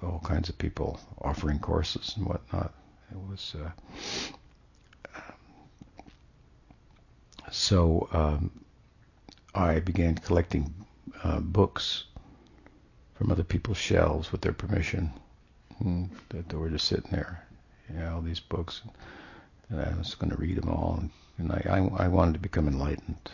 all 0.01 0.19
kinds 0.23 0.49
of 0.49 0.57
people 0.57 0.99
offering 1.21 1.59
courses 1.59 2.15
and 2.17 2.25
whatnot. 2.25 2.73
It 3.11 3.19
was 3.29 3.55
uh, 3.63 3.69
so 7.51 8.09
um, 8.11 8.49
I 9.53 9.79
began 9.81 10.15
collecting 10.15 10.73
uh, 11.23 11.39
books 11.39 12.05
from 13.13 13.31
other 13.31 13.43
people's 13.43 13.77
shelves 13.77 14.31
with 14.31 14.41
their 14.41 14.53
permission. 14.63 15.11
Hmm, 15.77 16.05
that 16.29 16.49
they 16.49 16.57
were 16.57 16.71
just 16.71 16.87
sitting 16.87 17.11
there, 17.11 17.45
you 17.87 17.99
know, 17.99 18.15
all 18.15 18.21
these 18.21 18.39
books, 18.39 18.81
and 19.69 19.79
I 19.79 19.93
was 19.95 20.15
going 20.15 20.31
to 20.31 20.37
read 20.37 20.57
them 20.57 20.69
all, 20.69 20.97
and, 20.99 21.11
and 21.37 21.51
I, 21.51 21.61
I, 21.69 22.05
I 22.05 22.07
wanted 22.07 22.33
to 22.33 22.39
become 22.39 22.67
enlightened. 22.67 23.29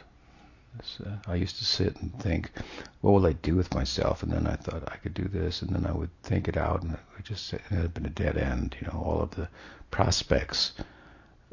Uh, 1.06 1.18
I 1.28 1.36
used 1.36 1.58
to 1.58 1.66
sit 1.66 1.96
and 1.98 2.18
think, 2.20 2.52
what 3.02 3.12
will 3.12 3.26
I 3.26 3.34
do 3.34 3.56
with 3.56 3.74
myself? 3.74 4.24
And 4.24 4.32
then 4.32 4.48
I 4.48 4.56
thought 4.56 4.92
I 4.92 4.98
could 4.98 5.14
do 5.14 5.28
this, 5.28 5.62
and 5.62 5.76
then 5.76 5.86
I 5.86 5.92
would 5.92 6.10
think 6.24 6.48
it 6.48 6.58
out, 6.58 6.84
and 6.84 6.94
it 6.94 7.00
would 7.16 7.26
just 7.26 7.54
it 7.54 7.62
had 7.62 7.94
been 7.94 8.06
a 8.06 8.10
dead 8.10 8.38
end. 8.38 8.76
You 8.80 8.88
know, 8.88 9.00
all 9.00 9.22
of 9.22 9.32
the 9.32 9.50
prospects, 9.92 10.74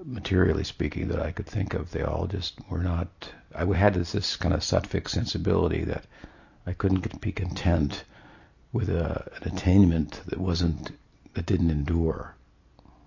materially 0.05 0.65
speaking, 0.65 1.09
that 1.09 1.21
I 1.21 1.33
could 1.33 1.47
think 1.47 1.75
of, 1.75 1.91
they 1.91 2.03
all 2.03 2.27
just 2.27 2.55
were 2.69 2.83
not. 2.83 3.09
I 3.55 3.65
had 3.65 3.95
this, 3.95 4.13
this 4.13 4.37
kind 4.37 4.55
of 4.55 4.61
sattvic 4.61 5.09
sensibility 5.09 5.85
that 5.85 6.05
I 6.67 6.73
couldn't 6.73 7.21
be 7.21 7.33
content 7.33 8.05
with 8.73 8.89
a, 8.89 9.31
an 9.41 9.55
attainment 9.55 10.21
that 10.27 10.41
wasn't 10.41 10.91
that 11.35 11.47
didn't 11.47 11.71
endure. 11.71 12.35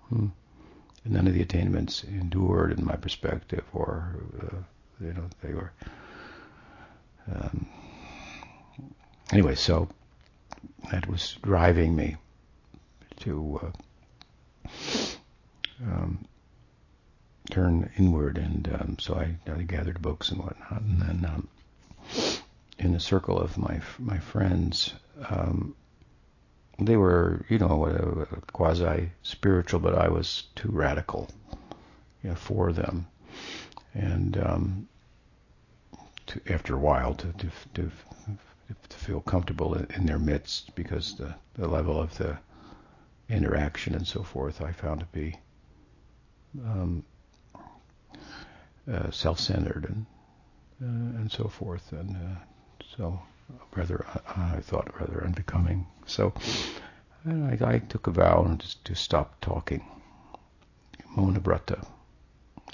Hmm. 0.08 0.28
And 1.04 1.14
none 1.14 1.26
of 1.26 1.34
the 1.34 1.42
attainments 1.42 2.04
endured 2.04 2.78
in 2.78 2.84
my 2.84 2.96
perspective, 2.96 3.64
or 3.72 4.16
uh, 4.42 4.56
you 5.00 5.12
know 5.12 5.24
they 5.42 5.52
were. 5.54 5.72
Um, 7.34 7.66
anyway, 9.32 9.54
so 9.54 9.88
that 10.90 11.08
was 11.08 11.36
driving 11.42 11.94
me 11.94 12.16
to 13.20 13.60
uh, 13.62 14.68
um, 15.84 16.24
turn 17.50 17.90
inward, 17.96 18.38
and 18.38 18.68
um, 18.80 18.96
so 18.98 19.14
I, 19.14 19.36
I, 19.50 19.62
gathered 19.62 20.00
books 20.00 20.30
and 20.30 20.42
whatnot, 20.42 20.80
and 20.82 21.02
then 21.02 21.24
um, 21.24 21.48
in 22.78 22.92
the 22.92 23.00
circle 23.00 23.38
of 23.38 23.58
my 23.58 23.80
my 23.98 24.18
friends, 24.18 24.94
um, 25.28 25.74
they 26.78 26.96
were, 26.96 27.44
you 27.48 27.58
know, 27.58 28.26
quasi 28.52 29.10
spiritual, 29.22 29.80
but 29.80 29.94
I 29.94 30.08
was 30.08 30.44
too 30.54 30.70
radical, 30.70 31.28
you 32.22 32.30
know, 32.30 32.36
for 32.36 32.72
them, 32.72 33.06
and 33.94 34.38
um, 34.38 34.88
to, 36.28 36.40
after 36.52 36.74
a 36.74 36.78
while, 36.78 37.14
to 37.14 37.26
to, 37.32 37.50
to, 37.74 37.90
to 38.88 38.96
feel 38.96 39.20
comfortable 39.20 39.74
in, 39.74 40.06
their 40.06 40.18
midst, 40.18 40.74
because 40.74 41.16
the 41.16 41.34
the 41.54 41.68
level 41.68 42.00
of 42.00 42.16
the 42.18 42.38
interaction 43.28 43.94
and 43.94 44.06
so 44.06 44.22
forth, 44.22 44.62
I 44.62 44.72
found 44.72 45.00
to 45.00 45.06
be 45.06 45.38
um, 46.64 47.04
uh, 48.90 49.10
self-centered 49.10 49.84
and 49.88 50.06
uh, 50.80 51.20
and 51.20 51.30
so 51.30 51.48
forth, 51.48 51.92
and 51.92 52.16
uh, 52.16 52.84
so 52.96 53.20
rather 53.74 54.06
uh, 54.14 54.20
I 54.36 54.60
thought 54.60 54.98
rather 55.00 55.24
unbecoming. 55.24 55.86
So 56.06 56.32
I, 57.26 57.58
I, 57.60 57.78
took 57.80 58.06
a 58.06 58.10
vow 58.10 58.56
to, 58.58 58.84
to 58.84 58.94
stop 58.94 59.40
talking, 59.40 59.84
Mona 61.16 61.40
Brata, 61.40 61.84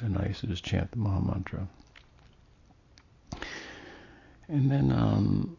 and 0.00 0.18
I 0.18 0.26
used 0.26 0.40
to 0.40 0.46
just 0.46 0.64
chant 0.64 0.90
the 0.90 0.98
Maha 0.98 1.20
Mantra. 1.20 1.66
And 4.48 4.70
then 4.70 4.92
um, 4.92 5.56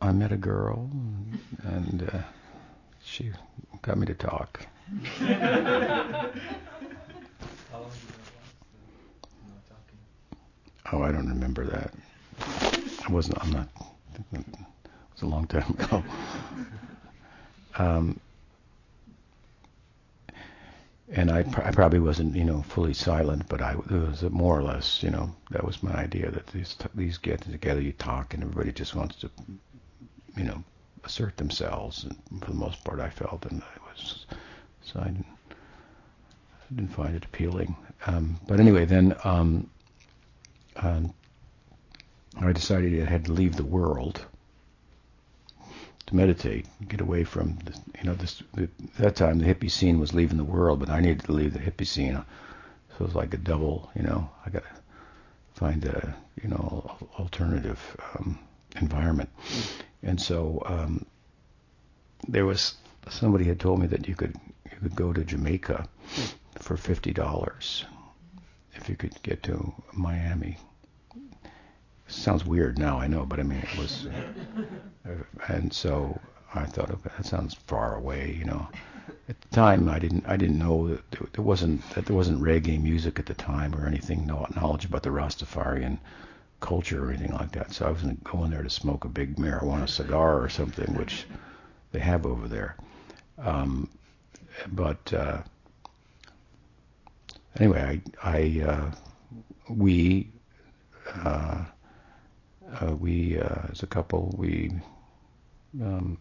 I 0.00 0.10
met 0.12 0.32
a 0.32 0.36
girl, 0.36 0.90
and 1.64 2.10
uh, 2.12 2.18
she 3.04 3.30
got 3.82 3.98
me 3.98 4.06
to 4.06 4.14
talk. 4.14 4.66
oh, 10.92 11.02
I 11.02 11.12
don't 11.12 11.28
remember 11.28 11.64
that. 11.66 11.92
I 13.06 13.12
wasn't. 13.12 13.42
I'm 13.44 13.52
not. 13.52 13.68
It 14.32 14.44
was 15.14 15.22
a 15.22 15.26
long 15.26 15.46
time 15.46 15.76
ago. 15.78 16.02
Um, 17.76 18.20
and 21.14 21.30
I, 21.30 21.42
pr- 21.42 21.62
I, 21.62 21.70
probably 21.70 21.98
wasn't, 21.98 22.34
you 22.34 22.44
know, 22.44 22.62
fully 22.62 22.94
silent, 22.94 23.48
but 23.48 23.60
I 23.60 23.76
was 23.76 24.22
more 24.22 24.58
or 24.58 24.62
less, 24.62 25.02
you 25.02 25.10
know, 25.10 25.34
that 25.50 25.62
was 25.62 25.82
my 25.82 25.92
idea 25.94 26.30
that 26.30 26.46
these 26.48 26.74
t- 26.74 26.88
these 26.94 27.18
get 27.18 27.42
together, 27.42 27.80
you 27.80 27.92
talk, 27.92 28.32
and 28.32 28.42
everybody 28.42 28.72
just 28.72 28.94
wants 28.94 29.16
to, 29.16 29.30
you 30.36 30.44
know, 30.44 30.64
assert 31.04 31.36
themselves. 31.36 32.04
And 32.04 32.16
for 32.42 32.50
the 32.50 32.56
most 32.56 32.82
part, 32.82 32.98
I 32.98 33.10
felt, 33.10 33.44
and 33.46 33.62
I 33.62 33.90
was, 33.90 34.26
so 34.82 35.00
I 35.00 35.04
didn't, 35.04 35.26
I 35.50 36.74
didn't 36.74 36.94
find 36.94 37.14
it 37.14 37.24
appealing. 37.26 37.76
Um, 38.06 38.40
but 38.48 38.58
anyway, 38.58 38.86
then 38.86 39.14
um, 39.22 39.68
um, 40.76 41.12
I 42.40 42.52
decided 42.52 43.02
I 43.02 43.10
had 43.10 43.26
to 43.26 43.32
leave 43.32 43.56
the 43.56 43.64
world 43.64 44.24
to 46.12 46.16
meditate, 46.16 46.66
get 46.88 47.00
away 47.00 47.24
from, 47.24 47.58
you 47.98 48.04
know, 48.04 48.14
this. 48.14 48.42
The, 48.54 48.68
that 48.98 49.16
time 49.16 49.38
the 49.38 49.46
hippie 49.46 49.70
scene 49.70 49.98
was 49.98 50.14
leaving 50.14 50.36
the 50.36 50.44
world, 50.44 50.80
but 50.80 50.90
I 50.90 51.00
needed 51.00 51.24
to 51.24 51.32
leave 51.32 51.54
the 51.54 51.58
hippie 51.58 51.86
scene. 51.86 52.14
So 52.14 53.04
it 53.04 53.06
was 53.06 53.14
like 53.14 53.34
a 53.34 53.38
double, 53.38 53.90
you 53.96 54.02
know. 54.02 54.30
I 54.46 54.50
got 54.50 54.62
to 54.62 54.70
find 55.54 55.84
a, 55.84 56.14
you 56.42 56.48
know, 56.48 56.96
alternative 57.18 57.80
um, 58.14 58.38
environment, 58.80 59.30
and 60.02 60.20
so 60.20 60.62
um, 60.66 61.06
there 62.28 62.46
was 62.46 62.74
somebody 63.08 63.44
had 63.44 63.58
told 63.58 63.80
me 63.80 63.86
that 63.88 64.06
you 64.06 64.14
could 64.14 64.36
you 64.70 64.76
could 64.82 64.94
go 64.94 65.12
to 65.12 65.24
Jamaica 65.24 65.88
for 66.58 66.76
fifty 66.76 67.12
dollars 67.12 67.84
if 68.74 68.88
you 68.88 68.96
could 68.96 69.20
get 69.22 69.42
to 69.44 69.74
Miami 69.92 70.58
sounds 72.12 72.44
weird 72.44 72.78
now, 72.78 72.98
I 72.98 73.06
know, 73.06 73.24
but 73.24 73.40
I 73.40 73.42
mean 73.42 73.58
it 73.58 73.78
was, 73.78 74.06
uh, 75.06 75.10
and 75.48 75.72
so 75.72 76.18
I 76.54 76.64
thought, 76.64 76.90
okay, 76.90 77.10
that 77.16 77.26
sounds 77.26 77.54
far 77.54 77.96
away, 77.96 78.36
you 78.38 78.44
know. 78.44 78.68
At 79.28 79.40
the 79.40 79.48
time, 79.48 79.88
I 79.88 79.98
didn't 79.98 80.26
I 80.26 80.36
didn't 80.36 80.58
know 80.58 80.88
that 80.88 81.32
there 81.32 81.44
wasn't 81.44 81.88
that 81.94 82.06
there 82.06 82.16
wasn't 82.16 82.42
reggae 82.42 82.80
music 82.82 83.18
at 83.18 83.26
the 83.26 83.34
time 83.34 83.74
or 83.74 83.86
anything, 83.86 84.26
no 84.26 84.46
knowledge 84.54 84.84
about 84.84 85.02
the 85.02 85.10
Rastafarian 85.10 85.98
culture 86.60 87.04
or 87.04 87.10
anything 87.10 87.32
like 87.32 87.52
that. 87.52 87.72
So 87.72 87.86
I 87.86 87.90
wasn't 87.90 88.22
going 88.24 88.50
there 88.50 88.62
to 88.62 88.70
smoke 88.70 89.04
a 89.04 89.08
big 89.08 89.36
marijuana 89.36 89.88
cigar 89.88 90.42
or 90.42 90.48
something, 90.48 90.94
which 90.94 91.26
they 91.92 91.98
have 91.98 92.26
over 92.26 92.48
there. 92.48 92.76
Um, 93.38 93.88
but 94.72 95.12
uh, 95.12 95.42
anyway, 97.58 98.00
I, 98.22 98.30
I 98.30 98.64
uh, 98.66 98.90
we 99.68 100.30
uh, 101.24 101.64
uh, 102.80 102.94
we 102.94 103.38
uh, 103.38 103.66
as 103.70 103.82
a 103.82 103.86
couple 103.86 104.34
we 104.36 104.72
um, 105.80 106.18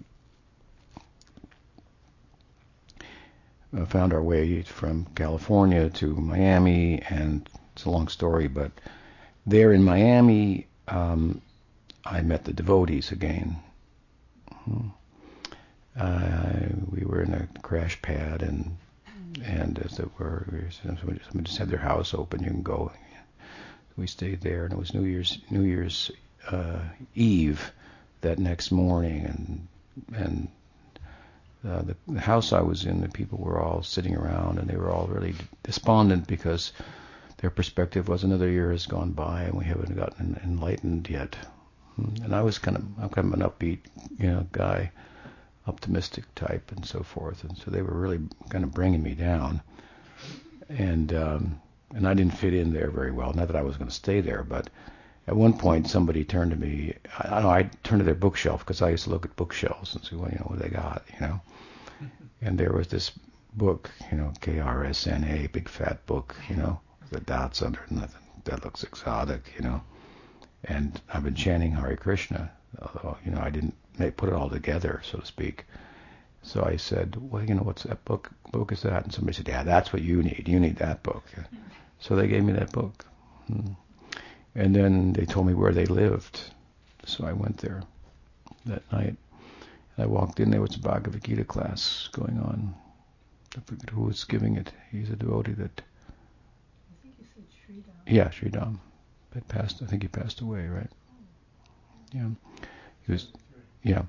uh, 3.78 3.86
found 3.86 4.14
our 4.14 4.22
way 4.24 4.62
from 4.64 5.06
California 5.16 5.90
to 5.90 6.16
Miami, 6.16 7.02
and 7.10 7.50
it's 7.74 7.86
a 7.86 7.90
long 7.90 8.08
story, 8.08 8.48
but 8.48 8.72
there 9.46 9.72
in 9.72 9.84
Miami, 9.84 10.68
um, 10.88 11.42
I 12.06 12.22
met 12.22 12.44
the 12.44 12.54
devotees 12.54 13.12
again. 13.12 13.58
Hmm. 14.50 14.88
Uh, 15.98 16.60
we 16.90 17.04
were 17.06 17.22
in 17.22 17.34
a 17.34 17.48
crash 17.62 18.02
pad, 18.02 18.42
and 18.44 18.78
and 19.44 19.80
as 19.80 20.00
it 20.00 20.10
were, 20.20 20.46
somebody, 20.70 21.20
somebody 21.24 21.46
just 21.46 21.58
had 21.58 21.70
their 21.70 21.80
house 21.80 22.14
open. 22.14 22.44
You 22.44 22.50
can 22.50 22.62
go. 22.62 22.92
We 23.98 24.08
stayed 24.08 24.42
there, 24.42 24.64
and 24.64 24.74
it 24.74 24.80
was 24.80 24.94
New 24.94 25.04
Year's 25.04 25.40
New 25.50 25.64
Year's 25.64 26.12
uh, 26.50 26.80
Eve 27.16 27.72
that 28.22 28.40
next 28.40 28.72
morning, 28.72 29.26
and 29.26 29.68
and 30.14 30.48
uh, 31.68 31.84
the, 32.08 32.20
house 32.20 32.54
I 32.54 32.62
was 32.62 32.86
in, 32.86 33.02
the 33.02 33.10
people 33.10 33.38
were 33.38 33.60
all 33.60 33.84
sitting 33.84 34.16
around, 34.16 34.58
and 34.58 34.68
they 34.68 34.78
were 34.78 34.90
all 34.90 35.08
really 35.08 35.36
despondent 35.64 36.28
because 36.28 36.72
their 37.38 37.50
perspective 37.50 38.08
was 38.08 38.24
another 38.24 38.50
year 38.50 38.72
has 38.72 38.86
gone 38.86 39.12
by, 39.12 39.44
and 39.44 39.54
we 39.54 39.66
haven't 39.66 39.96
gotten 39.96 40.40
enlightened 40.44 41.10
yet. 41.10 41.36
And 41.98 42.34
I 42.34 42.42
was 42.42 42.58
kind 42.58 42.78
of 42.78 42.84
I'm 43.00 43.10
kind 43.10 43.32
of 43.32 43.40
an 43.40 43.48
upbeat, 43.48 43.80
you 44.18 44.28
know, 44.28 44.48
guy 44.52 44.92
optimistic 45.68 46.24
type 46.36 46.72
and 46.72 46.86
so 46.86 47.04
forth. 47.04 47.44
And 47.44 47.58
so 47.58 47.70
they 47.70 47.82
were 47.82 47.94
really 47.94 48.20
kind 48.50 48.64
of 48.64 48.74
bringing 48.74 49.04
me 49.04 49.14
down. 49.14 49.62
And 50.70 51.14
um, 51.14 51.62
and 51.94 52.08
I 52.08 52.14
didn't 52.14 52.38
fit 52.38 52.54
in 52.54 52.74
there 52.74 52.90
very 52.90 53.12
well. 53.12 53.34
Not 53.34 53.48
that 53.48 53.56
I 53.56 53.62
was 53.62 53.78
going 53.78 53.90
to 53.90 53.96
stay 53.96 54.22
there, 54.22 54.44
but 54.44 54.70
at 55.28 55.36
one 55.36 55.54
point 55.58 55.88
somebody 55.88 56.24
turned 56.24 56.52
to 56.52 56.58
me. 56.58 56.94
I, 57.18 57.38
I 57.38 57.42
know. 57.42 57.50
I 57.50 57.64
turned 57.84 58.00
to 58.00 58.06
their 58.06 58.16
bookshelf 58.16 58.60
because 58.62 58.82
I 58.82 58.90
used 58.90 59.06
to 59.06 59.10
look 59.10 59.26
at 59.26 59.36
bookshelves 59.36 59.96
and 59.96 60.04
see 60.04 60.16
what 60.16 60.32
you 60.32 60.40
know 60.40 60.48
what 60.48 60.60
they 60.60 60.70
got, 60.70 61.04
you 61.14 61.28
know. 61.28 61.42
And 62.44 62.58
there 62.58 62.74
was 62.74 62.88
this 62.88 63.12
book, 63.54 63.92
you 64.12 64.18
know, 64.18 64.34
KRSNA, 64.42 65.52
big 65.52 65.70
fat 65.70 66.04
book, 66.08 66.36
you 66.50 66.56
know, 66.56 66.80
the 67.12 67.20
dots 67.20 67.62
under 67.62 67.82
nothing. 67.92 68.24
That 68.46 68.64
looks 68.64 68.84
exotic, 68.84 69.54
you 69.56 69.62
know. 69.64 69.82
And 70.64 71.00
I've 71.14 71.24
been 71.24 71.36
chanting 71.36 71.72
Hare 71.72 71.96
Krishna, 71.96 72.52
although 72.82 73.18
you 73.24 73.32
know 73.32 73.42
I 73.42 73.52
didn't 73.52 73.76
put 74.18 74.30
it 74.30 74.34
all 74.34 74.50
together, 74.50 75.02
so 75.04 75.20
to 75.20 75.26
speak. 75.26 75.66
So 76.44 76.64
I 76.64 76.76
said, 76.78 77.16
well, 77.20 77.44
you 77.44 77.54
know, 77.54 77.62
what's 77.62 77.84
that 77.84 78.04
book? 78.06 78.32
Book 78.52 78.72
is 78.72 78.82
that? 78.82 79.04
And 79.04 79.14
somebody 79.14 79.36
said, 79.36 79.48
yeah, 79.48 79.64
that's 79.64 79.94
what 79.94 80.02
you 80.02 80.24
need. 80.24 80.46
You 80.48 80.60
need 80.60 80.78
that 80.78 81.04
book. 81.04 81.24
So 82.00 82.16
they 82.16 82.28
gave 82.28 82.44
me 82.44 82.54
that 82.54 82.72
book. 82.72 83.06
Hmm. 83.46 83.74
And 84.56 84.76
then 84.76 85.14
they 85.14 85.26
told 85.26 85.48
me 85.48 85.54
where 85.54 85.72
they 85.72 85.86
lived. 85.86 86.42
So 87.06 87.26
I 87.26 87.34
went 87.34 87.58
there 87.58 87.84
that 88.66 88.92
night. 88.92 89.16
And 89.96 90.04
I 90.04 90.06
walked 90.06 90.40
in, 90.40 90.52
there 90.52 90.62
was 90.62 90.76
a 90.76 90.80
Bhagavad 90.80 91.24
Gita 91.24 91.44
class 91.44 92.10
going 92.12 92.38
on. 92.40 92.74
I 93.58 93.62
forget 93.66 93.90
who 93.90 94.04
was 94.04 94.24
giving 94.24 94.58
it. 94.58 94.72
He's 94.92 95.10
a 95.10 95.16
devotee 95.16 95.54
that. 95.54 95.82
I 95.82 97.04
think 97.04 97.16
you 97.20 97.26
said 97.34 97.44
Sridham. 97.50 98.14
Yeah, 98.14 98.30
Sridham. 98.30 98.80
But 99.34 99.48
passed. 99.48 99.82
I 99.82 99.86
think 99.86 100.04
he 100.04 100.08
passed 100.08 100.42
away, 100.42 100.68
right? 100.68 100.90
Yeah. 102.14 102.30
He 103.06 103.12
was 103.12 103.28
yeah. 103.84 104.04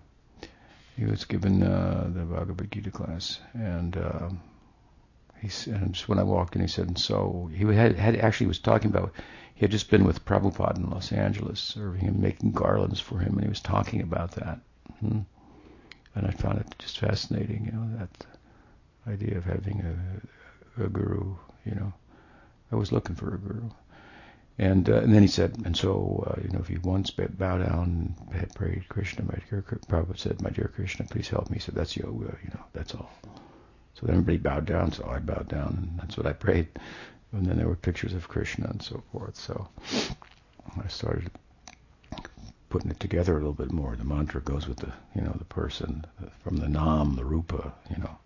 He 0.97 1.07
was 1.07 1.25
given 1.25 1.63
uh, 1.63 2.11
the 2.15 2.23
Bhagavad 2.23 2.71
Gita 2.71 2.91
class, 2.91 3.41
and 3.55 3.97
uh, 3.97 4.29
he 5.43 5.71
and 5.71 5.93
just 5.93 6.09
when 6.09 6.21
I 6.21 6.23
walked 6.23 6.55
in, 6.55 6.63
he 6.63 6.69
said, 6.69 6.87
and 6.87 6.99
so 6.99 7.51
he 7.53 7.65
had, 7.75 7.97
had 7.97 8.17
actually 8.17 8.47
was 8.47 8.61
talking 8.61 8.91
about 8.91 9.13
he 9.55 9.61
had 9.61 9.73
just 9.73 9.91
been 9.91 10.05
with 10.05 10.25
Prabhupada 10.25 10.77
in 10.77 10.91
Los 10.91 11.13
Angeles, 11.13 11.61
serving 11.61 12.01
him, 12.01 12.21
making 12.21 12.53
garlands 12.53 13.01
for 13.01 13.19
him, 13.19 13.35
and 13.35 13.43
he 13.43 13.49
was 13.49 13.61
talking 13.61 14.01
about 14.01 14.33
that. 14.33 14.61
Hmm. 15.01 15.21
And 16.15 16.27
I 16.27 16.31
found 16.31 16.61
it 16.61 16.75
just 16.79 16.99
fascinating, 16.99 17.67
you 17.67 17.73
know, 17.73 17.99
that 17.99 18.27
idea 19.11 19.37
of 19.39 19.45
having 19.45 19.81
a, 20.79 20.85
a 20.85 20.89
guru. 20.89 21.35
You 21.65 21.75
know, 21.75 21.93
I 22.71 22.77
was 22.77 22.93
looking 22.93 23.17
for 23.17 23.35
a 23.35 23.39
guru. 23.39 23.71
And, 24.59 24.89
uh, 24.89 24.97
and 24.97 25.15
then 25.15 25.23
he 25.23 25.29
said, 25.29 25.57
and 25.65 25.77
so, 25.77 26.25
uh, 26.27 26.41
you 26.43 26.51
know, 26.51 26.61
if 26.61 26.71
you 26.71 26.79
once 26.85 27.11
bow 27.11 27.59
down 27.59 28.15
and 28.33 28.55
pray 28.55 28.85
Krishna, 28.89 29.25
my 29.25 29.39
dear, 29.49 29.63
Prabhupada 29.63 30.19
said, 30.19 30.43
my 30.43 30.51
dear 30.51 30.71
Krishna, 30.75 31.07
please 31.07 31.29
help 31.29 31.51
me. 31.51 31.57
He 31.57 31.61
said, 31.61 31.75
that's 31.75 31.97
yoga, 31.97 32.37
you 32.45 32.51
know, 32.51 32.65
that's 32.73 32.95
all. 32.95 33.11
So 33.95 34.07
everybody 34.09 34.39
bowed 34.39 34.67
down, 34.67 34.93
so 34.93 35.07
I 35.09 35.19
bowed 35.19 35.49
down, 35.49 35.79
and 35.91 36.01
that's 36.01 36.17
what 36.17 36.27
I 36.27 36.33
prayed. 36.33 36.69
And 37.33 37.47
then 37.47 37.57
there 37.57 37.69
were 37.69 37.77
pictures 37.77 38.15
of 38.15 38.29
Krishna 38.29 38.69
and 38.69 38.83
so 38.83 39.03
forth. 39.13 39.37
So 39.37 39.69
I 40.83 40.89
started 40.89 41.31
putting 42.69 42.91
it 42.91 43.01
together 43.01 43.33
a 43.33 43.39
little 43.39 43.53
bit 43.53 43.73
more. 43.73 43.97
The 43.97 44.05
mantra 44.05 44.41
goes 44.41 44.67
with 44.67 44.79
the, 44.79 44.93
you 45.15 45.23
know, 45.23 45.35
the 45.39 45.45
person 45.45 46.05
from 46.43 46.57
the 46.57 46.69
nam, 46.69 47.17
the 47.17 47.25
rupa, 47.25 47.73
you 47.91 47.99
know. 47.99 48.19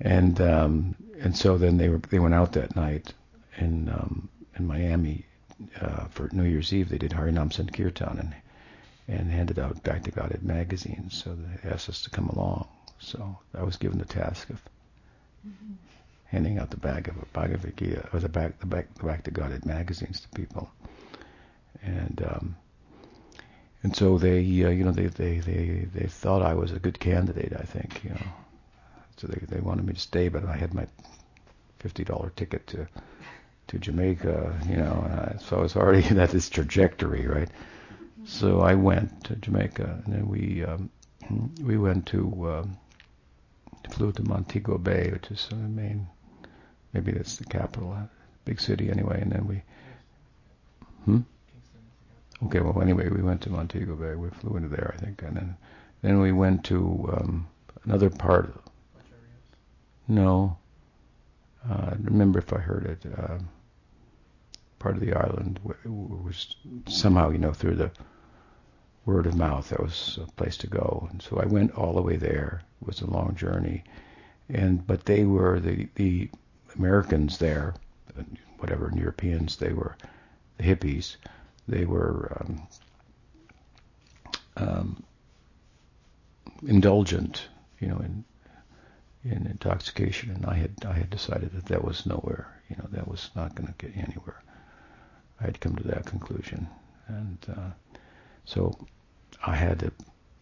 And 0.00 0.40
um, 0.40 0.94
and 1.20 1.36
so 1.36 1.58
then 1.58 1.76
they 1.76 1.88
were 1.88 2.00
they 2.10 2.18
went 2.18 2.34
out 2.34 2.52
that 2.52 2.74
night, 2.74 3.12
and 3.56 3.88
um, 3.88 4.28
in 4.56 4.66
Miami 4.66 5.24
uh, 5.80 6.06
for 6.08 6.28
New 6.32 6.44
Year's 6.44 6.72
Eve. 6.72 6.88
They 6.88 6.98
did 6.98 7.12
Harinam 7.12 7.52
Sankirtan 7.52 8.18
and 8.18 8.34
and 9.08 9.30
handed 9.30 9.58
out 9.58 9.82
Godhead 9.82 10.42
magazines. 10.42 11.22
So 11.22 11.34
they 11.34 11.70
asked 11.70 11.88
us 11.88 12.02
to 12.02 12.10
come 12.10 12.28
along. 12.28 12.68
So 13.02 13.38
I 13.54 13.62
was 13.62 13.76
given 13.76 13.98
the 13.98 14.04
task 14.04 14.48
of 14.50 14.60
mm-hmm. 15.46 15.74
handing 16.26 16.58
out 16.58 16.70
the 16.70 16.76
bag 16.76 17.08
of 17.08 17.32
Bhagavad 17.32 17.76
Gita 17.76 18.08
or 18.12 18.20
the 18.20 18.28
back 18.28 18.58
the 18.60 18.66
back 18.66 18.94
the 18.94 19.04
Back 19.04 19.24
to 19.24 19.30
Godhead 19.30 19.66
magazines 19.66 20.20
to 20.20 20.28
people. 20.28 20.70
And 21.82 22.22
um, 22.26 22.56
and 23.82 23.94
so 23.96 24.18
they 24.18 24.38
uh, 24.38 24.70
you 24.70 24.84
know 24.84 24.92
they, 24.92 25.06
they 25.06 25.40
they 25.40 25.88
they 25.92 26.06
thought 26.06 26.42
I 26.42 26.54
was 26.54 26.72
a 26.72 26.78
good 26.78 27.00
candidate. 27.00 27.52
I 27.58 27.64
think 27.64 28.02
you 28.04 28.10
know. 28.10 28.26
So 29.16 29.26
they 29.26 29.44
they 29.46 29.60
wanted 29.60 29.84
me 29.84 29.94
to 29.94 30.00
stay, 30.00 30.28
but 30.28 30.44
I 30.44 30.56
had 30.56 30.72
my 30.72 30.86
fifty 31.80 32.04
dollar 32.04 32.30
ticket 32.36 32.66
to 32.68 32.86
to 33.68 33.78
Jamaica, 33.78 34.60
you 34.68 34.76
know, 34.76 34.92
uh, 35.10 35.38
so 35.38 35.56
I 35.56 35.62
was 35.62 35.76
already 35.76 36.04
at 36.18 36.30
this 36.30 36.50
trajectory, 36.50 37.26
right? 37.26 37.48
So 38.24 38.60
I 38.60 38.74
went 38.74 39.24
to 39.24 39.36
Jamaica, 39.36 40.02
and 40.04 40.14
then 40.14 40.28
we 40.28 40.64
um, 40.64 40.90
we 41.62 41.78
went 41.78 42.06
to 42.06 42.20
um, 42.50 42.78
flew 43.90 44.12
to 44.12 44.22
Montego 44.22 44.78
Bay, 44.78 45.10
which 45.10 45.30
is 45.30 45.46
the 45.48 45.56
main, 45.56 46.08
maybe 46.92 47.12
that's 47.12 47.36
the 47.36 47.44
capital, 47.44 47.92
uh, 47.92 48.06
big 48.44 48.60
city 48.60 48.90
anyway, 48.90 49.20
and 49.20 49.32
then 49.32 49.46
we. 49.46 49.62
Hmm. 51.04 51.20
Okay, 52.44 52.60
well, 52.60 52.80
anyway, 52.82 53.08
we 53.08 53.22
went 53.22 53.40
to 53.42 53.50
Montego 53.50 53.94
Bay. 53.94 54.14
We 54.14 54.28
flew 54.30 54.56
into 54.56 54.68
there, 54.68 54.94
I 54.96 55.00
think, 55.00 55.22
and 55.22 55.36
then 55.36 55.56
then 56.02 56.20
we 56.20 56.32
went 56.32 56.64
to 56.64 57.08
um, 57.16 57.48
another 57.84 58.10
part. 58.10 58.46
Of, 58.46 58.60
no, 60.08 60.58
uh, 61.68 61.94
remember 62.00 62.40
if 62.40 62.52
I 62.52 62.58
heard 62.58 62.86
it. 62.86 63.12
Uh, 63.16 63.38
part 64.80 64.96
of 64.96 65.00
the 65.00 65.14
island 65.14 65.60
was 65.84 66.56
somehow, 66.88 67.30
you 67.30 67.38
know, 67.38 67.52
through 67.52 67.76
the 67.76 67.92
word 69.04 69.26
of 69.26 69.34
mouth, 69.34 69.68
that 69.70 69.80
was 69.80 70.18
a 70.22 70.30
place 70.32 70.56
to 70.58 70.66
go. 70.66 71.08
And 71.10 71.20
so 71.22 71.38
I 71.40 71.46
went 71.46 71.72
all 71.72 71.94
the 71.94 72.02
way 72.02 72.16
there. 72.16 72.62
It 72.80 72.86
was 72.86 73.00
a 73.00 73.10
long 73.10 73.34
journey, 73.34 73.84
and 74.48 74.86
but 74.86 75.04
they 75.04 75.24
were 75.24 75.60
the 75.60 75.88
the 75.94 76.30
Americans 76.76 77.38
there, 77.38 77.74
whatever 78.58 78.88
and 78.88 78.98
Europeans. 78.98 79.56
They 79.56 79.72
were 79.72 79.96
the 80.56 80.64
hippies. 80.64 81.16
They 81.68 81.84
were 81.84 82.36
um, 82.40 82.68
um, 84.56 85.02
indulgent, 86.66 87.48
you 87.80 87.88
know, 87.88 87.98
in 87.98 88.24
in 89.24 89.46
intoxication, 89.46 90.30
and 90.30 90.46
I 90.46 90.54
had 90.54 90.72
I 90.86 90.92
had 90.92 91.10
decided 91.10 91.52
that 91.52 91.66
that 91.66 91.84
was 91.84 92.06
nowhere. 92.06 92.60
You 92.68 92.76
know, 92.76 92.88
that 92.92 93.08
was 93.08 93.30
not 93.36 93.54
going 93.54 93.72
to 93.72 93.86
get 93.86 93.96
anywhere. 93.96 94.42
I 95.40 95.44
had 95.44 95.60
come 95.60 95.76
to 95.76 95.88
that 95.88 96.06
conclusion, 96.06 96.68
and 97.08 97.38
uh, 97.48 97.70
so 98.44 98.76
I 99.44 99.56
had 99.56 99.80
to 99.80 99.92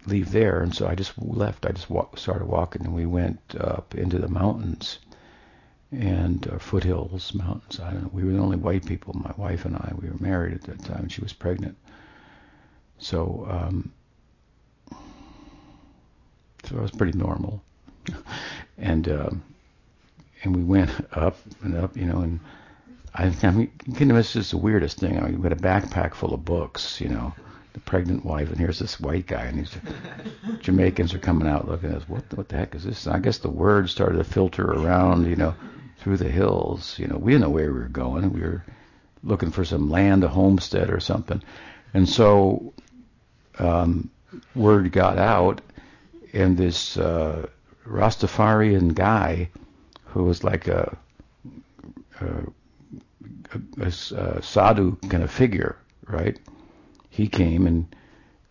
leave 0.07 0.32
there, 0.32 0.61
and 0.61 0.74
so 0.74 0.86
I 0.86 0.94
just 0.94 1.12
left. 1.18 1.66
I 1.66 1.72
just 1.72 1.90
walk, 1.90 2.18
started 2.18 2.46
walking, 2.46 2.84
and 2.84 2.94
we 2.94 3.07
went 3.07 3.40
up 3.59 3.94
into 3.94 4.18
the 4.18 4.28
mountains 4.28 4.98
and 5.92 6.46
uh, 6.48 6.59
foothills, 6.59 7.34
mountains. 7.34 7.80
I 7.80 7.92
don't 7.92 8.03
know. 8.03 8.11
We 8.12 8.24
were 8.24 8.32
the 8.32 8.38
only 8.38 8.57
white 8.57 8.86
people. 8.86 9.14
My 9.14 9.34
wife 9.36 9.64
and 9.64 9.76
I. 9.76 9.92
We 10.01 10.09
were 10.09 10.18
married 10.18 10.55
at 10.55 10.62
that 10.62 10.84
time. 10.84 11.03
And 11.03 11.12
she 11.12 11.20
was 11.20 11.32
pregnant, 11.32 11.76
so 12.98 13.46
um, 13.51 13.92
so 16.64 16.76
it 16.76 16.82
was 16.82 16.90
pretty 16.90 17.16
normal 17.18 17.62
and 18.78 19.09
um, 19.09 19.42
and 20.42 20.57
we 20.57 20.62
went 20.62 20.90
up 21.12 21.36
and 21.62 21.76
up, 21.76 21.96
you 21.96 22.07
know, 22.07 22.20
and 22.20 22.40
I, 23.14 23.34
I 23.42 23.51
mean, 23.51 23.70
kind 23.96 24.11
of 24.11 24.16
it's 24.16 24.32
just 24.32 24.53
the 24.53 24.59
weirdest 24.59 24.98
thing. 24.98 25.18
I 25.18 25.22
mean, 25.22 25.38
we 25.38 25.48
had 25.48 25.53
a 25.53 25.57
backpack 25.57 26.14
full 26.14 26.32
of 26.32 26.44
books, 26.44 27.01
you 27.01 27.09
know, 27.09 27.34
the 27.72 27.80
pregnant 27.80 28.24
wife, 28.24 28.48
and 28.48 28.58
here's 28.58 28.78
this 28.78 29.00
white 29.00 29.26
guy, 29.26 29.44
and 29.44 29.58
these 29.58 29.76
Jamaicans 30.60 31.14
are 31.14 31.18
coming 31.18 31.48
out 31.48 31.68
looking 31.68 31.90
at 31.90 31.96
us. 31.96 32.08
What 32.08 32.24
what 32.34 32.48
the 32.48 32.56
heck 32.56 32.74
is 32.74 32.84
this? 32.84 33.06
And 33.06 33.14
I 33.14 33.18
guess 33.18 33.38
the 33.38 33.50
word 33.50 33.88
started 33.88 34.18
to 34.18 34.24
filter 34.24 34.64
around, 34.64 35.26
you 35.26 35.36
know, 35.36 35.54
through 35.98 36.16
the 36.16 36.30
hills. 36.30 36.98
You 36.98 37.06
know, 37.06 37.16
we 37.16 37.32
didn't 37.32 37.42
know 37.42 37.50
where 37.50 37.72
we 37.72 37.78
were 37.78 37.88
going. 37.88 38.32
We 38.32 38.40
were 38.40 38.64
looking 39.22 39.50
for 39.50 39.64
some 39.64 39.90
land, 39.90 40.24
a 40.24 40.28
homestead 40.28 40.90
or 40.90 41.00
something, 41.00 41.42
and 41.94 42.08
so 42.08 42.72
um, 43.58 44.10
word 44.54 44.90
got 44.92 45.18
out, 45.18 45.60
and 46.32 46.56
this 46.56 46.96
uh, 46.96 47.46
Rastafarian 47.86 48.94
guy, 48.94 49.50
who 50.06 50.24
was 50.24 50.42
like 50.42 50.66
a, 50.68 50.96
a, 52.20 52.26
a, 53.80 53.86
a 53.86 54.42
sadhu 54.42 54.96
kind 55.08 55.22
of 55.22 55.30
figure, 55.30 55.76
right? 56.06 56.38
He 57.11 57.28
came 57.28 57.66
and 57.66 57.94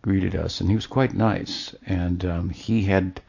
greeted 0.02 0.36
us, 0.36 0.60
and 0.60 0.68
he 0.70 0.76
was 0.76 0.86
quite 0.86 1.14
nice. 1.14 1.74
And 1.86 2.24
um, 2.24 2.50
he 2.50 2.84
had 2.84 3.20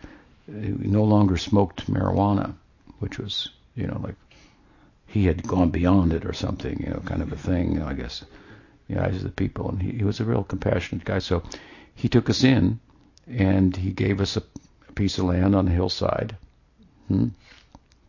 no 0.48 1.04
longer 1.04 1.38
smoked 1.38 1.90
marijuana, 1.90 2.54
which 3.00 3.18
was 3.18 3.50
you 3.76 3.88
know 3.88 4.00
like 4.04 4.16
he 5.08 5.26
had 5.26 5.46
gone 5.46 5.70
beyond 5.70 6.14
it 6.14 6.26
or 6.26 6.34
something, 6.34 6.82
you 6.82 6.90
know, 6.90 7.02
kind 7.06 7.22
of 7.22 7.34
a 7.34 7.38
thing, 7.38 7.74
you 7.74 7.80
know, 7.80 7.88
I 7.88 7.94
guess, 7.94 8.24
in 8.88 8.96
the 8.96 9.04
eyes 9.04 9.18
of 9.18 9.24
the 9.24 9.30
people. 9.30 9.70
And 9.70 9.82
he, 9.82 9.92
he 9.92 10.04
was 10.06 10.22
a 10.22 10.26
real 10.26 10.44
compassionate 10.44 11.04
guy. 11.04 11.20
So 11.20 11.44
he 11.96 12.08
took 12.08 12.30
us 12.30 12.46
in, 12.46 12.80
and 13.28 13.76
he 13.76 13.92
gave 13.92 14.22
us 14.22 14.38
a, 14.38 14.44
a 14.88 14.92
piece 14.94 15.18
of 15.18 15.26
land 15.26 15.54
on 15.54 15.66
the 15.66 15.72
hillside. 15.72 16.38
Hmm? 17.10 17.28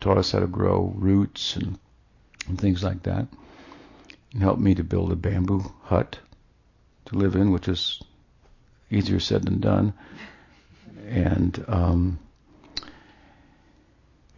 Taught 0.00 0.18
us 0.18 0.32
how 0.32 0.40
to 0.40 0.46
grow 0.46 0.92
roots 0.96 1.56
and, 1.56 1.76
and 2.46 2.60
things 2.60 2.84
like 2.84 3.02
that. 3.02 3.26
And 4.32 4.42
helped 4.42 4.60
me 4.60 4.74
to 4.76 4.84
build 4.84 5.10
a 5.10 5.16
bamboo 5.16 5.72
hut 5.82 6.18
to 7.12 7.18
live 7.18 7.36
in, 7.36 7.52
which 7.52 7.68
is 7.68 8.02
easier 8.90 9.20
said 9.20 9.44
than 9.44 9.60
done. 9.60 9.92
And 11.08 11.64
um, 11.68 12.18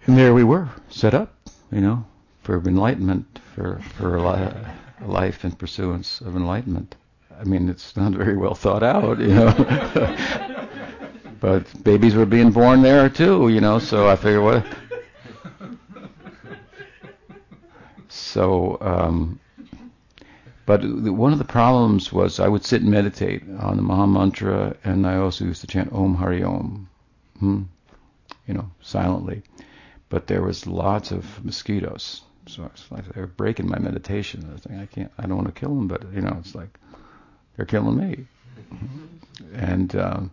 and 0.06 0.18
there 0.18 0.34
we 0.34 0.44
were, 0.44 0.68
set 0.90 1.14
up, 1.14 1.34
you 1.72 1.80
know, 1.80 2.04
for 2.42 2.56
enlightenment, 2.56 3.40
for 3.54 3.80
for 3.96 4.16
a, 4.16 4.22
li- 4.22 4.52
a 5.00 5.06
life 5.06 5.44
in 5.44 5.52
pursuance 5.52 6.20
of 6.20 6.36
enlightenment. 6.36 6.96
I 7.38 7.44
mean, 7.44 7.68
it's 7.68 7.96
not 7.96 8.12
very 8.12 8.36
well 8.36 8.54
thought 8.54 8.82
out, 8.82 9.18
you 9.18 9.28
know. 9.28 9.52
but 11.40 11.82
babies 11.82 12.14
were 12.14 12.26
being 12.26 12.50
born 12.50 12.82
there 12.82 13.08
too, 13.08 13.48
you 13.48 13.60
know. 13.60 13.78
So 13.78 14.08
I 14.08 14.16
figured, 14.16 14.42
what? 14.42 14.66
So 18.08 18.78
um, 18.80 19.40
but 20.66 20.82
one 20.82 21.32
of 21.32 21.38
the 21.38 21.44
problems 21.44 22.12
was 22.12 22.40
I 22.40 22.48
would 22.48 22.64
sit 22.64 22.82
and 22.82 22.90
meditate 22.90 23.42
on 23.58 23.76
the 23.76 23.82
Maha 23.82 24.06
Mantra, 24.06 24.76
and 24.84 25.06
I 25.06 25.16
also 25.16 25.44
used 25.44 25.60
to 25.60 25.66
chant 25.66 25.92
Om 25.92 26.14
Hari 26.14 26.42
Om, 26.42 26.88
hmm, 27.38 27.62
you 28.46 28.54
know, 28.54 28.70
silently. 28.80 29.42
But 30.08 30.26
there 30.26 30.42
was 30.42 30.66
lots 30.66 31.10
of 31.10 31.44
mosquitoes, 31.44 32.22
so 32.46 32.64
it's 32.66 32.90
like 32.90 33.06
they're 33.12 33.26
breaking 33.26 33.68
my 33.68 33.78
meditation. 33.78 34.50
I 34.54 34.58
thinking, 34.58 34.80
I 34.80 34.86
can't, 34.86 35.12
I 35.18 35.22
don't 35.26 35.36
want 35.36 35.54
to 35.54 35.60
kill 35.60 35.74
them, 35.74 35.88
but 35.88 36.02
you 36.12 36.20
know, 36.20 36.36
it's 36.38 36.54
like 36.54 36.78
they're 37.56 37.66
killing 37.66 37.96
me. 37.96 38.26
And 39.54 39.94
um, 39.96 40.30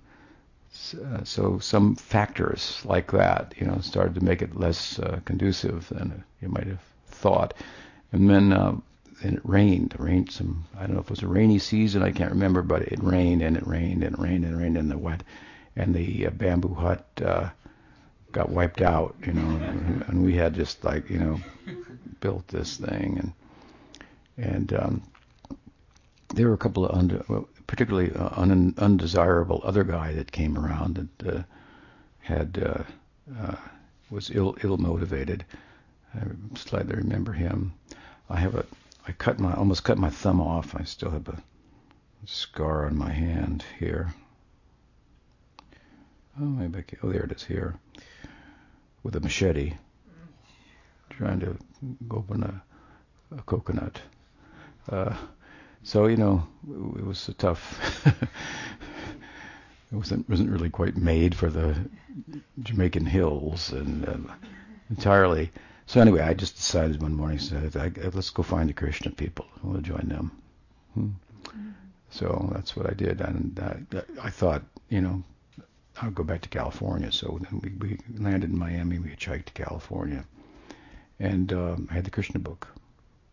uh, 1.03 1.23
so 1.23 1.59
some 1.59 1.95
factors 1.95 2.81
like 2.85 3.11
that, 3.11 3.53
you 3.57 3.67
know, 3.67 3.79
started 3.81 4.15
to 4.15 4.23
make 4.23 4.41
it 4.41 4.55
less 4.55 4.99
uh, 4.99 5.19
conducive 5.25 5.89
than 5.89 6.23
you 6.41 6.47
might 6.47 6.67
have 6.67 6.81
thought. 7.07 7.53
And 8.11 8.29
then 8.29 8.53
uh, 8.53 8.75
and 9.23 9.37
it 9.37 9.41
rained. 9.43 9.93
It 9.93 9.99
rained 9.99 10.31
some. 10.31 10.65
I 10.77 10.81
don't 10.81 10.93
know 10.93 10.99
if 10.99 11.05
it 11.05 11.11
was 11.11 11.23
a 11.23 11.27
rainy 11.27 11.59
season. 11.59 12.03
I 12.03 12.11
can't 12.11 12.31
remember, 12.31 12.61
but 12.61 12.81
it 12.83 13.01
rained 13.03 13.41
and 13.41 13.55
it 13.57 13.65
rained 13.67 14.03
and 14.03 14.15
it 14.15 14.19
rained 14.19 14.45
and 14.45 14.55
it 14.55 14.57
rained 14.57 14.77
and 14.77 14.89
the 14.91 14.97
wet, 14.97 15.23
and 15.75 15.93
the 15.93 16.27
uh, 16.27 16.29
bamboo 16.31 16.73
hut 16.73 17.05
uh, 17.23 17.49
got 18.31 18.49
wiped 18.49 18.81
out. 18.81 19.15
You 19.25 19.33
know, 19.33 19.57
and, 19.65 20.03
and 20.07 20.23
we 20.23 20.35
had 20.35 20.53
just 20.53 20.83
like 20.83 21.09
you 21.09 21.19
know 21.19 21.39
built 22.19 22.47
this 22.47 22.77
thing 22.77 23.17
and 23.19 23.33
and 24.37 24.73
um, 24.73 25.01
there 26.33 26.47
were 26.47 26.53
a 26.53 26.57
couple 26.57 26.85
of 26.85 26.97
unde- 26.97 27.23
well, 27.27 27.47
particularly 27.67 28.11
uh, 28.13 28.29
un- 28.35 28.73
undesirable 28.77 29.61
other 29.63 29.83
guy 29.83 30.13
that 30.13 30.31
came 30.31 30.57
around 30.57 31.09
that 31.17 31.35
uh, 31.35 31.43
had 32.19 32.61
uh, 32.65 32.83
uh, 33.39 33.55
was 34.09 34.31
ill 34.33 34.55
ill 34.63 34.77
motivated. 34.77 35.45
I 36.15 36.19
slightly 36.55 36.95
remember 36.95 37.31
him. 37.33 37.73
I 38.29 38.39
have 38.39 38.55
a 38.55 38.65
I 39.11 39.13
cut 39.13 39.39
my 39.39 39.53
almost 39.55 39.83
cut 39.83 39.97
my 39.97 40.09
thumb 40.09 40.39
off. 40.39 40.73
I 40.73 40.85
still 40.85 41.11
have 41.11 41.27
a 41.27 41.43
scar 42.25 42.85
on 42.85 42.97
my 42.97 43.11
hand 43.11 43.65
here. 43.77 44.13
Oh, 46.39 46.45
maybe 46.45 46.79
I 46.79 46.81
can, 46.83 46.99
oh 47.03 47.11
there 47.11 47.25
it 47.25 47.33
is 47.33 47.43
here 47.43 47.75
with 49.03 49.17
a 49.17 49.19
machete, 49.19 49.73
trying 51.09 51.41
to 51.41 51.57
open 52.09 52.43
a, 52.43 52.63
a 53.35 53.41
coconut. 53.41 53.99
Uh, 54.87 55.13
so 55.83 56.07
you 56.07 56.15
know, 56.15 56.47
it 56.95 57.05
was 57.05 57.27
a 57.27 57.33
tough. 57.33 58.05
it 58.05 58.15
wasn't 59.91 60.29
wasn't 60.29 60.51
really 60.51 60.69
quite 60.69 60.95
made 60.95 61.35
for 61.35 61.49
the 61.49 61.75
Jamaican 62.63 63.07
hills 63.07 63.73
and 63.73 64.07
uh, 64.07 64.33
entirely. 64.89 65.51
So 65.91 65.99
anyway, 65.99 66.21
I 66.21 66.33
just 66.33 66.55
decided 66.55 67.01
one 67.01 67.15
morning, 67.15 67.37
said, 67.37 67.75
let's 68.15 68.29
go 68.29 68.43
find 68.43 68.69
the 68.69 68.73
Krishna 68.73 69.11
people. 69.11 69.45
We'll 69.61 69.81
join 69.81 70.07
them. 70.07 70.31
Hmm. 70.93 71.09
So 72.09 72.49
that's 72.53 72.77
what 72.77 72.89
I 72.89 72.93
did, 72.93 73.19
and 73.19 73.59
I, 73.59 74.01
I 74.23 74.29
thought, 74.29 74.63
you 74.87 75.01
know, 75.01 75.21
I'll 76.01 76.11
go 76.11 76.23
back 76.23 76.39
to 76.43 76.47
California. 76.47 77.11
So 77.11 77.41
then 77.41 77.59
we, 77.59 77.71
we 77.71 77.99
landed 78.17 78.51
in 78.51 78.57
Miami. 78.57 78.99
We 78.99 79.09
hitchhiked 79.09 79.47
to 79.47 79.53
California, 79.65 80.23
and 81.19 81.51
um, 81.51 81.89
I 81.91 81.95
had 81.95 82.05
the 82.05 82.09
Krishna 82.09 82.39
book 82.39 82.69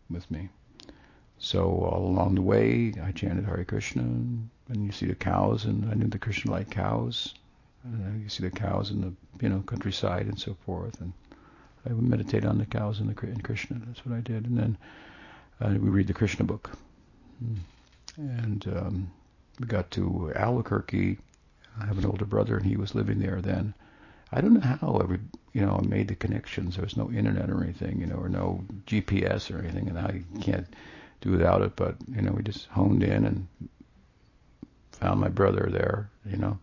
with 0.09 0.29
me. 0.29 0.49
So 1.37 1.63
all 1.63 2.07
along 2.07 2.35
the 2.35 2.41
way, 2.41 2.93
I 3.01 3.13
chanted 3.13 3.45
Hare 3.45 3.63
Krishna, 3.63 4.01
and, 4.01 4.49
you 4.75 4.91
see 4.91 5.05
the 5.05 5.15
cows, 5.15 5.63
and 5.63 5.89
I 5.89 5.93
knew 5.93 6.07
the 6.07 6.19
Krishna-like 6.19 6.69
cows. 6.69 7.35
And 7.85 8.21
you 8.21 8.27
see 8.27 8.43
the 8.43 8.51
cows 8.51 8.91
in 8.91 8.99
the 8.99 9.13
you 9.41 9.47
know 9.47 9.63
countryside 9.65 10.25
and 10.25 10.37
so 10.37 10.57
forth, 10.65 10.99
and 10.99 11.13
I 11.87 11.93
would 11.93 12.03
meditate 12.03 12.45
on 12.45 12.57
the 12.57 12.65
cows 12.65 12.99
and 12.99 13.09
the 13.09 13.27
and 13.27 13.43
Krishna. 13.43 13.81
That's 13.85 14.05
what 14.05 14.15
I 14.15 14.21
did, 14.21 14.45
and 14.45 14.57
then 14.57 14.77
uh, 15.61 15.69
we 15.79 15.89
read 15.89 16.07
the 16.07 16.13
Krishna 16.13 16.45
book. 16.45 16.71
Hmm. 17.39 17.55
And 18.17 18.67
um, 18.67 19.11
we 19.59 19.67
got 19.67 19.89
to 19.91 20.33
Albuquerque. 20.35 21.17
I 21.79 21.85
have 21.85 21.97
an 21.97 22.05
older 22.05 22.25
brother, 22.25 22.57
and 22.57 22.65
he 22.65 22.75
was 22.75 22.95
living 22.95 23.19
there 23.19 23.41
then. 23.41 23.73
I 24.31 24.41
don't 24.41 24.53
know 24.53 24.59
how 24.59 24.99
every 25.01 25.19
you 25.53 25.61
know 25.61 25.79
I 25.81 25.87
made 25.87 26.09
the 26.09 26.15
connections. 26.15 26.75
There 26.75 26.83
was 26.83 26.97
no 26.97 27.09
internet 27.11 27.49
or 27.49 27.63
anything, 27.63 27.99
you 27.99 28.07
know, 28.07 28.17
or 28.17 28.29
no 28.29 28.63
GPS 28.85 29.53
or 29.53 29.59
anything, 29.59 29.87
and 29.87 29.97
I 29.97 30.23
can't 30.41 30.67
do 31.21 31.31
without 31.31 31.61
it. 31.61 31.75
But 31.75 31.95
you 32.13 32.21
know, 32.21 32.33
we 32.33 32.43
just 32.43 32.67
honed 32.67 33.03
in 33.03 33.25
and 33.25 33.47
found 34.91 35.21
my 35.21 35.29
brother 35.29 35.69
there. 35.71 36.09
You 36.29 36.37
know, 36.37 36.59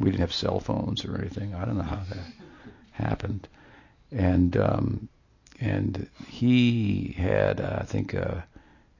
we 0.00 0.10
didn't 0.10 0.20
have 0.20 0.34
cell 0.34 0.58
phones 0.58 1.04
or 1.04 1.16
anything. 1.16 1.54
I 1.54 1.64
don't 1.64 1.78
know 1.78 1.84
how 1.84 2.02
that 2.08 2.18
happened 2.90 3.48
and 4.16 4.56
um, 4.56 5.08
and 5.60 6.08
he 6.26 7.14
had 7.16 7.60
uh, 7.60 7.78
I 7.80 7.84
think 7.84 8.14
a, 8.14 8.44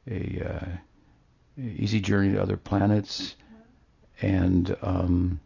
a, 0.08 0.42
uh, 0.46 1.60
easy 1.60 2.00
journey 2.00 2.34
to 2.34 2.42
other 2.42 2.56
planets, 2.56 3.34
and 4.20 4.76
um, 4.82 5.40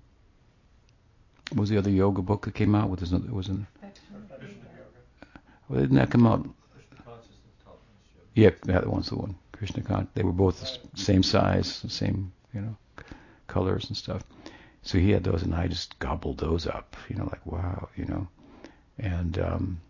what 1.50 1.60
was 1.60 1.70
the 1.70 1.78
other 1.78 1.90
yoga 1.90 2.20
book 2.20 2.44
that 2.44 2.54
came 2.54 2.74
out 2.74 2.90
with 2.90 3.00
his? 3.00 3.12
It 3.12 3.32
was 3.32 3.48
an. 3.48 3.66
Well, 5.68 5.80
didn't 5.80 5.96
that 5.96 6.10
come 6.10 6.26
out? 6.26 6.48
Yeah, 8.34 8.50
that 8.64 8.86
one's 8.86 9.08
the 9.08 9.16
one. 9.16 9.36
Krishna 9.52 9.82
Kant. 9.82 10.08
They 10.14 10.22
were 10.24 10.32
both 10.32 10.60
the 10.60 11.00
same 11.00 11.22
size, 11.22 11.84
same 11.88 12.32
you 12.52 12.60
know 12.60 12.76
colors 13.46 13.86
and 13.86 13.96
stuff. 13.96 14.22
So 14.82 14.98
he 14.98 15.10
had 15.10 15.22
those, 15.22 15.42
and 15.42 15.54
I 15.54 15.68
just 15.68 15.96
gobbled 16.00 16.38
those 16.38 16.66
up. 16.66 16.96
You 17.08 17.16
know, 17.16 17.24
like 17.24 17.46
wow, 17.46 17.88
you 17.96 18.06
know. 18.06 18.26
And 19.00 19.38
um, 19.38 19.80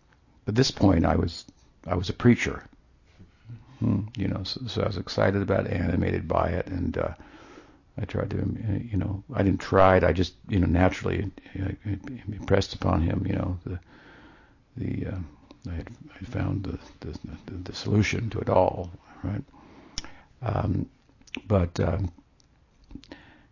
at 0.47 0.55
this 0.55 0.71
point, 0.71 1.05
I 1.05 1.15
was 1.15 1.45
I 1.87 1.95
was 1.95 2.09
a 2.09 2.13
preacher, 2.13 2.63
hmm, 3.79 4.01
you 4.15 4.27
know, 4.27 4.43
so, 4.43 4.61
so, 4.67 4.83
I 4.83 4.87
was 4.87 4.97
excited 4.97 5.41
about 5.41 5.65
it, 5.65 5.73
animated 5.73 6.27
by 6.27 6.49
it, 6.49 6.67
and 6.67 6.97
uh, 6.97 7.13
I 7.99 8.05
tried 8.05 8.29
to, 8.31 8.37
you 8.91 8.97
know, 8.97 9.23
I 9.33 9.43
didn't 9.43 9.59
try 9.59 9.97
it. 9.97 10.03
I 10.03 10.13
just, 10.13 10.35
you 10.47 10.59
know, 10.59 10.67
naturally 10.67 11.31
impressed 12.31 12.73
upon 12.73 13.01
him, 13.01 13.25
you 13.27 13.33
know, 13.33 13.59
the 13.65 13.79
the 14.77 15.07
uh, 15.07 15.17
I 15.69 15.73
had, 15.73 15.89
I 16.19 16.25
found 16.25 16.63
the, 16.63 16.79
the, 17.01 17.17
the 17.45 17.53
the 17.63 17.73
solution 17.73 18.29
to 18.29 18.39
it 18.39 18.49
all, 18.49 18.91
right? 19.23 19.43
Um, 20.41 20.87
but 21.47 21.79
um, 21.79 22.11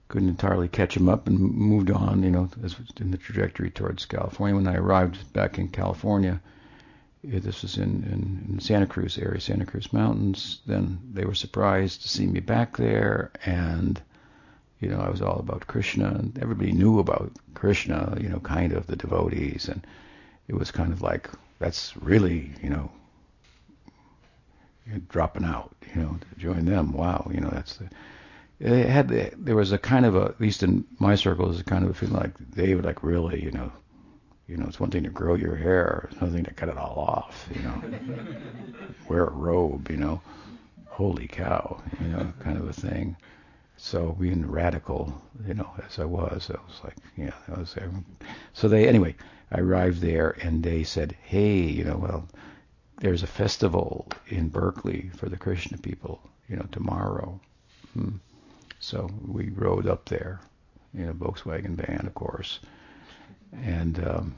couldn't 0.09 0.29
entirely 0.29 0.67
catch 0.67 0.97
him 0.97 1.07
up 1.07 1.27
and 1.27 1.39
moved 1.39 1.89
on, 1.89 2.23
you 2.23 2.31
know, 2.31 2.49
in 2.99 3.11
the 3.11 3.17
trajectory 3.17 3.71
towards 3.71 4.05
California. 4.05 4.55
When 4.55 4.67
I 4.67 4.75
arrived 4.75 5.31
back 5.33 5.57
in 5.57 5.69
California, 5.69 6.41
eh, 7.31 7.39
this 7.39 7.61
was 7.61 7.77
in, 7.77 8.03
in, 8.11 8.53
in 8.53 8.59
Santa 8.59 8.87
Cruz 8.87 9.17
area, 9.17 9.39
Santa 9.39 9.65
Cruz 9.65 9.93
Mountains, 9.93 10.61
then 10.65 10.99
they 11.13 11.25
were 11.25 11.35
surprised 11.35 12.01
to 12.01 12.09
see 12.09 12.25
me 12.27 12.41
back 12.41 12.75
there 12.75 13.31
and, 13.45 14.01
You 14.79 14.89
know, 14.89 14.99
I 14.99 15.09
was 15.09 15.21
all 15.21 15.39
about 15.39 15.67
Krishna, 15.67 16.07
and 16.07 16.37
everybody 16.39 16.71
knew 16.71 16.99
about 16.99 17.31
Krishna. 17.53 18.17
You 18.19 18.29
know, 18.29 18.39
kind 18.39 18.71
of 18.71 18.87
the 18.87 18.95
devotees, 18.95 19.67
and 19.67 19.85
it 20.47 20.55
was 20.55 20.71
kind 20.71 20.93
of 20.93 21.01
like 21.01 21.29
that's 21.59 21.95
really, 21.97 22.51
you 22.63 22.69
know, 22.69 22.89
dropping 25.09 25.43
out. 25.43 25.75
You 25.93 26.01
know, 26.01 26.17
to 26.17 26.39
join 26.39 26.65
them. 26.65 26.93
Wow, 26.93 27.29
you 27.33 27.41
know, 27.41 27.49
that's 27.49 27.75
the. 27.77 27.89
It 28.59 28.89
had 28.89 29.09
there 29.09 29.55
was 29.55 29.71
a 29.71 29.77
kind 29.77 30.05
of 30.05 30.15
a 30.15 30.25
at 30.25 30.41
least 30.41 30.63
in 30.63 30.85
my 30.99 31.15
circles 31.15 31.59
a 31.59 31.63
kind 31.63 31.85
of 31.85 31.91
a 31.91 31.93
feeling 31.93 32.15
like 32.15 32.37
they 32.37 32.75
would 32.75 32.85
like 32.85 33.03
really 33.03 33.41
you 33.41 33.51
know 33.51 33.71
you 34.49 34.57
know, 34.57 34.65
it's 34.65 34.79
one 34.79 34.89
thing 34.89 35.03
to 35.03 35.09
grow 35.09 35.35
your 35.35 35.55
hair, 35.55 36.07
it's 36.09 36.19
another 36.19 36.35
thing 36.35 36.45
to 36.45 36.53
cut 36.53 36.69
it 36.69 36.77
all 36.77 36.97
off, 36.97 37.47
you 37.53 37.61
know. 37.61 37.83
Wear 39.07 39.25
a 39.25 39.31
robe, 39.31 39.91
you 39.91 39.97
know. 39.97 40.21
Holy 40.87 41.27
cow, 41.27 41.81
you 42.01 42.07
know, 42.07 42.33
kind 42.39 42.57
of 42.57 42.67
a 42.67 42.73
thing. 42.73 43.15
So 43.77 44.17
being 44.19 44.49
radical, 44.49 45.21
you 45.47 45.53
know, 45.53 45.69
as 45.85 45.99
I 45.99 46.05
was, 46.05 46.49
I 46.49 46.57
was 46.67 46.81
like, 46.83 46.95
yeah, 47.15 47.33
I 47.55 47.59
was 47.59 47.75
there. 47.75 47.91
So 48.53 48.67
they, 48.67 48.87
anyway, 48.87 49.15
I 49.51 49.59
arrived 49.59 50.01
there 50.01 50.35
and 50.41 50.63
they 50.63 50.83
said, 50.83 51.15
hey, 51.21 51.61
you 51.61 51.83
know, 51.83 51.97
well, 51.97 52.27
there's 52.97 53.21
a 53.23 53.27
festival 53.27 54.07
in 54.27 54.49
Berkeley 54.49 55.11
for 55.15 55.29
the 55.29 55.37
Krishna 55.37 55.77
people, 55.77 56.21
you 56.49 56.55
know, 56.55 56.67
tomorrow. 56.71 57.39
Hmm. 57.93 58.17
So 58.79 59.09
we 59.27 59.49
rode 59.49 59.87
up 59.87 60.05
there 60.05 60.39
in 60.93 61.09
a 61.09 61.13
Volkswagen 61.13 61.75
van, 61.75 62.05
of 62.07 62.13
course 62.15 62.59
and 63.53 63.99
um, 64.07 64.35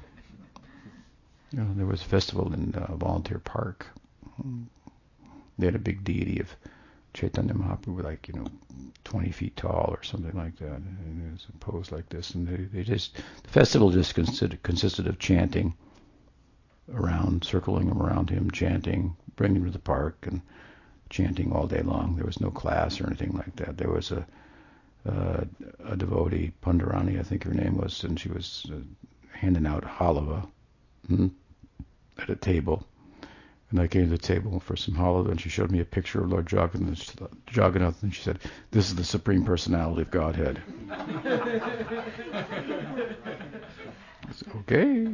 you 1.52 1.60
know, 1.60 1.68
there 1.76 1.86
was 1.86 2.02
a 2.02 2.06
festival 2.06 2.54
in 2.54 2.74
uh, 2.76 2.96
Volunteer 2.96 3.40
Park. 3.40 3.88
They 5.58 5.66
had 5.66 5.76
a 5.76 5.80
big 5.80 6.04
deity 6.04 6.40
of 6.40 6.56
Chaitanya 7.14 7.54
Mahaprabhu, 7.54 8.04
like 8.04 8.28
you 8.28 8.36
know, 8.36 8.48
20 9.04 9.32
feet 9.32 9.58
tall 9.58 9.88
or 9.90 10.02
something 10.04 10.36
like 10.36 10.56
that, 10.58 10.78
and 10.78 11.28
it 11.28 11.34
was 11.34 11.46
a 11.54 11.58
pose 11.58 11.92
like 11.92 12.08
this. 12.10 12.32
And 12.32 12.48
they, 12.48 12.64
they 12.64 12.84
just 12.84 13.16
the 13.44 13.50
festival 13.50 13.92
just 13.92 14.16
consisted 14.16 14.62
consisted 14.64 15.08
of 15.08 15.20
chanting 15.20 15.74
around, 16.94 17.44
circling 17.44 17.88
him 17.88 18.02
around 18.02 18.30
him, 18.30 18.50
chanting, 18.52 19.16
bringing 19.36 19.58
him 19.58 19.66
to 19.66 19.72
the 19.72 19.80
park, 19.80 20.26
and 20.28 20.42
chanting 21.12 21.52
all 21.52 21.68
day 21.68 21.82
long. 21.82 22.16
There 22.16 22.26
was 22.26 22.42
no 22.42 22.50
class 22.50 23.00
or 23.00 23.06
anything 23.06 23.34
like 23.34 23.56
that. 23.58 23.78
There 23.78 23.92
was 23.92 24.12
a 24.12 24.26
uh, 25.08 25.44
a 25.86 25.96
devotee, 25.96 26.52
Pundarani, 26.64 27.20
I 27.20 27.24
think 27.24 27.44
her 27.44 27.54
name 27.54 27.78
was, 27.78 28.04
and 28.04 28.20
she 28.20 28.30
was 28.30 28.68
uh, 28.72 28.76
handing 29.34 29.66
out 29.66 29.84
halava 29.84 30.48
hmm, 31.08 31.28
at 32.20 32.30
a 32.30 32.36
table. 32.36 32.86
And 33.72 33.80
I 33.80 33.88
came 33.88 34.04
to 34.04 34.10
the 34.10 34.18
table 34.18 34.60
for 34.60 34.76
some 34.76 34.94
halava, 34.96 35.32
and 35.32 35.42
she 35.42 35.50
showed 35.50 35.72
me 35.72 35.80
a 35.80 35.86
picture 35.86 36.22
of 36.22 36.30
Lord 36.30 36.52
Jagannath, 36.52 37.20
Jagannath 37.52 38.04
and 38.04 38.14
she 38.14 38.22
said, 38.22 38.40
"This 38.70 38.90
is 38.90 38.96
the 38.96 39.04
supreme 39.04 39.44
personality 39.44 40.04
of 40.04 40.12
Godhead." 40.12 40.62
Said, 44.34 44.48
"Okay, 44.60 45.06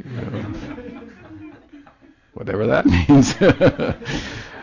whatever 2.34 2.68
that 2.68 2.86
means." 3.08 3.36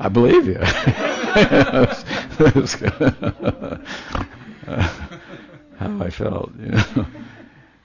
I 0.00 0.08
believe 0.08 0.46
you. 0.46 0.58
how 5.78 6.00
I 6.00 6.10
felt, 6.10 6.52
you 6.58 6.70
know. 6.70 7.06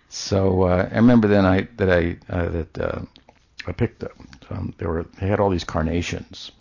So 0.09 0.63
uh, 0.63 0.89
I 0.91 0.95
remember 0.95 1.27
then 1.27 1.45
I 1.45 1.67
that 1.77 1.89
I 1.89 2.17
uh, 2.29 2.49
that 2.49 2.77
uh, 2.77 3.01
I 3.65 3.71
picked 3.71 4.03
up. 4.03 4.11
Um, 4.51 4.73
there 4.77 4.89
were 4.89 5.05
they 5.19 5.27
had 5.27 5.39
all 5.39 5.49
these 5.49 5.63
carnations. 5.63 6.51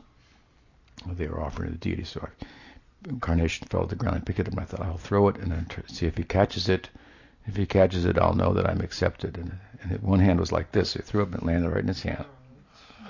They 1.06 1.26
were 1.26 1.42
offering 1.42 1.72
the 1.72 1.76
deity, 1.76 2.04
so 2.04 2.26
I, 2.26 3.14
carnation 3.20 3.66
fell 3.68 3.82
to 3.82 3.88
the 3.88 3.96
ground. 3.96 4.16
I 4.16 4.20
picked 4.20 4.38
it 4.38 4.46
up. 4.46 4.52
and 4.52 4.60
I 4.60 4.64
thought 4.64 4.80
I'll 4.80 4.96
throw 4.96 5.28
it 5.28 5.36
and 5.36 5.52
then 5.52 5.66
see 5.88 6.06
if 6.06 6.16
he 6.16 6.24
catches 6.24 6.68
it. 6.68 6.88
If 7.46 7.56
he 7.56 7.66
catches 7.66 8.04
it, 8.04 8.18
I'll 8.18 8.34
know 8.34 8.54
that 8.54 8.68
I'm 8.68 8.80
accepted. 8.80 9.36
And, 9.36 9.58
and 9.82 10.00
one 10.02 10.20
hand 10.20 10.38
was 10.38 10.52
like 10.52 10.72
this. 10.72 10.94
He 10.94 11.02
threw 11.02 11.22
it 11.22 11.26
and 11.26 11.34
it 11.34 11.42
landed 11.42 11.70
right 11.70 11.80
in 11.82 11.88
his 11.88 12.02
hand. 12.02 12.24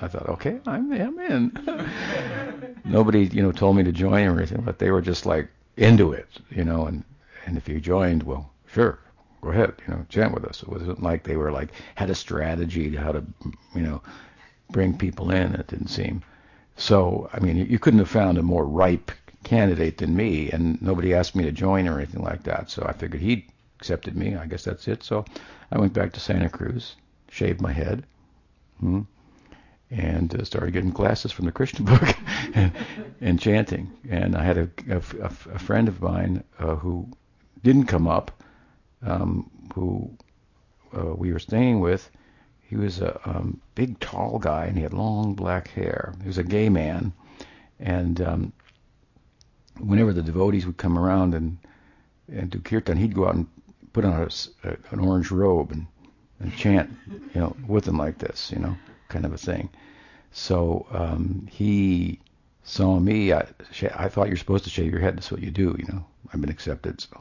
I 0.02 0.08
thought, 0.08 0.28
okay, 0.30 0.58
I'm, 0.66 0.92
I'm 0.92 1.18
in. 1.20 2.76
Nobody, 2.84 3.26
you 3.26 3.40
know, 3.40 3.52
told 3.52 3.76
me 3.76 3.84
to 3.84 3.92
join 3.92 4.26
or 4.26 4.36
anything, 4.36 4.62
but 4.62 4.80
they 4.80 4.90
were 4.90 5.00
just 5.00 5.26
like 5.26 5.48
into 5.76 6.12
it, 6.12 6.28
you 6.50 6.64
know. 6.64 6.86
And 6.86 7.04
and 7.46 7.56
if 7.56 7.68
you 7.68 7.80
joined, 7.80 8.24
well, 8.24 8.50
sure, 8.66 8.98
go 9.42 9.50
ahead, 9.50 9.74
you 9.86 9.94
know, 9.94 10.04
chant 10.08 10.34
with 10.34 10.44
us. 10.44 10.60
It 10.62 10.68
wasn't 10.68 11.04
like 11.04 11.22
they 11.22 11.36
were 11.36 11.52
like 11.52 11.70
had 11.94 12.10
a 12.10 12.16
strategy 12.16 12.90
to 12.90 12.98
how 12.98 13.12
to, 13.12 13.24
you 13.76 13.82
know, 13.82 14.02
bring 14.70 14.98
people 14.98 15.30
in. 15.30 15.54
It 15.54 15.68
didn't 15.68 15.86
seem. 15.88 16.22
So 16.76 17.30
I 17.32 17.38
mean, 17.38 17.56
you 17.56 17.78
couldn't 17.78 18.00
have 18.00 18.10
found 18.10 18.38
a 18.38 18.42
more 18.42 18.66
ripe 18.66 19.12
candidate 19.44 19.98
than 19.98 20.16
me, 20.16 20.50
and 20.50 20.82
nobody 20.82 21.14
asked 21.14 21.36
me 21.36 21.44
to 21.44 21.52
join 21.52 21.86
or 21.86 21.98
anything 21.98 22.22
like 22.22 22.42
that. 22.42 22.70
So 22.70 22.84
I 22.88 22.92
figured 22.92 23.22
he 23.22 23.46
accepted 23.78 24.16
me. 24.16 24.34
I 24.34 24.46
guess 24.46 24.64
that's 24.64 24.88
it. 24.88 25.04
So 25.04 25.24
I 25.70 25.78
went 25.78 25.92
back 25.92 26.12
to 26.14 26.20
Santa 26.20 26.48
Cruz, 26.48 26.96
shaved 27.30 27.60
my 27.60 27.72
head. 27.72 28.04
Hmm 28.80 29.02
and 29.92 30.34
uh, 30.34 30.44
started 30.44 30.72
getting 30.72 30.90
classes 30.90 31.32
from 31.32 31.44
the 31.44 31.52
Krishna 31.52 31.84
book 31.98 32.16
and, 32.54 32.72
and, 33.20 33.38
chanting. 33.38 33.92
And 34.08 34.34
I 34.34 34.42
had 34.42 34.56
a, 34.56 34.70
a, 34.90 34.96
a 35.24 35.58
friend 35.58 35.86
of 35.86 36.00
mine 36.00 36.42
uh, 36.58 36.76
who 36.76 37.06
didn't 37.62 37.86
come 37.86 38.08
up, 38.08 38.42
um, 39.02 39.50
who 39.74 40.10
uh, 40.96 41.14
we 41.14 41.32
were 41.32 41.38
staying 41.38 41.80
with. 41.80 42.10
He 42.62 42.76
was 42.76 43.00
a 43.00 43.20
um, 43.28 43.60
big, 43.74 44.00
tall 44.00 44.38
guy, 44.38 44.64
and 44.64 44.76
he 44.76 44.82
had 44.82 44.94
long 44.94 45.34
black 45.34 45.68
hair. 45.68 46.14
He 46.22 46.26
was 46.26 46.38
a 46.38 46.42
gay 46.42 46.70
man, 46.70 47.12
and 47.78 48.18
um, 48.22 48.52
whenever 49.78 50.14
the 50.14 50.22
devotees 50.22 50.64
would 50.64 50.78
come 50.78 50.98
around 50.98 51.34
and 51.34 51.58
and 52.32 52.48
do 52.48 52.60
kirtan, 52.60 52.96
he'd 52.96 53.14
go 53.14 53.28
out 53.28 53.34
and 53.34 53.46
put 53.92 54.06
on 54.06 54.14
a, 54.14 54.28
a, 54.66 54.76
an 54.90 55.00
orange 55.00 55.30
robe 55.30 55.70
and 55.70 55.86
and 56.40 56.56
chant, 56.56 56.90
you 57.34 57.40
know, 57.40 57.54
with 57.66 57.84
them 57.84 57.98
like 57.98 58.16
this, 58.16 58.50
you 58.50 58.58
know 58.58 58.74
kind 59.12 59.26
of 59.26 59.32
a 59.32 59.38
thing. 59.38 59.68
So 60.32 60.86
um, 60.90 61.46
he 61.50 62.18
saw 62.64 62.98
me. 62.98 63.32
I, 63.32 63.46
I 63.94 64.08
thought 64.08 64.28
you're 64.28 64.36
supposed 64.36 64.64
to 64.64 64.70
shave 64.70 64.90
your 64.90 65.00
head. 65.00 65.16
That's 65.16 65.30
what 65.30 65.42
you 65.42 65.50
do, 65.50 65.76
you 65.78 65.84
know. 65.92 66.04
I've 66.32 66.40
been 66.40 66.50
accepted, 66.50 67.00
so 67.00 67.18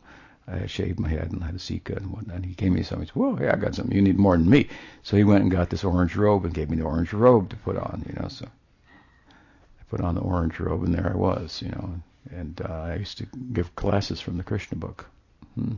I 0.47 0.65
shaved 0.67 0.99
my 0.99 1.09
head 1.09 1.31
and 1.31 1.43
had 1.43 1.55
a 1.55 1.59
sikha 1.59 1.95
and 1.95 2.11
whatnot. 2.11 2.37
And 2.37 2.45
he 2.45 2.53
gave 2.53 2.71
me 2.71 2.83
something. 2.83 3.05
He 3.05 3.11
said, 3.11 3.15
"Whoa, 3.15 3.35
hey, 3.35 3.49
I 3.49 3.57
got 3.57 3.75
something. 3.75 3.95
You 3.95 4.01
need 4.01 4.17
more 4.17 4.37
than 4.37 4.49
me." 4.49 4.69
So 5.03 5.17
he 5.17 5.25
went 5.25 5.41
and 5.43 5.51
got 5.51 5.69
this 5.69 5.83
orange 5.83 6.15
robe 6.15 6.45
and 6.45 6.53
gave 6.53 6.69
me 6.69 6.77
the 6.77 6.83
orange 6.83 7.13
robe 7.13 7.49
to 7.49 7.55
put 7.57 7.75
on, 7.75 8.03
you 8.07 8.13
know. 8.19 8.29
So 8.29 8.45
I 8.47 9.83
put 9.89 10.01
on 10.01 10.15
the 10.15 10.21
orange 10.21 10.59
robe, 10.59 10.83
and 10.83 10.95
there 10.95 11.11
I 11.13 11.17
was, 11.17 11.61
you 11.61 11.69
know. 11.69 12.01
And 12.31 12.61
uh, 12.61 12.83
I 12.93 12.95
used 12.95 13.17
to 13.17 13.27
give 13.51 13.75
classes 13.75 14.21
from 14.21 14.37
the 14.37 14.43
Krishna 14.43 14.77
book. 14.77 15.09
Hmm. 15.55 15.75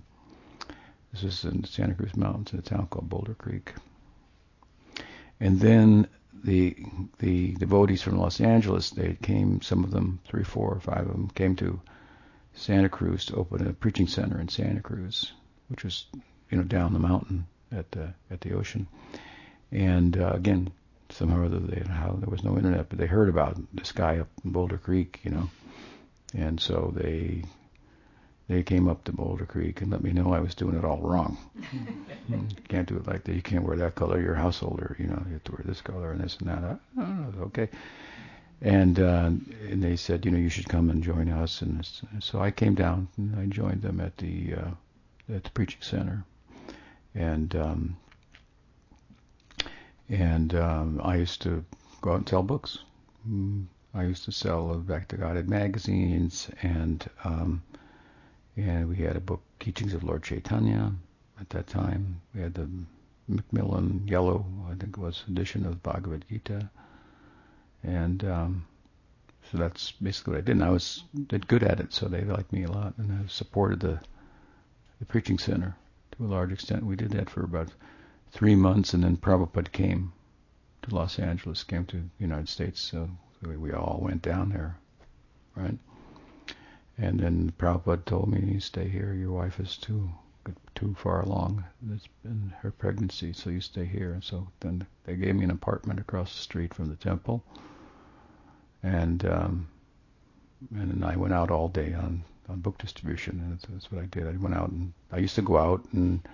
This 1.11 1.23
is 1.23 1.45
in 1.45 1.63
Santa 1.63 1.95
Cruz 1.95 2.15
Mountains 2.15 2.53
in 2.53 2.59
a 2.59 2.61
town 2.61 2.87
called 2.87 3.09
Boulder 3.09 3.35
Creek. 3.35 3.73
And 5.39 5.59
then 5.59 6.07
the 6.43 6.75
the 7.19 7.53
devotees 7.53 8.01
from 8.01 8.17
Los 8.17 8.41
Angeles, 8.41 8.89
they 8.89 9.17
came, 9.21 9.61
some 9.61 9.83
of 9.83 9.91
them, 9.91 10.19
three, 10.25 10.43
four, 10.43 10.79
five 10.81 11.07
of 11.07 11.11
them, 11.11 11.29
came 11.33 11.55
to 11.57 11.79
Santa 12.53 12.89
Cruz 12.89 13.25
to 13.25 13.35
open 13.35 13.67
a 13.67 13.73
preaching 13.73 14.07
center 14.07 14.39
in 14.39 14.49
Santa 14.49 14.81
Cruz, 14.81 15.33
which 15.69 15.83
was, 15.83 16.05
you 16.49 16.57
know, 16.57 16.63
down 16.63 16.93
the 16.93 16.99
mountain 16.99 17.47
at 17.71 17.91
the 17.91 18.13
at 18.29 18.41
the 18.41 18.53
ocean. 18.53 18.87
And 19.71 20.17
uh, 20.17 20.31
again, 20.33 20.71
somehow 21.09 21.41
or 21.41 21.45
other, 21.45 21.59
they, 21.59 21.81
how 21.81 22.11
there 22.19 22.29
was 22.29 22.43
no 22.43 22.57
internet, 22.57 22.89
but 22.89 22.99
they 22.99 23.07
heard 23.07 23.29
about 23.29 23.57
this 23.73 23.91
guy 23.91 24.19
up 24.19 24.29
in 24.43 24.51
Boulder 24.51 24.77
Creek, 24.77 25.19
you 25.23 25.31
know, 25.31 25.49
and 26.33 26.59
so 26.59 26.93
they 26.95 27.43
they 28.53 28.61
came 28.61 28.87
up 28.87 29.03
to 29.03 29.11
Boulder 29.11 29.45
Creek 29.45 29.81
and 29.81 29.91
let 29.91 30.03
me 30.03 30.11
know 30.11 30.31
I 30.31 30.39
was 30.39 30.53
doing 30.53 30.77
it 30.77 30.85
all 30.85 30.99
wrong. 30.99 31.37
you 32.29 32.45
can't 32.67 32.87
do 32.87 32.95
it 32.97 33.07
like 33.07 33.23
that. 33.23 33.33
You 33.33 33.41
can't 33.41 33.63
wear 33.63 33.75
that 33.77 33.95
color. 33.95 34.21
You're 34.21 34.35
a 34.35 34.39
householder. 34.39 34.95
You 34.99 35.07
know, 35.07 35.23
you 35.25 35.33
have 35.33 35.43
to 35.45 35.51
wear 35.53 35.63
this 35.65 35.81
color 35.81 36.11
and 36.11 36.21
this 36.21 36.37
and 36.37 36.49
that. 36.49 36.63
I, 36.63 37.01
I 37.01 37.05
don't. 37.05 37.35
Okay. 37.45 37.69
And 38.61 38.99
uh, 38.99 39.31
and 39.69 39.83
they 39.83 39.95
said, 39.95 40.23
you 40.23 40.31
know, 40.31 40.37
you 40.37 40.49
should 40.49 40.69
come 40.69 40.91
and 40.91 41.03
join 41.03 41.29
us. 41.29 41.63
And 41.63 41.83
so 42.19 42.39
I 42.39 42.51
came 42.51 42.75
down 42.75 43.07
and 43.17 43.37
I 43.39 43.47
joined 43.47 43.81
them 43.81 43.99
at 43.99 44.17
the 44.17 44.53
uh, 44.53 45.35
at 45.35 45.43
the 45.43 45.49
preaching 45.49 45.81
center. 45.81 46.23
And 47.15 47.55
um, 47.55 47.97
and 50.09 50.53
um, 50.53 51.01
I 51.03 51.15
used 51.15 51.41
to 51.41 51.65
go 52.01 52.11
out 52.11 52.17
and 52.17 52.29
sell 52.29 52.43
books. 52.43 52.77
Mm, 53.27 53.65
I 53.95 54.03
used 54.03 54.25
to 54.25 54.31
sell 54.31 54.75
Back 54.75 55.07
to 55.07 55.17
Godhead 55.17 55.49
magazines 55.49 56.49
and 56.61 57.09
um, 57.23 57.63
and 58.55 58.89
we 58.89 58.97
had 58.97 59.15
a 59.15 59.21
book, 59.21 59.41
Teachings 59.59 59.93
of 59.93 60.03
Lord 60.03 60.23
Chaitanya, 60.23 60.91
at 61.39 61.49
that 61.49 61.67
time. 61.67 62.21
We 62.33 62.41
had 62.41 62.53
the 62.53 62.69
Macmillan 63.27 64.07
Yellow, 64.07 64.45
I 64.69 64.75
think 64.75 64.97
it 64.97 64.97
was, 64.97 65.23
edition 65.27 65.65
of 65.65 65.83
Bhagavad 65.83 66.25
Gita. 66.29 66.69
And 67.83 68.23
um, 68.23 68.65
so 69.51 69.57
that's 69.57 69.91
basically 69.91 70.33
what 70.33 70.37
I 70.39 70.41
did. 70.41 70.55
And 70.55 70.63
I 70.63 70.69
was 70.69 71.03
did 71.27 71.47
good 71.47 71.63
at 71.63 71.79
it, 71.79 71.93
so 71.93 72.07
they 72.07 72.23
liked 72.23 72.53
me 72.53 72.63
a 72.63 72.71
lot. 72.71 72.93
And 72.97 73.11
I 73.11 73.27
supported 73.27 73.79
the 73.79 73.99
the 74.99 75.05
preaching 75.05 75.37
center 75.37 75.75
to 76.11 76.23
a 76.23 76.27
large 76.27 76.53
extent. 76.53 76.85
We 76.85 76.95
did 76.95 77.11
that 77.11 77.29
for 77.29 77.43
about 77.43 77.69
three 78.31 78.55
months, 78.55 78.93
and 78.93 79.03
then 79.03 79.17
Prabhupada 79.17 79.69
came 79.71 80.13
to 80.83 80.95
Los 80.95 81.19
Angeles, 81.19 81.63
came 81.63 81.85
to 81.85 81.97
the 81.97 82.09
United 82.19 82.47
States, 82.47 82.79
so 82.79 83.09
we, 83.41 83.57
we 83.57 83.71
all 83.73 83.99
went 84.01 84.21
down 84.21 84.49
there, 84.49 84.77
right? 85.55 85.77
And 87.03 87.19
then 87.19 87.51
Prabhupada 87.57 88.05
told 88.05 88.29
me, 88.29 88.59
stay 88.61 88.87
here, 88.87 89.13
your 89.13 89.33
wife 89.33 89.59
is 89.59 89.75
too 89.75 90.09
too 90.73 90.95
far 90.97 91.19
along. 91.19 91.65
It's 91.91 92.07
been 92.23 92.53
her 92.61 92.71
pregnancy, 92.71 93.33
so 93.33 93.49
you 93.49 93.59
stay 93.59 93.83
here. 93.83 94.13
And 94.13 94.23
so 94.23 94.47
then 94.61 94.87
they 95.03 95.17
gave 95.17 95.35
me 95.35 95.43
an 95.43 95.51
apartment 95.51 95.99
across 95.99 96.33
the 96.33 96.39
street 96.39 96.73
from 96.73 96.85
the 96.85 96.95
temple. 96.95 97.43
And 98.81 99.25
um, 99.25 99.67
and 100.73 100.91
then 100.91 101.03
I 101.03 101.17
went 101.17 101.33
out 101.33 101.51
all 101.51 101.67
day 101.67 101.93
on, 101.93 102.23
on 102.47 102.61
book 102.61 102.77
distribution, 102.77 103.37
and 103.37 103.51
that's, 103.51 103.65
that's 103.65 103.91
what 103.91 104.01
I 104.01 104.05
did. 104.05 104.25
I 104.25 104.37
went 104.37 104.55
out 104.55 104.69
and 104.69 104.93
I 105.11 105.17
used 105.17 105.35
to 105.35 105.41
go 105.41 105.57
out 105.57 105.83
and 105.91 106.25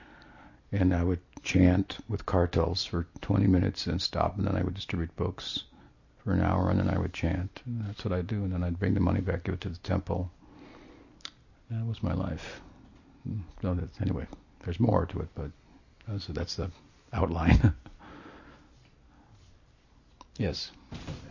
and 0.71 0.93
I 0.93 1.03
would 1.03 1.21
chant 1.41 1.97
with 2.07 2.27
kartals 2.27 2.87
for 2.87 3.07
20 3.21 3.47
minutes 3.47 3.87
and 3.87 3.99
stop, 3.99 4.37
and 4.37 4.45
then 4.45 4.55
I 4.55 4.61
would 4.61 4.75
distribute 4.75 5.15
books 5.15 5.63
for 6.23 6.33
an 6.33 6.41
hour, 6.41 6.69
and 6.69 6.79
then 6.79 6.91
I 6.91 6.99
would 6.99 7.13
chant. 7.13 7.59
And 7.65 7.87
that's 7.87 8.05
what 8.05 8.13
I 8.13 8.21
do, 8.21 8.43
and 8.43 8.53
then 8.53 8.63
I'd 8.63 8.77
bring 8.77 8.93
the 8.93 8.99
money 8.99 9.21
back, 9.21 9.45
give 9.45 9.55
it 9.55 9.61
to 9.61 9.69
the 9.69 9.77
temple. 9.79 10.29
That 11.69 11.85
was 11.85 12.01
my 12.01 12.13
life. 12.13 12.61
So 13.61 13.73
that, 13.75 13.89
anyway, 14.01 14.25
there's 14.63 14.79
more 14.79 15.05
to 15.05 15.19
it, 15.19 15.27
but 15.35 15.51
that's, 16.07 16.25
that's 16.27 16.55
the 16.55 16.71
outline. 17.13 17.73
yes. 20.37 20.71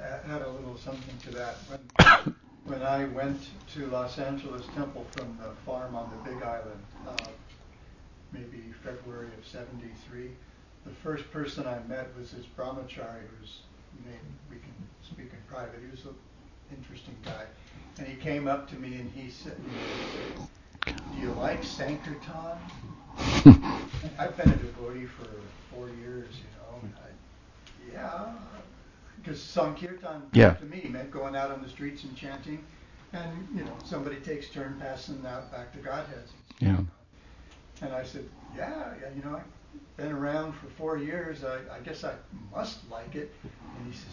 Add 0.00 0.42
a 0.42 0.50
little 0.50 0.76
something 0.76 1.16
to 1.24 1.30
that. 1.32 1.56
When, 1.68 2.34
when 2.66 2.82
I 2.82 3.06
went 3.06 3.40
to 3.74 3.86
Los 3.86 4.18
Angeles 4.18 4.64
Temple 4.76 5.06
from 5.12 5.36
the 5.42 5.50
farm 5.66 5.96
on 5.96 6.10
the 6.10 6.30
Big 6.30 6.42
Island, 6.42 6.80
uh, 7.08 7.16
maybe 8.32 8.62
February 8.84 9.28
of 9.38 9.46
73, 9.46 10.30
the 10.84 10.90
first 11.02 11.30
person 11.32 11.66
I 11.66 11.80
met 11.88 12.08
was 12.16 12.30
this 12.30 12.46
brahmachari 12.56 13.26
whose 13.40 13.62
name 14.06 14.20
we 14.50 14.56
can 14.56 14.74
speak 15.02 15.30
in 15.32 15.38
private. 15.52 15.80
He 15.84 15.90
was 15.90 16.04
an 16.04 16.14
interesting 16.76 17.16
guy. 17.24 17.46
And 17.98 18.06
he 18.06 18.14
came 18.16 18.46
up 18.46 18.68
to 18.70 18.76
me 18.76 18.96
and 18.96 19.10
he 19.12 19.30
said, 19.30 19.56
Do 20.86 21.20
you 21.20 21.32
like 21.32 21.64
Sankirtan? 21.64 22.58
I've 24.18 24.36
been 24.36 24.50
a 24.50 24.56
devotee 24.56 25.06
for 25.06 25.28
four 25.74 25.88
years, 25.88 26.28
you 26.36 26.44
know. 26.56 26.90
I, 26.96 27.92
yeah, 27.92 28.32
because 29.16 29.42
Sankirtan 29.42 30.22
yeah. 30.32 30.54
to 30.54 30.64
me 30.66 30.88
meant 30.88 31.10
going 31.10 31.34
out 31.34 31.50
on 31.50 31.60
the 31.62 31.68
streets 31.68 32.04
and 32.04 32.14
chanting, 32.14 32.64
and 33.12 33.48
you 33.54 33.64
know 33.64 33.76
somebody 33.84 34.16
takes 34.16 34.48
turn 34.50 34.76
passing 34.80 35.24
out 35.26 35.50
back 35.50 35.72
to 35.72 35.78
Godheads. 35.78 36.30
Yeah. 36.60 36.78
And 37.80 37.92
I 37.92 38.02
said, 38.04 38.28
yeah, 38.56 38.94
yeah, 39.00 39.08
you 39.14 39.22
know, 39.22 39.36
I've 39.36 39.96
been 39.96 40.12
around 40.12 40.52
for 40.54 40.66
four 40.76 40.98
years. 40.98 41.44
I, 41.44 41.58
I 41.72 41.78
guess 41.84 42.02
I 42.02 42.14
must 42.52 42.78
like 42.90 43.14
it. 43.14 43.32
And 43.44 43.86
he 43.86 43.96
says, 43.96 44.06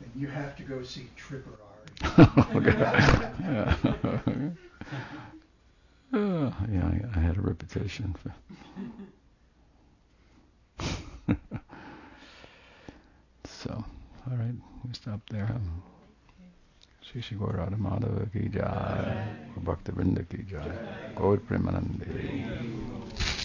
then 0.00 0.10
you 0.16 0.28
have 0.28 0.56
to 0.56 0.62
go 0.62 0.82
see 0.82 1.08
Tripurari. 1.16 1.65
Yeah. 2.02 3.74
Uh, 6.12 6.50
yeah, 6.72 6.88
I 7.14 7.18
had 7.18 7.36
a 7.36 7.40
reputation 7.40 8.14
for. 8.14 8.32
so, 13.44 13.84
all 14.30 14.36
right, 14.36 14.54
we 14.86 14.94
stop 14.94 15.20
there. 15.30 15.60
Shri 17.02 17.20
Shri 17.20 17.36
Gaur 17.36 17.56
Radha 17.58 17.76
Madhava 17.76 18.32
ki 18.32 18.48
jai, 18.48 19.36
Bhakta 19.58 19.92
Vrinda 19.92 20.26
ki 20.28 20.44
jai, 20.48 20.70
Gaur 21.16 21.38
Premanande. 21.38 23.35